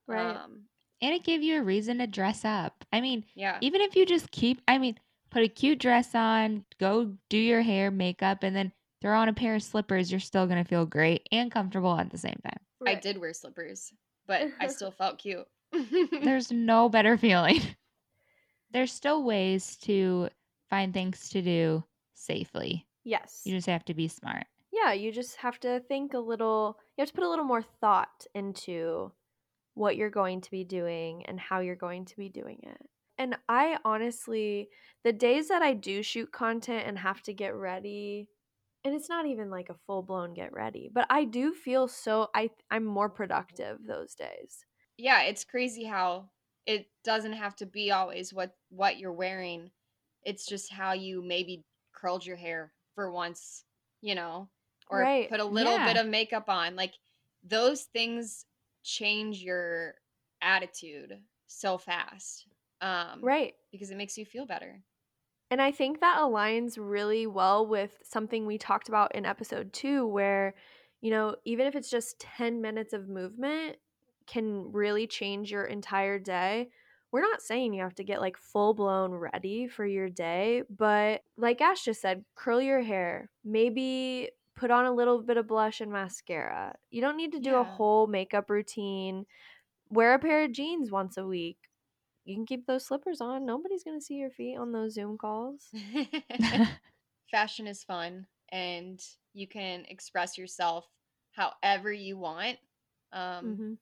Right. 0.06 0.36
Um 0.36 0.68
And 1.00 1.14
it 1.14 1.24
gave 1.24 1.42
you 1.42 1.58
a 1.58 1.62
reason 1.62 1.98
to 1.98 2.06
dress 2.06 2.44
up. 2.44 2.84
I 2.92 3.00
mean, 3.00 3.24
yeah. 3.34 3.58
even 3.60 3.80
if 3.80 3.96
you 3.96 4.06
just 4.06 4.30
keep, 4.30 4.60
I 4.68 4.78
mean, 4.78 4.98
put 5.30 5.42
a 5.42 5.48
cute 5.48 5.78
dress 5.78 6.14
on, 6.14 6.64
go 6.78 7.16
do 7.28 7.38
your 7.38 7.62
hair, 7.62 7.90
makeup, 7.90 8.42
and 8.42 8.54
then 8.56 8.72
throw 9.00 9.18
on 9.18 9.28
a 9.28 9.32
pair 9.32 9.54
of 9.54 9.62
slippers, 9.62 10.10
you're 10.10 10.20
still 10.20 10.46
going 10.46 10.62
to 10.62 10.68
feel 10.68 10.86
great 10.86 11.26
and 11.32 11.50
comfortable 11.50 11.98
at 11.98 12.10
the 12.10 12.18
same 12.18 12.38
time. 12.44 12.58
I 12.86 12.94
did 12.94 13.18
wear 13.18 13.32
slippers, 13.32 13.92
but 14.26 14.48
I 14.60 14.66
still 14.68 14.90
felt 14.90 15.18
cute. 15.18 15.46
There's 16.22 16.50
no 16.52 16.88
better 16.88 17.16
feeling. 17.16 17.60
There's 18.72 18.92
still 18.92 19.22
ways 19.24 19.76
to 19.82 20.28
find 20.70 20.92
things 20.92 21.28
to 21.30 21.42
do 21.42 21.84
safely. 22.14 22.86
Yes. 23.04 23.42
You 23.44 23.54
just 23.54 23.68
have 23.68 23.84
to 23.86 23.94
be 23.94 24.08
smart. 24.08 24.44
yeah, 24.72 24.92
you 24.92 25.10
just 25.12 25.36
have 25.36 25.58
to 25.60 25.80
think 25.88 26.14
a 26.14 26.18
little, 26.18 26.78
you 26.96 27.02
have 27.02 27.08
to 27.08 27.14
put 27.14 27.24
a 27.24 27.28
little 27.28 27.44
more 27.44 27.62
thought 27.62 28.26
into 28.34 29.12
what 29.74 29.96
you're 29.96 30.10
going 30.10 30.40
to 30.40 30.50
be 30.50 30.64
doing 30.64 31.24
and 31.26 31.38
how 31.38 31.60
you're 31.60 31.76
going 31.76 32.04
to 32.06 32.16
be 32.16 32.28
doing 32.28 32.58
it. 32.62 32.88
And 33.18 33.36
I 33.48 33.78
honestly, 33.84 34.68
the 35.04 35.12
days 35.12 35.48
that 35.48 35.62
I 35.62 35.72
do 35.72 36.02
shoot 36.02 36.30
content 36.32 36.84
and 36.86 36.98
have 36.98 37.22
to 37.22 37.32
get 37.32 37.54
ready, 37.54 38.28
and 38.86 38.94
it's 38.94 39.08
not 39.08 39.26
even 39.26 39.50
like 39.50 39.68
a 39.70 39.74
full 39.86 40.02
blown 40.02 40.34
get 40.34 40.52
ready, 40.52 40.90
but 40.92 41.06
I 41.10 41.24
do 41.24 41.52
feel 41.54 41.88
so 41.88 42.30
I 42.34 42.50
I'm 42.70 42.84
more 42.84 43.10
productive 43.10 43.84
those 43.86 44.14
days. 44.14 44.64
yeah, 44.96 45.22
it's 45.22 45.44
crazy 45.44 45.84
how 45.84 46.30
it 46.66 46.90
doesn't 47.04 47.34
have 47.34 47.54
to 47.56 47.66
be 47.66 47.90
always 47.90 48.32
what 48.32 48.56
what 48.70 48.98
you're 48.98 49.12
wearing. 49.12 49.70
It's 50.22 50.46
just 50.46 50.72
how 50.72 50.92
you 50.92 51.22
maybe 51.22 51.64
curled 51.92 52.24
your 52.26 52.36
hair 52.36 52.74
for 52.94 53.10
once, 53.10 53.64
you 54.00 54.14
know, 54.14 54.50
or 54.88 55.08
Right. 55.08 55.28
put 55.28 55.40
a 55.40 55.44
little 55.44 55.78
bit 55.78 55.96
of 55.96 56.06
makeup 56.06 56.48
on. 56.48 56.76
Like 56.76 56.94
those 57.42 57.84
things 57.84 58.46
change 58.82 59.42
your 59.42 59.96
attitude 60.40 61.22
so 61.46 61.78
fast. 61.78 62.48
Um 62.80 63.30
Right. 63.30 63.56
because 63.72 63.90
it 63.90 63.96
makes 63.96 64.16
you 64.16 64.24
feel 64.24 64.46
better. 64.46 64.82
And 65.50 65.62
I 65.62 65.70
think 65.70 66.00
that 66.00 66.18
aligns 66.18 66.76
really 66.78 67.26
well 67.26 67.66
with 67.66 67.98
something 68.02 68.46
we 68.46 68.58
talked 68.58 68.88
about 68.88 69.14
in 69.14 69.24
episode 69.24 69.72
two, 69.72 70.06
where, 70.06 70.54
you 71.00 71.10
know, 71.10 71.36
even 71.44 71.66
if 71.66 71.76
it's 71.76 71.90
just 71.90 72.18
10 72.20 72.60
minutes 72.60 72.92
of 72.92 73.08
movement 73.08 73.76
can 74.26 74.72
really 74.72 75.06
change 75.06 75.50
your 75.50 75.64
entire 75.64 76.18
day. 76.18 76.68
We're 77.12 77.20
not 77.20 77.40
saying 77.40 77.72
you 77.72 77.82
have 77.82 77.94
to 77.94 78.04
get 78.04 78.20
like 78.20 78.36
full 78.36 78.74
blown 78.74 79.12
ready 79.12 79.68
for 79.68 79.86
your 79.86 80.10
day, 80.10 80.64
but 80.68 81.22
like 81.36 81.60
Ash 81.60 81.84
just 81.84 82.00
said, 82.00 82.24
curl 82.34 82.60
your 82.60 82.82
hair, 82.82 83.30
maybe 83.44 84.30
put 84.56 84.70
on 84.70 84.86
a 84.86 84.92
little 84.92 85.22
bit 85.22 85.36
of 85.36 85.46
blush 85.46 85.80
and 85.80 85.92
mascara. 85.92 86.74
You 86.90 87.00
don't 87.00 87.16
need 87.16 87.32
to 87.32 87.40
do 87.40 87.54
a 87.56 87.64
whole 87.64 88.06
makeup 88.06 88.50
routine. 88.50 89.26
Wear 89.90 90.14
a 90.14 90.18
pair 90.18 90.44
of 90.44 90.52
jeans 90.52 90.90
once 90.90 91.16
a 91.16 91.26
week. 91.26 91.58
You 92.26 92.34
can 92.34 92.44
keep 92.46 92.66
those 92.66 92.84
slippers 92.84 93.20
on. 93.20 93.46
Nobody's 93.46 93.84
going 93.84 93.98
to 93.98 94.04
see 94.04 94.14
your 94.16 94.30
feet 94.30 94.58
on 94.58 94.72
those 94.72 94.94
Zoom 94.94 95.16
calls. 95.16 95.68
Fashion 97.30 97.66
is 97.66 97.84
fun 97.84 98.26
and 98.50 99.00
you 99.32 99.46
can 99.46 99.84
express 99.88 100.36
yourself 100.36 100.86
however 101.32 101.92
you 101.92 102.18
want. 102.18 102.58
Um 103.12 103.56
hmm 103.56 103.74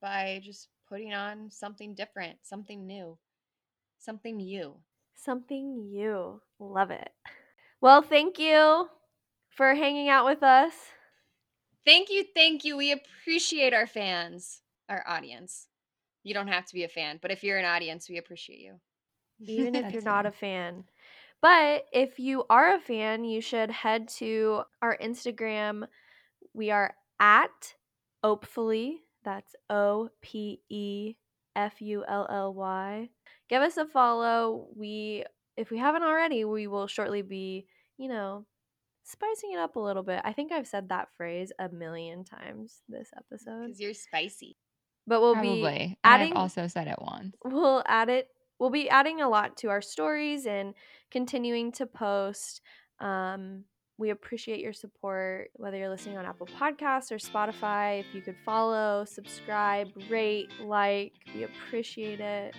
by 0.00 0.40
just 0.42 0.68
putting 0.88 1.14
on 1.14 1.50
something 1.50 1.94
different, 1.94 2.38
something 2.42 2.86
new, 2.86 3.16
something 3.98 4.38
you. 4.40 4.76
Something 5.14 5.88
you 5.90 6.42
love 6.58 6.90
it. 6.90 7.10
Well, 7.80 8.02
thank 8.02 8.38
you 8.38 8.88
for 9.48 9.74
hanging 9.74 10.08
out 10.08 10.26
with 10.26 10.42
us. 10.42 10.74
Thank 11.86 12.10
you, 12.10 12.24
thank 12.34 12.64
you. 12.64 12.76
We 12.76 12.92
appreciate 12.92 13.72
our 13.74 13.86
fans, 13.86 14.62
our 14.88 15.04
audience. 15.06 15.68
You 16.24 16.34
don't 16.34 16.48
have 16.48 16.66
to 16.66 16.74
be 16.74 16.82
a 16.82 16.88
fan, 16.88 17.20
but 17.22 17.30
if 17.30 17.44
you're 17.44 17.58
an 17.58 17.64
audience, 17.64 18.08
we 18.08 18.18
appreciate 18.18 18.58
you. 18.58 18.80
even 19.40 19.74
if 19.74 19.92
you're 19.92 20.02
not 20.02 20.26
a 20.26 20.30
fan. 20.30 20.84
But 21.40 21.86
if 21.92 22.18
you 22.18 22.44
are 22.48 22.74
a 22.74 22.80
fan, 22.80 23.24
you 23.24 23.40
should 23.40 23.70
head 23.70 24.08
to 24.16 24.62
our 24.80 24.96
Instagram. 24.96 25.86
We 26.54 26.70
are 26.70 26.94
at 27.20 27.74
Opefully. 28.22 29.02
That's 29.24 29.54
O 29.68 30.08
P 30.22 30.62
E 30.70 31.14
F 31.54 31.80
U 31.82 32.04
L 32.08 32.26
L 32.30 32.54
Y. 32.54 33.10
Give 33.48 33.60
us 33.60 33.76
a 33.76 33.86
follow. 33.86 34.68
We, 34.74 35.24
if 35.56 35.70
we 35.70 35.78
haven't 35.78 36.02
already, 36.02 36.44
we 36.44 36.66
will 36.66 36.86
shortly 36.86 37.20
be, 37.20 37.66
you 37.98 38.08
know, 38.08 38.46
spicing 39.02 39.52
it 39.52 39.58
up 39.58 39.76
a 39.76 39.80
little 39.80 40.02
bit. 40.02 40.22
I 40.24 40.32
think 40.32 40.52
I've 40.52 40.66
said 40.66 40.88
that 40.88 41.08
phrase 41.16 41.52
a 41.58 41.68
million 41.68 42.24
times 42.24 42.80
this 42.88 43.10
episode. 43.16 43.66
Because 43.66 43.80
you're 43.80 43.94
spicy. 43.94 44.56
But 45.06 45.20
we'll 45.20 45.34
Probably. 45.34 45.60
be 45.62 45.78
And 45.80 45.96
adding 46.04 46.32
I've 46.32 46.38
also 46.38 46.66
said 46.66 46.86
it 46.88 46.96
once. 47.00 47.34
we'll 47.44 47.82
add 47.86 48.08
it 48.08 48.28
we'll 48.58 48.70
be 48.70 48.88
adding 48.88 49.20
a 49.20 49.28
lot 49.28 49.56
to 49.58 49.68
our 49.68 49.82
stories 49.82 50.46
and 50.46 50.74
continuing 51.10 51.72
to 51.72 51.86
post 51.86 52.60
um, 53.00 53.64
we 53.98 54.10
appreciate 54.10 54.60
your 54.60 54.72
support 54.72 55.50
whether 55.54 55.76
you're 55.76 55.88
listening 55.90 56.16
on 56.16 56.24
apple 56.24 56.46
podcasts 56.58 57.10
or 57.12 57.16
spotify 57.16 58.00
if 58.00 58.06
you 58.14 58.22
could 58.22 58.36
follow 58.44 59.04
subscribe 59.04 59.88
rate 60.08 60.48
like 60.62 61.12
we 61.34 61.42
appreciate 61.44 62.20
it 62.20 62.54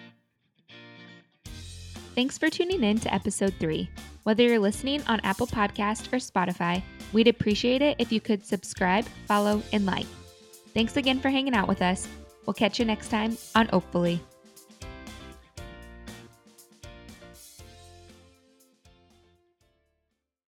Thanks 2.16 2.38
for 2.38 2.50
tuning 2.50 2.82
in 2.84 2.98
to 3.02 3.14
episode 3.14 3.54
three. 3.60 3.89
Whether 4.24 4.43
you're 4.43 4.58
listening 4.60 5.02
on 5.06 5.20
Apple 5.26 5.48
Podcast 5.48 6.14
or 6.14 6.18
Spotify, 6.18 6.82
we'd 7.12 7.28
appreciate 7.28 7.82
it 7.82 7.98
if 8.00 8.10
you 8.10 8.22
could 8.22 8.41
subscribe, 8.46 9.04
follow, 9.28 9.62
and 9.74 9.86
like. 9.86 10.06
Thanks 10.74 10.96
again 10.96 11.20
for 11.20 11.30
hanging 11.30 11.54
out 11.54 11.68
with 11.68 11.82
us. 11.82 12.08
We'll 12.46 12.54
catch 12.54 12.80
you 12.80 12.86
next 12.86 13.10
time 13.10 13.38
on 13.56 13.68
Hopefully. 13.68 14.22